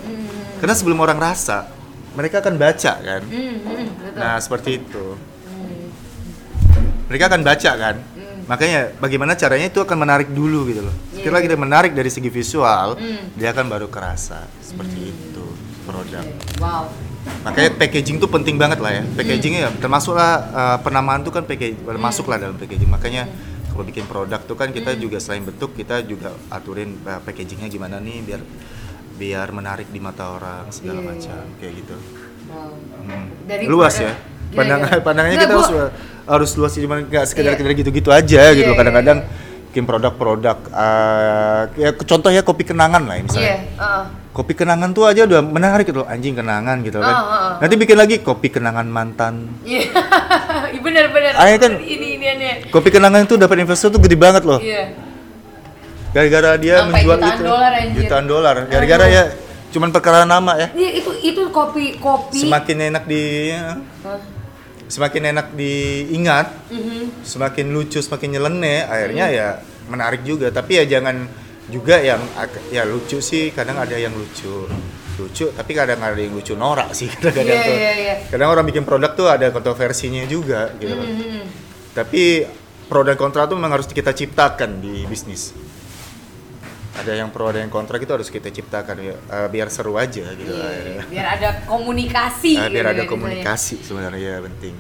Karena 0.59 0.75
sebelum 0.75 0.99
orang 0.99 1.23
rasa 1.23 1.71
mereka 2.19 2.43
akan 2.43 2.59
baca 2.59 2.93
kan. 2.99 3.23
Hmm, 3.23 3.55
hmm. 3.63 4.19
Nah, 4.19 4.43
seperti 4.43 4.83
itu. 4.83 5.15
Mereka 7.07 7.31
akan 7.31 7.47
baca 7.47 7.71
kan. 7.79 7.97
Makanya 8.49 8.81
bagaimana 8.99 9.39
caranya 9.39 9.71
itu 9.71 9.79
akan 9.79 9.97
menarik 10.03 10.29
dulu 10.33 10.67
gitu 10.67 10.83
loh. 10.83 10.97
Setelah 11.19 11.41
kita 11.41 11.55
menarik 11.55 11.93
dari 11.93 12.09
segi 12.09 12.29
visual, 12.29 12.95
dia 13.35 13.51
akan 13.51 13.67
baru 13.67 13.87
kerasa 13.87 14.47
seperti 14.59 15.11
itu 15.11 15.45
produk. 15.83 16.25
Wow. 16.57 16.89
Makanya 17.45 17.77
packaging 17.77 18.17
tuh 18.17 18.27
penting 18.27 18.57
banget 18.57 18.79
lah 18.79 18.93
ya. 18.93 19.03
Packagingnya 19.05 19.61
ya 19.61 19.71
termasuklah 19.75 20.33
uh, 20.49 20.79
penamaan 20.79 21.21
tuh 21.21 21.31
kan 21.31 21.43
packaging 21.43 21.77
masuklah 21.99 22.39
dalam 22.39 22.55
packaging. 22.55 22.89
Makanya 22.89 23.27
kalau 23.69 23.85
bikin 23.85 24.07
produk 24.07 24.41
tuh 24.41 24.55
kan 24.55 24.71
kita 24.71 24.97
juga 24.97 25.19
selain 25.19 25.43
bentuk 25.43 25.75
kita 25.75 26.01
juga 26.03 26.33
aturin 26.49 26.97
uh, 27.05 27.21
packagingnya 27.21 27.69
gimana 27.69 27.99
nih 27.99 28.23
biar 28.23 28.41
biar 29.15 29.51
menarik 29.51 29.91
di 29.91 29.99
mata 29.99 30.31
orang 30.31 30.71
segala 30.71 30.99
Iya. 30.99 31.09
macam 31.11 31.43
kayak 31.59 31.73
gitu. 31.77 31.97
Wow. 32.49 32.71
Hmm. 33.05 33.27
Dari 33.45 33.65
luas 33.67 33.95
ya 33.99 34.15
Gila, 34.49 34.57
pandangan 34.57 34.89
gila. 34.89 35.05
pandangannya 35.05 35.37
Nggak, 35.37 35.49
kita 35.51 35.57
gua- 35.59 35.69
harus 35.69 35.93
harus 36.25 36.51
luas 36.55 36.73
cuma 36.73 36.97
nggak 36.99 37.25
sekedar 37.27 37.51
Iya. 37.51 37.57
sekedar 37.57 37.73
gitu-gitu 37.75 38.09
aja 38.09 38.41
Iya, 38.47 38.57
gitu 38.57 38.71
iya, 38.73 38.79
kadang-kadang 38.79 39.19
bikin 39.79 39.87
produk-produk 39.87 40.59
uh, 40.75 41.71
ya 41.79 41.95
contoh 41.95 42.35
ya 42.35 42.43
kopi 42.43 42.67
kenangan 42.67 42.99
lah 42.99 43.15
ya, 43.15 43.23
misalnya 43.23 43.47
Iya, 43.47 43.59
heeh. 43.79 44.03
kopi 44.35 44.53
kenangan 44.53 44.91
tuh 44.91 45.07
aja 45.07 45.23
udah 45.23 45.39
menarik 45.39 45.87
gitu 45.87 46.03
loh 46.03 46.09
anjing 46.11 46.35
kenangan 46.35 46.83
gitu 46.83 46.99
kan 46.99 47.15
Oh, 47.15 47.23
oh, 47.23 47.31
oh. 47.31 47.53
nanti 47.63 47.75
bikin 47.79 47.95
lagi 47.95 48.19
kopi 48.19 48.51
kenangan 48.51 48.83
mantan 48.85 49.55
Iya. 49.63 49.87
Bener-bener. 50.83 51.33
Ah, 51.37 51.47
iya 51.47 51.59
kan? 51.61 51.79
Ini 51.79 52.09
ini 52.17 52.27
ini. 52.27 52.49
kopi 52.75 52.91
kenangan 52.91 53.23
tuh 53.25 53.39
dapat 53.39 53.63
investor 53.63 53.87
tuh 53.89 54.03
gede 54.03 54.19
banget 54.19 54.43
loh 54.43 54.59
Iya. 54.59 54.99
gara-gara 56.11 56.51
dia 56.57 56.77
Sampai 56.81 56.91
menjual 56.99 57.17
jutaan 57.17 57.31
itu 57.31 57.45
dolar, 57.45 57.71
anjir. 57.73 57.99
jutaan 58.03 58.25
dolar 58.27 58.57
gara-gara 58.67 59.07
ya 59.07 59.25
cuman 59.69 59.89
perkara 59.93 60.27
nama 60.27 60.53
ya 60.57 60.69
Iya 60.75 60.91
itu 60.97 61.11
itu 61.23 61.43
kopi 61.55 62.03
kopi. 62.03 62.41
semakin 62.41 62.91
enak 62.91 63.05
di 63.07 63.23
ya, 63.55 63.79
Hah? 64.03 64.19
Semakin 64.89 65.23
enak 65.31 65.47
diingat 65.53 66.47
Mhm. 66.73 67.23
semakin 67.23 67.67
lucu 67.71 68.01
semakin 68.01 68.29
nyeleneh 68.35 68.85
akhirnya 68.85 69.27
ya 69.29 69.49
menarik 69.87 70.25
juga 70.25 70.49
tapi 70.49 70.77
ya 70.77 70.85
jangan 70.89 71.29
juga 71.69 72.01
yang 72.01 72.25
ya 72.69 72.83
lucu 72.83 73.21
sih 73.21 73.53
kadang 73.53 73.77
ada 73.77 73.93
yang 73.95 74.13
lucu 74.13 74.65
lucu 75.19 75.53
tapi 75.53 75.73
kadang 75.77 76.01
ada 76.01 76.17
yang 76.17 76.33
lucu 76.33 76.57
norak 76.57 76.97
sih 76.97 77.13
kadang-kadang 77.21 77.61
tuh 77.61 77.77
iya, 77.77 77.93
iya. 77.95 78.15
kadang 78.33 78.49
orang 78.49 78.65
bikin 78.65 78.89
produk 78.89 79.13
tuh 79.13 79.29
ada 79.29 79.53
kontroversinya 79.53 80.25
juga 80.25 80.73
gitu 80.81 80.97
loh. 80.97 81.05
Mhm. 81.05 81.43
tapi 81.93 82.49
pro 82.89 83.05
dan 83.05 83.21
kontra 83.21 83.45
tuh 83.45 83.61
memang 83.61 83.77
harus 83.77 83.85
kita 83.85 84.17
ciptakan 84.17 84.81
di 84.81 85.05
bisnis 85.05 85.53
ada 86.99 87.13
yang 87.15 87.31
pro 87.31 87.47
ada 87.47 87.59
yang 87.59 87.71
kontra 87.71 87.97
itu 87.97 88.11
harus 88.11 88.27
kita 88.27 88.49
ciptakan 88.49 88.97
ya 88.99 89.15
eh, 89.15 89.49
biar 89.49 89.69
seru 89.69 89.95
aja 89.95 90.35
gitu 90.35 90.51
Iya, 90.51 90.65
akhirnya. 90.65 91.03
biar 91.07 91.27
ada 91.33 91.49
komunikasi. 91.65 92.53
Eh, 92.55 92.69
biar 92.69 92.69
gitu 92.69 92.79
ada 92.79 92.83
ya, 92.83 92.93
misalnya. 92.93 93.13
komunikasi 93.13 93.75
sebenarnya 93.81 94.29
ya 94.35 94.41
penting 94.43 94.75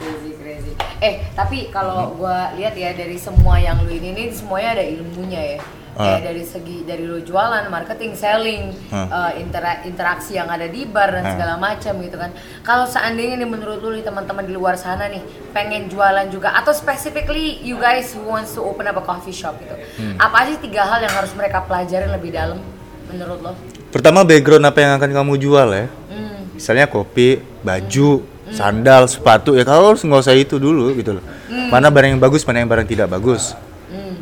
Crazy, 0.00 0.32
crazy. 0.34 0.72
Eh, 0.98 1.28
tapi 1.30 1.68
kalau 1.68 2.16
gua 2.16 2.56
lihat 2.56 2.72
ya 2.72 2.90
dari 2.92 3.16
semua 3.16 3.56
yang 3.56 3.84
lu 3.84 3.92
ini, 3.92 4.10
ini 4.10 4.24
semuanya 4.32 4.80
ada 4.80 4.84
ilmunya 4.86 5.40
ya. 5.44 5.58
Kayak 6.02 6.22
dari 6.24 6.42
segi 6.42 6.76
dari 6.82 7.04
lu 7.04 7.20
jualan, 7.20 7.64
marketing, 7.66 8.12
selling, 8.12 8.62
eh, 8.90 9.32
intera- 9.36 9.80
interaksi 9.82 10.34
yang 10.34 10.46
ada 10.46 10.64
di 10.64 10.84
bar 10.84 11.10
dan 11.10 11.24
segala 11.28 11.54
macam 11.56 11.98
gitu 11.98 12.16
kan. 12.16 12.30
Kalau 12.60 12.84
seandainya 12.84 13.36
nih 13.36 13.46
menurut 13.46 13.78
lu 13.78 13.92
nih 13.92 14.02
teman-teman 14.02 14.42
di 14.42 14.52
luar 14.52 14.74
sana 14.74 15.06
nih 15.06 15.20
pengen 15.50 15.86
jualan 15.86 16.26
juga 16.26 16.52
atau 16.52 16.70
specifically 16.70 17.60
you 17.60 17.76
guys 17.76 18.10
who 18.10 18.22
wants 18.22 18.50
to 18.50 18.60
open 18.60 18.84
up 18.84 18.94
a 18.94 19.02
coffee 19.02 19.30
shop 19.30 19.56
gitu. 19.58 19.74
Hmm. 19.96 20.16
Apa 20.16 20.44
aja 20.44 20.56
tiga 20.56 20.82
hal 20.82 21.00
yang 21.00 21.12
harus 21.12 21.32
mereka 21.32 21.60
pelajari 21.60 22.06
lebih 22.06 22.30
dalam 22.30 22.58
menurut 23.06 23.40
lo? 23.40 23.52
pertama 23.90 24.22
background 24.22 24.62
apa 24.62 24.78
yang 24.78 24.92
akan 24.94 25.10
kamu 25.10 25.34
jual 25.36 25.66
ya 25.68 25.90
Hmm. 26.06 26.54
misalnya 26.54 26.86
kopi, 26.86 27.42
baju, 27.60 28.22
sandal, 28.48 29.06
sepatu 29.06 29.54
ya 29.54 29.62
kau 29.62 29.90
harus 29.90 30.02
nggak 30.02 30.20
usah 30.20 30.34
itu 30.34 30.58
dulu 30.58 30.94
gitu 30.94 31.18
loh. 31.18 31.24
Mana 31.70 31.90
barang 31.90 32.14
yang 32.14 32.22
bagus, 32.22 32.42
mana 32.42 32.62
yang 32.62 32.70
barang 32.70 32.86
tidak 32.86 33.06
bagus. 33.06 33.54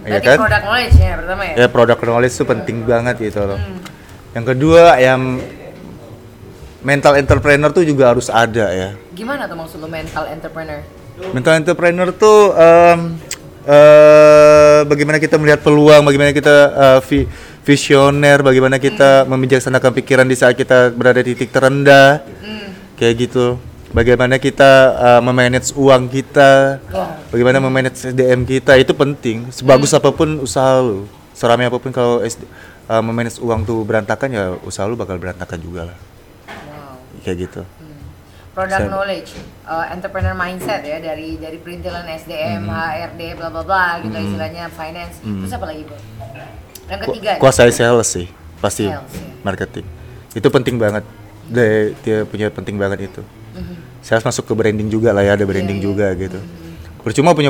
Hmm. 0.08 0.14
Iya 0.14 0.18
Berarti 0.18 0.28
kan? 0.28 0.38
product 0.40 0.64
knowledge 0.64 0.96
ya 0.96 1.12
pertama 1.14 1.42
ya. 1.44 1.54
Ya 1.54 1.66
produk 1.68 1.98
knowledge 2.00 2.34
itu 2.34 2.44
penting 2.44 2.76
banget 2.82 3.16
gitu 3.20 3.40
loh. 3.44 3.58
Yang 4.32 4.44
kedua 4.46 4.82
yang 4.98 5.20
mental 6.80 7.12
entrepreneur 7.14 7.68
tuh 7.68 7.84
juga 7.84 8.04
harus 8.08 8.26
ada 8.26 8.66
ya. 8.70 8.90
Gimana 9.12 9.44
tuh 9.44 9.56
maksud 9.56 9.78
lo 9.78 9.86
mental 9.86 10.24
entrepreneur? 10.26 10.80
Mental 11.28 11.54
entrepreneur 11.56 12.08
tuh 12.10 12.54
em, 12.54 12.98
eh, 13.66 14.80
bagaimana 14.84 15.18
kita 15.18 15.36
melihat 15.36 15.60
peluang, 15.60 16.00
bagaimana 16.00 16.30
kita 16.30 16.56
eh, 16.70 17.00
vi- 17.04 17.28
visioner, 17.62 18.40
bagaimana 18.40 18.78
kita 18.78 19.22
Hmm. 19.22 19.34
membijaksanakan 19.34 19.90
pikiran 19.92 20.24
di 20.24 20.32
saat 20.32 20.54
kita 20.54 20.88
berada 20.90 21.20
di 21.20 21.34
titik 21.34 21.50
terendah, 21.50 22.22
Hmm. 22.22 22.72
kayak 22.96 23.28
gitu. 23.28 23.58
Bagaimana 23.90 24.36
kita 24.36 24.70
uh, 24.94 25.20
memanage 25.20 25.72
uang 25.72 26.06
kita, 26.06 26.80
bagaimana 27.28 27.58
memanage 27.58 27.98
SDM 28.04 28.42
kita 28.42 28.76
itu 28.76 28.92
penting. 28.92 29.48
Sebagus 29.48 29.92
apa 29.92 30.08
pun 30.08 30.38
usaha 30.38 30.78
lu, 30.78 31.04
seramai 31.32 31.66
apa 31.66 31.76
pun 31.76 31.90
kalau 31.90 32.20
SD, 32.20 32.44
uh, 32.86 33.00
memanage 33.00 33.38
uang 33.38 33.62
tuh 33.62 33.82
berantakan 33.82 34.28
ya 34.28 34.44
usaha 34.62 34.84
lu 34.84 34.94
bakal 34.94 35.16
berantakan 35.16 35.58
juga 35.58 35.88
lah. 35.88 35.98
Wow. 36.46 37.22
Kayak 37.22 37.36
gitu. 37.44 37.62
Product 38.50 38.74
Saya- 38.74 38.90
knowledge, 38.90 39.30
uh, 39.64 39.86
entrepreneur 39.88 40.34
mindset 40.34 40.82
ya 40.82 40.98
dari 40.98 41.38
dari 41.38 41.56
perintilan 41.56 42.02
SDM, 42.04 42.66
Hmm. 42.66 42.74
HRD, 42.74 43.22
bla 43.34 43.48
bla 43.48 43.62
bla 43.62 43.84
gitu 44.02 44.16
istilahnya 44.16 44.66
finance. 44.68 45.22
Terus 45.22 45.52
apa 45.52 45.66
lagi 45.66 45.86
bu? 45.86 45.94
Yang 46.88 46.98
Ku- 46.98 47.12
ketiga. 47.14 47.32
kuasai 47.36 47.68
sales 47.68 48.08
sih 48.08 48.26
pasti 48.58 48.88
Sales, 48.88 49.06
ya. 49.12 49.22
marketing 49.44 49.86
itu 50.32 50.48
penting 50.48 50.80
banget 50.80 51.04
dia, 51.46 51.92
dia 52.00 52.18
punya 52.24 52.48
penting 52.48 52.74
banget 52.74 53.06
itu 53.06 53.20
sales 54.00 54.22
masuk 54.22 54.46
ke 54.46 54.54
branding 54.54 54.88
juga 54.88 55.10
lah 55.12 55.22
ya 55.22 55.34
ada 55.34 55.44
branding 55.44 55.78
Iya, 55.78 55.84
iya. 55.84 55.88
juga 55.90 56.06
gitu. 56.14 56.40
Percuma 56.98 57.32
punya 57.32 57.48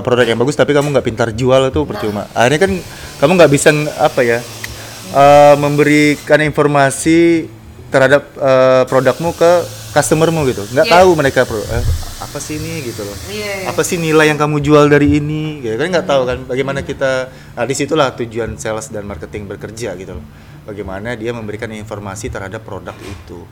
produk 0.00 0.24
yang 0.24 0.38
bagus 0.38 0.54
tapi 0.54 0.72
kamu 0.72 0.94
nggak 0.94 1.04
pintar 1.04 1.28
jual 1.30 1.68
itu 1.68 1.80
percuma. 1.84 2.24
Akhirnya 2.32 2.60
kan 2.64 2.72
kamu 3.18 3.30
nggak 3.36 3.50
bisa 3.52 3.68
apa 3.98 4.20
ya 4.20 4.38
eh, 5.12 5.54
memberikan 5.56 6.40
informasi 6.40 7.46
terhadap 7.88 8.22
eh, 8.34 8.82
produkmu 8.86 9.34
ke 9.34 9.52
customermu 9.92 10.42
gitu. 10.48 10.62
Nggak 10.72 10.86
Iya. 10.88 10.94
tahu 10.98 11.10
mereka 11.14 11.40
pro, 11.44 11.58
eh, 11.58 11.84
apa 12.18 12.38
sih 12.38 12.56
ini 12.56 12.82
gitu 12.82 13.02
loh. 13.02 13.14
Iya. 13.28 13.70
apa 13.70 13.82
sih 13.82 13.94
nilai 13.94 14.26
yang 14.26 14.38
kamu 14.38 14.58
jual 14.58 14.86
dari 14.88 15.18
ini 15.18 15.62
gitu. 15.62 15.74
Kan 15.76 15.88
nggak 15.90 16.06
tahu 16.08 16.22
kan 16.24 16.38
bagaimana 16.44 16.82
kita 16.82 17.28
nah 17.54 17.62
di 17.62 17.74
situlah 17.74 18.10
tujuan 18.14 18.58
sales 18.58 18.90
dan 18.90 19.04
marketing 19.04 19.46
bekerja 19.46 19.94
gitu 19.94 20.18
loh. 20.18 20.24
Bagaimana 20.64 21.12
dia 21.12 21.30
memberikan 21.30 21.68
informasi 21.68 22.32
terhadap 22.32 22.64
produk 22.64 22.96
itu 22.98 23.44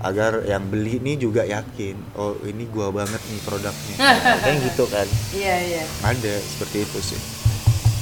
agar 0.00 0.42
yang 0.42 0.64
beli 0.64 0.96
ini 0.96 1.14
juga 1.14 1.42
yakin 1.42 1.96
oh 2.14 2.36
ini 2.42 2.64
gua 2.66 2.88
banget 2.90 3.20
nih 3.22 3.40
produknya 3.40 3.96
kan 4.44 4.54
gitu 4.58 4.84
kan 4.86 5.06
Iya 5.30 5.54
iya. 5.62 5.82
ada 6.00 6.34
seperti 6.38 6.82
itu 6.82 7.00
sih 7.04 7.20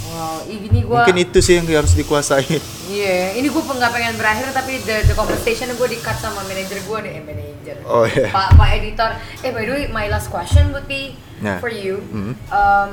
Wow, 0.09 0.40
ini 0.44 0.82
gua. 0.82 1.05
mungkin 1.05 1.20
itu 1.20 1.38
sih 1.38 1.55
yang 1.55 1.68
harus 1.68 1.92
dikuasai 1.92 2.59
Iya, 2.88 3.36
ini 3.36 3.46
gue 3.46 3.61
nggak 3.61 3.92
pengen 3.92 4.16
berakhir 4.16 4.49
tapi 4.51 4.80
the, 4.80 5.05
the 5.05 5.12
conversation 5.12 5.68
gue 5.68 5.88
di 5.88 6.01
cut 6.01 6.16
sama 6.16 6.40
manajer 6.42 6.80
gue 6.80 6.99
nih, 7.05 7.12
eh 7.12 7.22
manajer. 7.22 7.76
Oh, 7.84 8.09
iya. 8.09 8.32
Pak 8.32 8.57
Pak 8.57 8.68
editor. 8.72 9.12
Eh 9.44 9.53
by 9.53 9.62
the 9.62 9.72
way, 9.76 9.84
my 9.86 10.09
last 10.09 10.32
question 10.32 10.72
would 10.72 10.88
be 10.88 11.12
Nah. 11.38 11.61
for 11.61 11.68
you. 11.68 12.01
Mhm. 12.09 12.32
Um, 12.49 12.90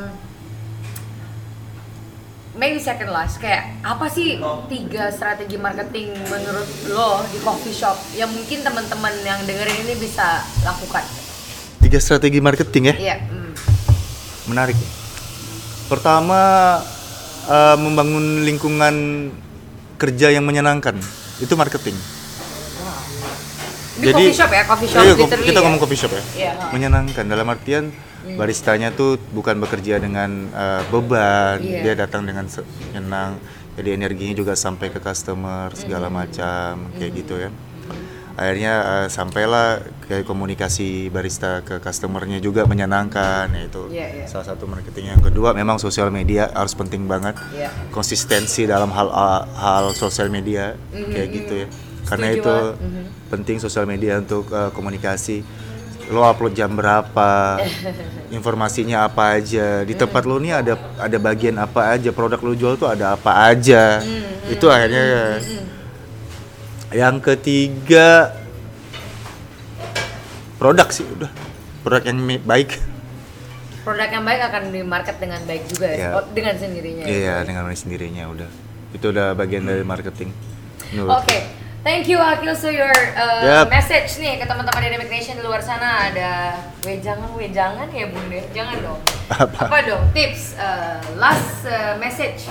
maybe 2.55 2.79
second 2.79 3.11
last, 3.11 3.37
kayak 3.37 3.67
apa 3.83 4.07
sih 4.07 4.39
tiga 4.71 5.11
strategi 5.11 5.59
marketing 5.59 6.15
menurut 6.25 6.67
lo 6.87 7.19
di 7.27 7.39
coffee 7.43 7.75
shop 7.75 7.99
yang 8.15 8.31
mungkin 8.31 8.63
teman-teman 8.63 9.11
yang 9.21 9.39
dengerin 9.43 9.77
ini 9.85 9.95
bisa 9.99 10.39
lakukan? 10.63 11.03
tiga 11.85 12.01
strategi 12.01 12.41
marketing 12.41 12.83
ya 12.89 12.95
Iya. 12.97 13.15
mm. 13.29 13.51
menarik. 14.49 14.73
Pertama 15.85 16.39
eh, 17.45 17.77
membangun 17.77 18.41
lingkungan 18.41 18.95
kerja 19.95 20.33
yang 20.33 20.43
menyenangkan 20.49 20.97
itu 21.37 21.53
marketing. 21.53 21.93
Ini 23.95 24.11
coffee 24.11 24.35
shop 24.35 24.51
ya, 24.51 24.63
coffee 24.67 24.89
shop 24.91 25.01
Iya, 25.07 25.13
kita 25.15 25.59
ya? 25.59 25.63
ngomong 25.63 25.79
coffee 25.79 25.99
shop 25.99 26.11
ya. 26.11 26.23
Iya, 26.35 26.51
ha. 26.59 26.67
Menyenangkan 26.75 27.23
dalam 27.31 27.47
artian 27.47 27.95
baristanya 28.27 28.89
tuh 28.89 29.21
bukan 29.29 29.57
bekerja 29.57 29.97
dengan 29.97 30.29
eh, 30.47 30.81
beban, 30.87 31.57
Iya. 31.57 31.81
dia 31.83 31.93
datang 31.95 32.23
dengan 32.23 32.45
se- 32.45 32.65
senang. 32.89 33.37
Jadi 33.75 33.91
energinya 33.91 34.33
juga 34.33 34.53
sampai 34.53 34.87
ke 34.87 34.97
customer 34.97 35.69
segala 35.73 36.09
macam 36.09 36.89
kayak 36.93 37.11
gitu 37.13 37.37
ya. 37.37 37.49
Akhirnya 38.35 38.73
eh, 38.83 39.07
sampailah 39.07 39.79
kayak 40.03 40.23
komunikasi 40.23 41.07
barista 41.07 41.61
ke 41.61 41.79
customernya 41.79 42.37
juga 42.37 42.63
menyenangkan 42.63 43.47
ya 43.49 43.63
itu 43.63 43.87
Iya, 43.89 44.07
iya. 44.13 44.25
salah 44.25 44.43
satu 44.45 44.65
marketing 44.65 45.09
yang 45.09 45.21
kedua 45.21 45.49
memang 45.51 45.77
sosial 45.77 46.09
media 46.09 46.51
harus 46.51 46.73
penting 46.73 47.05
banget 47.05 47.33
Iya. 47.49 47.71
konsistensi 47.89 48.65
dalam 48.65 48.91
hal 48.91 49.07
hal 49.55 49.85
sosial 49.93 50.27
media 50.27 50.75
kayak 50.91 51.29
gitu 51.31 51.53
ya 51.57 51.67
karena 52.05 52.27
Setuju 52.27 52.37
itu 52.37 52.53
banget. 52.53 52.75
Mhm. 52.77 53.03
penting 53.25 53.57
sosial 53.57 53.85
media 53.85 54.13
untuk 54.15 54.45
uh, 54.49 54.69
komunikasi 54.69 55.41
lo 56.11 56.21
upload 56.21 56.53
jam 56.53 56.71
berapa 56.73 57.57
informasinya 58.35 59.09
apa 59.09 59.39
aja. 59.39 59.81
Di 59.81 59.93
tempat 59.97 60.23
lo 60.25 60.37
nih 60.37 60.53
ada 60.53 60.73
ada 61.01 61.17
bagian 61.17 61.57
apa 61.57 61.95
aja 61.97 62.13
produk 62.13 62.39
lo 62.41 62.53
jual 62.53 62.73
tuh 62.77 62.89
ada 62.89 63.17
apa 63.17 63.49
aja. 63.49 64.01
Itu 64.49 64.69
akhirnya 64.69 65.39
yang 66.93 67.17
ketiga 67.19 68.35
produk 70.61 70.87
sih 70.93 71.05
udah. 71.05 71.31
Produk 71.81 72.03
yang 72.05 72.19
baik. 72.45 72.81
Produk 73.85 74.09
yang 74.09 74.25
baik 74.25 74.41
akan 74.49 74.63
di 74.73 74.81
market 74.81 75.15
dengan 75.21 75.41
baik 75.45 75.69
juga 75.69 75.89
ya. 75.93 76.17
Oh, 76.17 76.25
dengan 76.33 76.57
sendirinya. 76.57 77.05
ya? 77.05 77.09
iya 77.09 77.35
dengan 77.45 77.69
sendirinya 77.69 78.23
udah. 78.29 78.49
Itu 78.93 79.11
udah 79.11 79.35
bagian 79.37 79.67
dari 79.67 79.83
marketing 79.83 80.33
Oke, 80.85 80.93
menurutku. 80.93 81.37
Thank 81.85 82.09
you 82.09 82.17
Akil 82.17 82.57
so 82.57 82.73
your 82.73 82.89
uh, 83.13 83.45
Yap. 83.45 83.69
message 83.69 84.17
nih 84.17 84.41
ke 84.41 84.49
teman-teman 84.49 84.81
Dynamic 84.81 85.05
Nation 85.13 85.37
di 85.37 85.45
luar 85.45 85.61
sana 85.61 86.09
ada 86.09 86.57
wejangan 86.81 87.29
wejangan 87.37 87.87
ya 87.93 88.09
bun 88.09 88.25
deh, 88.25 88.41
jangan 88.57 88.75
dong. 88.81 88.99
Apa? 89.29 89.85
dong 89.85 90.03
tips 90.17 90.57
uh, 90.57 90.97
last 91.21 91.61
uh, 91.69 91.93
message 92.01 92.49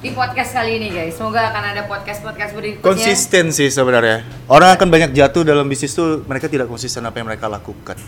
di 0.00 0.14
podcast 0.14 0.54
kali 0.54 0.78
ini 0.78 0.88
guys. 0.94 1.18
Semoga 1.18 1.50
akan 1.50 1.62
ada 1.74 1.82
podcast 1.90 2.22
podcast 2.22 2.54
berikutnya. 2.54 2.86
konsisten 2.86 3.50
sih 3.50 3.68
sebenarnya 3.68 4.22
orang 4.46 4.78
akan 4.78 4.86
banyak 4.86 5.10
jatuh 5.18 5.42
dalam 5.42 5.66
bisnis 5.66 5.90
tuh 5.92 6.22
mereka 6.30 6.46
tidak 6.46 6.70
konsisten 6.70 7.02
apa 7.02 7.18
yang 7.18 7.26
mereka 7.26 7.50
lakukan 7.50 7.98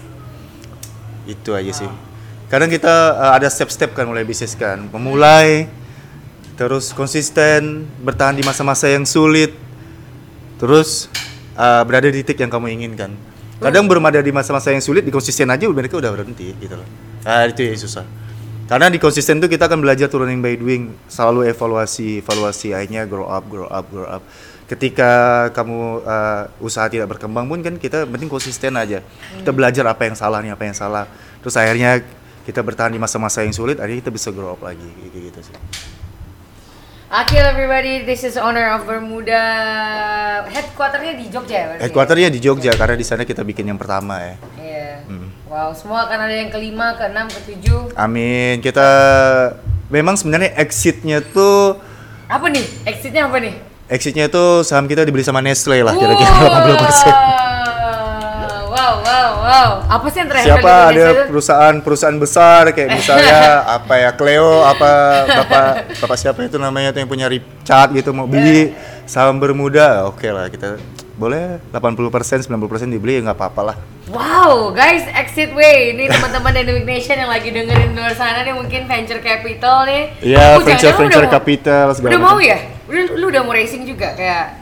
itu 1.27 1.51
aja 1.55 1.75
sih 1.75 1.91
kadang 2.47 2.71
kita 2.71 3.19
uh, 3.19 3.33
ada 3.35 3.51
step-step 3.51 3.99
kan 3.99 4.07
mulai 4.07 4.23
bisnis 4.23 4.55
kan 4.55 4.89
memulai 4.91 5.67
terus 6.59 6.95
konsisten 6.95 7.87
bertahan 8.03 8.35
di 8.39 8.43
masa-masa 8.47 8.91
yang 8.91 9.07
sulit 9.07 9.55
terus 10.63 11.11
uh, 11.59 11.83
berada 11.83 12.07
di 12.07 12.23
titik 12.23 12.39
yang 12.39 12.53
kamu 12.55 12.79
inginkan. 12.79 13.11
Kadang 13.59 13.87
belum 13.87 14.03
ada 14.07 14.23
di 14.23 14.31
masa-masa 14.31 14.71
yang 14.71 14.83
sulit 14.83 15.03
di 15.03 15.11
konsisten 15.11 15.51
aja 15.51 15.67
mereka 15.71 15.99
udah 15.99 16.11
berhenti 16.15 16.55
gitu 16.59 16.79
loh. 16.79 16.87
Nah, 17.27 17.47
itu 17.47 17.63
yang 17.67 17.79
susah. 17.79 18.07
Karena 18.67 18.87
di 18.91 18.99
konsisten 19.03 19.43
tuh 19.43 19.51
kita 19.51 19.67
akan 19.67 19.83
belajar 19.83 20.07
turunin 20.07 20.39
by 20.39 20.55
doing 20.59 20.95
selalu 21.11 21.51
evaluasi 21.51 22.23
evaluasi 22.23 22.75
akhirnya 22.75 23.07
grow 23.07 23.27
up 23.27 23.45
grow 23.51 23.67
up 23.67 23.87
grow 23.91 24.07
up. 24.07 24.23
Ketika 24.71 25.11
kamu 25.51 26.03
uh, 26.07 26.43
usaha 26.63 26.87
tidak 26.87 27.11
berkembang 27.19 27.51
pun 27.51 27.59
kan 27.63 27.75
kita 27.79 28.07
penting 28.07 28.31
konsisten 28.31 28.79
aja. 28.79 29.03
Kita 29.39 29.51
belajar 29.51 29.87
apa 29.87 30.07
yang 30.07 30.17
salah 30.19 30.43
nih 30.43 30.55
apa 30.55 30.63
yang 30.67 30.75
salah. 30.79 31.05
Terus 31.43 31.55
akhirnya 31.59 32.03
kita 32.43 32.61
bertahan 32.63 32.91
di 32.91 32.99
masa-masa 32.99 33.47
yang 33.47 33.55
sulit 33.55 33.79
akhirnya 33.79 34.03
kita 34.03 34.13
bisa 34.15 34.29
grow 34.35 34.55
up 34.55 34.63
lagi 34.67 34.83
kayak 34.83 35.31
gitu 35.31 35.41
sih 35.53 35.57
Akil 37.13 37.45
everybody, 37.45 38.09
this 38.09 38.25
is 38.25 38.41
owner 38.41 38.73
of 38.73 38.89
Bermuda. 38.89 39.45
Headquarternya 40.49 41.13
di 41.21 41.29
Jogja 41.29 41.53
ya? 41.53 41.65
berarti 41.69 41.77
ya? 41.77 41.85
headquarternya 41.85 42.29
di 42.33 42.41
Jogja 42.41 42.73
karena 42.73 42.97
di 42.97 43.05
sana 43.05 43.29
kita 43.29 43.45
bikin 43.45 43.69
yang 43.69 43.77
pertama 43.77 44.17
ya 44.17 44.35
Iya. 44.57 45.05
Hmm. 45.05 45.29
Wow, 45.45 45.77
semua 45.77 46.09
akan 46.09 46.25
ada 46.25 46.33
yang 46.33 46.49
kelima, 46.49 46.97
keenam, 46.97 47.29
ketujuh. 47.29 47.93
Amin. 48.01 48.65
Kita 48.65 48.89
memang 49.93 50.17
sebenarnya 50.17 50.57
exitnya 50.57 51.21
tuh 51.21 51.77
Apa 52.33 52.49
nih? 52.49 52.65
Exitnya 52.89 53.29
apa 53.29 53.37
nih? 53.45 53.55
exitnya 53.93 54.33
tuh 54.33 54.65
saham 54.65 54.89
kita 54.89 55.05
dibeli 55.05 55.21
sama 55.21 55.45
Nestle 55.45 55.85
lah 55.85 55.93
kira-kira 55.93 56.33
80%. 56.33 56.49
Wow, 56.49 57.52
wow, 59.23 59.33
wow. 59.41 59.71
Apa 59.89 60.07
sih 60.11 60.19
yang 60.19 60.29
terakhir 60.29 60.49
Siapa 60.51 60.67
kali 60.67 60.99
ada 60.99 61.07
perusahaan-perusahaan 61.27 62.19
besar 62.19 62.63
kayak 62.71 62.91
misalnya 62.99 63.39
apa 63.65 63.95
ya 63.97 64.11
Cleo 64.13 64.63
apa 64.63 64.91
bapak 65.25 65.73
bapak 65.99 66.17
siapa 66.17 66.41
itu 66.43 66.57
namanya 66.57 66.91
tuh 66.91 67.01
yang 67.01 67.11
punya 67.11 67.27
Richard 67.27 67.95
gitu 67.95 68.11
mau 68.11 68.27
beli 68.27 68.75
saham 69.05 69.39
Bermuda 69.39 70.07
oke 70.07 70.27
lah 70.27 70.49
kita 70.49 70.79
boleh 71.13 71.61
80% 71.71 72.49
90% 72.49 72.51
dibeli 72.89 73.17
ya 73.17 73.21
nggak 73.23 73.39
apa-apa 73.39 73.63
lah 73.65 73.77
Wow, 74.11 74.75
guys, 74.75 75.07
exit 75.09 75.55
way. 75.55 75.95
Ini 75.95 76.11
teman-teman 76.11 76.51
Dynamic 76.53 76.85
Nation 76.85 77.17
yang 77.17 77.31
lagi 77.31 77.49
dengerin 77.49 77.95
di 77.95 77.97
luar 77.97 78.13
sana 78.13 78.43
nih 78.43 78.51
mungkin 78.51 78.85
venture 78.85 79.23
capital 79.23 79.87
nih. 79.87 80.11
Iya, 80.21 80.59
Oh, 80.59 80.61
venture- 80.61 80.99
venture 80.99 81.31
capital 81.31 81.87
segala 81.95 82.11
Udah 82.11 82.21
mau 82.21 82.37
ya? 82.37 82.59
Udah, 82.91 83.03
lu 83.15 83.31
udah 83.31 83.41
mau 83.41 83.55
racing 83.55 83.87
juga 83.87 84.13
kayak 84.13 84.62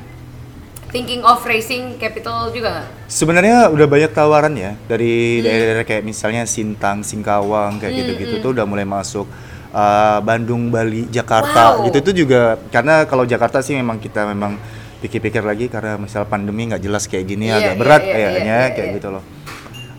thinking 0.91 1.23
of 1.23 1.39
racing 1.47 1.97
capital 1.97 2.51
juga 2.51 2.83
nggak? 2.83 2.87
Sebenarnya 3.07 3.71
udah 3.71 3.87
banyak 3.87 4.13
tawaran 4.13 4.55
ya 4.55 4.75
dari 4.87 5.41
daerah-daerah 5.43 5.87
kayak 5.87 6.03
misalnya 6.05 6.43
Sintang, 6.47 7.07
Singkawang 7.07 7.79
kayak 7.79 7.95
gitu-gitu 7.95 8.43
tuh 8.43 8.51
udah 8.55 8.67
mulai 8.67 8.85
masuk 8.87 9.27
uh, 9.73 10.19
Bandung, 10.23 10.69
Bali, 10.69 11.07
Jakarta 11.09 11.79
Wow. 11.81 11.87
gitu 11.91 11.99
tuh 12.11 12.15
juga 12.27 12.59
karena 12.75 13.07
kalau 13.07 13.25
Jakarta 13.25 13.63
sih 13.63 13.75
memang 13.79 14.03
kita 14.03 14.27
memang 14.27 14.59
pikir-pikir 15.01 15.41
lagi 15.41 15.73
karena 15.73 15.97
misal 15.97 16.29
pandemi 16.29 16.69
nggak 16.69 16.85
jelas 16.85 17.09
kayak 17.09 17.25
gini 17.25 17.49
Iya, 17.49 17.57
agak 17.57 17.75
iya, 17.75 17.81
berat 17.81 18.03
iya, 18.05 18.13
kayaknya 18.13 18.57
iya, 18.61 18.67
iya, 18.69 18.75
kayak 18.77 18.89
iya. 18.93 18.97
gitu 19.01 19.09
loh. 19.09 19.23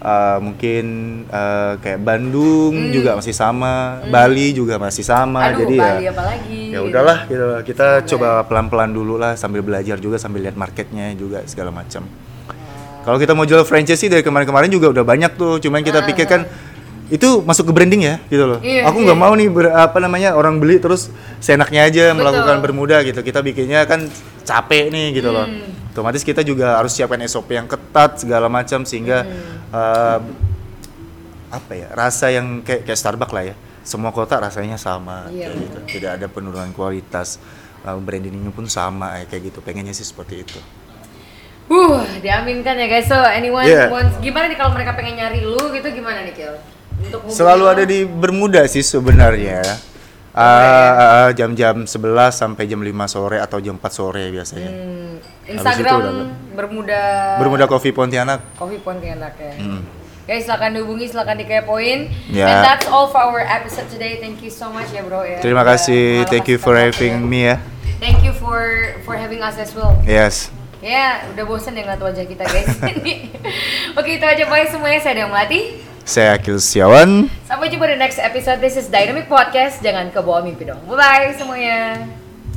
Uh, 0.02 0.42
mungkin 0.42 0.86
uh, 1.30 1.78
kayak 1.78 2.02
Bandung 2.02 2.90
juga 2.90 3.14
masih 3.14 3.38
sama, 3.38 4.02
Bali 4.10 4.50
juga 4.50 4.82
masih 4.82 5.06
sama, 5.06 5.46
Hmm. 5.46 5.50
Aduh, 5.54 5.60
jadi 5.62 5.78
Bali 5.78 6.02
ya 6.02 6.10
apa 6.10 6.24
lagi? 6.26 6.62
ya 6.74 6.80
udahlah 6.82 7.18
gitu 7.30 7.46
kita 7.62 7.88
Semoga 8.02 8.10
coba 8.10 8.30
pelan-pelan 8.50 8.90
dulu 8.90 9.22
lah 9.22 9.38
sambil 9.38 9.62
belajar 9.62 10.02
juga 10.02 10.18
sambil 10.18 10.42
lihat 10.42 10.58
marketnya 10.58 11.14
juga 11.14 11.46
segala 11.46 11.70
macam. 11.70 12.10
Kalau 13.02 13.18
kita 13.18 13.38
mau 13.38 13.46
jual 13.46 13.62
franchise 13.62 13.98
sih 13.98 14.10
dari 14.10 14.26
kemarin-kemarin 14.26 14.74
juga 14.74 14.90
udah 14.90 15.06
banyak 15.06 15.38
tuh, 15.38 15.62
cuman 15.62 15.86
kita 15.86 16.02
pikir 16.02 16.26
kan 16.26 16.50
itu 17.14 17.46
masuk 17.46 17.70
ke 17.70 17.74
branding 17.76 18.02
ya 18.02 18.16
gitu 18.26 18.46
loh. 18.48 18.58
Ah. 18.58 18.66
Iya, 18.66 18.82
Aku 18.90 19.06
nggak 19.06 19.18
iya. 19.18 19.26
mau 19.26 19.34
nih 19.38 19.54
ber- 19.54 19.70
apa 19.70 20.02
namanya 20.02 20.34
orang 20.34 20.58
beli 20.58 20.82
terus 20.82 21.14
seenaknya 21.38 21.86
aja 21.86 22.10
Betul. 22.10 22.26
melakukan 22.26 22.58
bermuda 22.58 22.98
gitu. 23.06 23.22
Kita 23.22 23.46
bikinnya 23.46 23.86
kan 23.86 24.10
capek 24.42 24.90
nih 24.90 25.14
gitu 25.14 25.30
loh. 25.30 25.46
Otomatis 25.92 26.24
kita 26.24 26.40
juga 26.42 26.80
harus 26.80 26.92
siapkan 26.92 27.20
SOP 27.22 27.52
yang 27.52 27.68
ketat 27.68 28.16
segala 28.18 28.48
macam 28.48 28.82
sehingga 28.82 29.22
Hmm. 29.22 29.76
eh, 29.76 30.20
apa 31.52 31.72
ya 31.76 31.92
rasa 31.92 32.32
yang 32.32 32.64
kayak 32.64 32.88
kayak 32.88 32.96
Starbucks 32.98 33.32
lah 33.32 33.44
ya. 33.52 33.56
Semua 33.82 34.10
kota 34.10 34.38
rasanya 34.38 34.78
sama 34.78 35.28
Iya, 35.28 35.50
kayak 35.50 35.58
gitu. 35.58 35.78
Tidak 36.00 36.12
ada 36.16 36.26
penurunan 36.26 36.72
kualitas. 36.72 37.42
Uh, 37.82 37.98
brandingnya 37.98 38.54
pun 38.54 38.70
sama 38.70 39.18
eh, 39.18 39.26
kayak 39.26 39.50
gitu. 39.50 39.60
Pengennya 39.60 39.90
sih 39.92 40.06
seperti 40.06 40.46
itu. 40.46 40.60
Uh, 41.66 41.98
diaminkan 42.22 42.78
ya 42.78 42.86
guys. 42.86 43.10
So 43.10 43.18
anyone 43.18 43.66
Yeah. 43.66 43.90
wants, 43.90 44.16
gimana 44.22 44.48
nih 44.48 44.56
kalau 44.56 44.72
mereka 44.72 44.94
pengen 44.94 45.18
nyari 45.18 45.42
lu 45.42 45.60
gitu 45.72 45.90
gimana 45.90 46.22
nih 46.22 46.32
Kil? 46.32 46.56
Untuk 47.02 47.34
Selalu 47.34 47.64
lu? 47.66 47.72
ada 47.74 47.84
di 47.84 48.06
Bermuda 48.06 48.62
sih 48.70 48.86
sebenarnya. 48.86 49.66
Oh, 50.32 50.40
Uh, 50.40 50.92
uh, 50.96 51.30
jam-jam 51.36 51.84
11 51.84 51.92
sampai 52.32 52.64
jam 52.64 52.80
5 52.80 52.88
sore 53.06 53.44
atau 53.44 53.60
jam 53.60 53.76
4 53.76 53.92
sore 53.92 54.32
biasanya. 54.32 54.72
Hmm, 54.72 55.20
Instagram 55.44 55.96
udah- 56.00 56.32
Bermuda 56.56 57.02
Bermuda 57.36 57.66
Coffee 57.68 57.92
Pontianak. 57.92 58.40
Coffee 58.56 58.80
Pontianak 58.80 59.36
ya. 59.36 59.52
Hmm. 59.60 59.84
Guys, 60.24 60.48
silakan 60.48 60.72
dihubungi, 60.72 61.12
silakan 61.12 61.36
dikepoin. 61.36 62.08
Ya. 62.32 62.48
And 62.48 62.60
that's 62.64 62.88
all 62.88 63.12
for 63.12 63.20
our 63.20 63.44
episode 63.44 63.92
today. 63.92 64.24
Thank 64.24 64.40
you 64.40 64.48
so 64.48 64.72
much 64.72 64.88
ya 64.90 65.04
bro 65.04 65.28
ya. 65.28 65.44
Terima 65.44 65.68
kasih. 65.68 66.24
Thank 66.32 66.48
you 66.48 66.56
for 66.56 66.80
having 66.80 67.20
ya. 67.20 67.28
me 67.28 67.40
ya. 67.52 67.56
Thank 68.00 68.24
you 68.24 68.32
for 68.32 68.62
for 69.04 69.20
having 69.20 69.44
us 69.44 69.60
as 69.60 69.76
well. 69.76 70.00
Yes. 70.08 70.48
Ya, 70.80 71.28
udah 71.30 71.44
bosen 71.44 71.76
ya 71.76 71.84
ngeliat 71.84 72.00
wajah 72.00 72.26
kita 72.26 72.42
guys. 72.42 72.72
Oke, 74.00 74.10
itu 74.16 74.26
aja 74.26 74.44
bye 74.48 74.66
semuanya. 74.66 74.98
Saya 74.98 75.14
Dea 75.14 75.28
Melati. 75.28 75.91
Saya 76.06 76.38
Akil 76.38 76.58
Setiawan. 76.62 77.30
Sampai 77.46 77.70
jumpa 77.74 77.90
di 77.90 77.98
next 77.98 78.18
episode. 78.22 78.62
This 78.62 78.78
is 78.78 78.90
Dynamic 78.90 79.26
Podcast. 79.26 79.82
Jangan 79.82 80.10
kebawa 80.14 80.46
mimpi 80.46 80.68
dong. 80.68 80.82
Bye-bye 80.86 81.38
semuanya. 81.38 82.21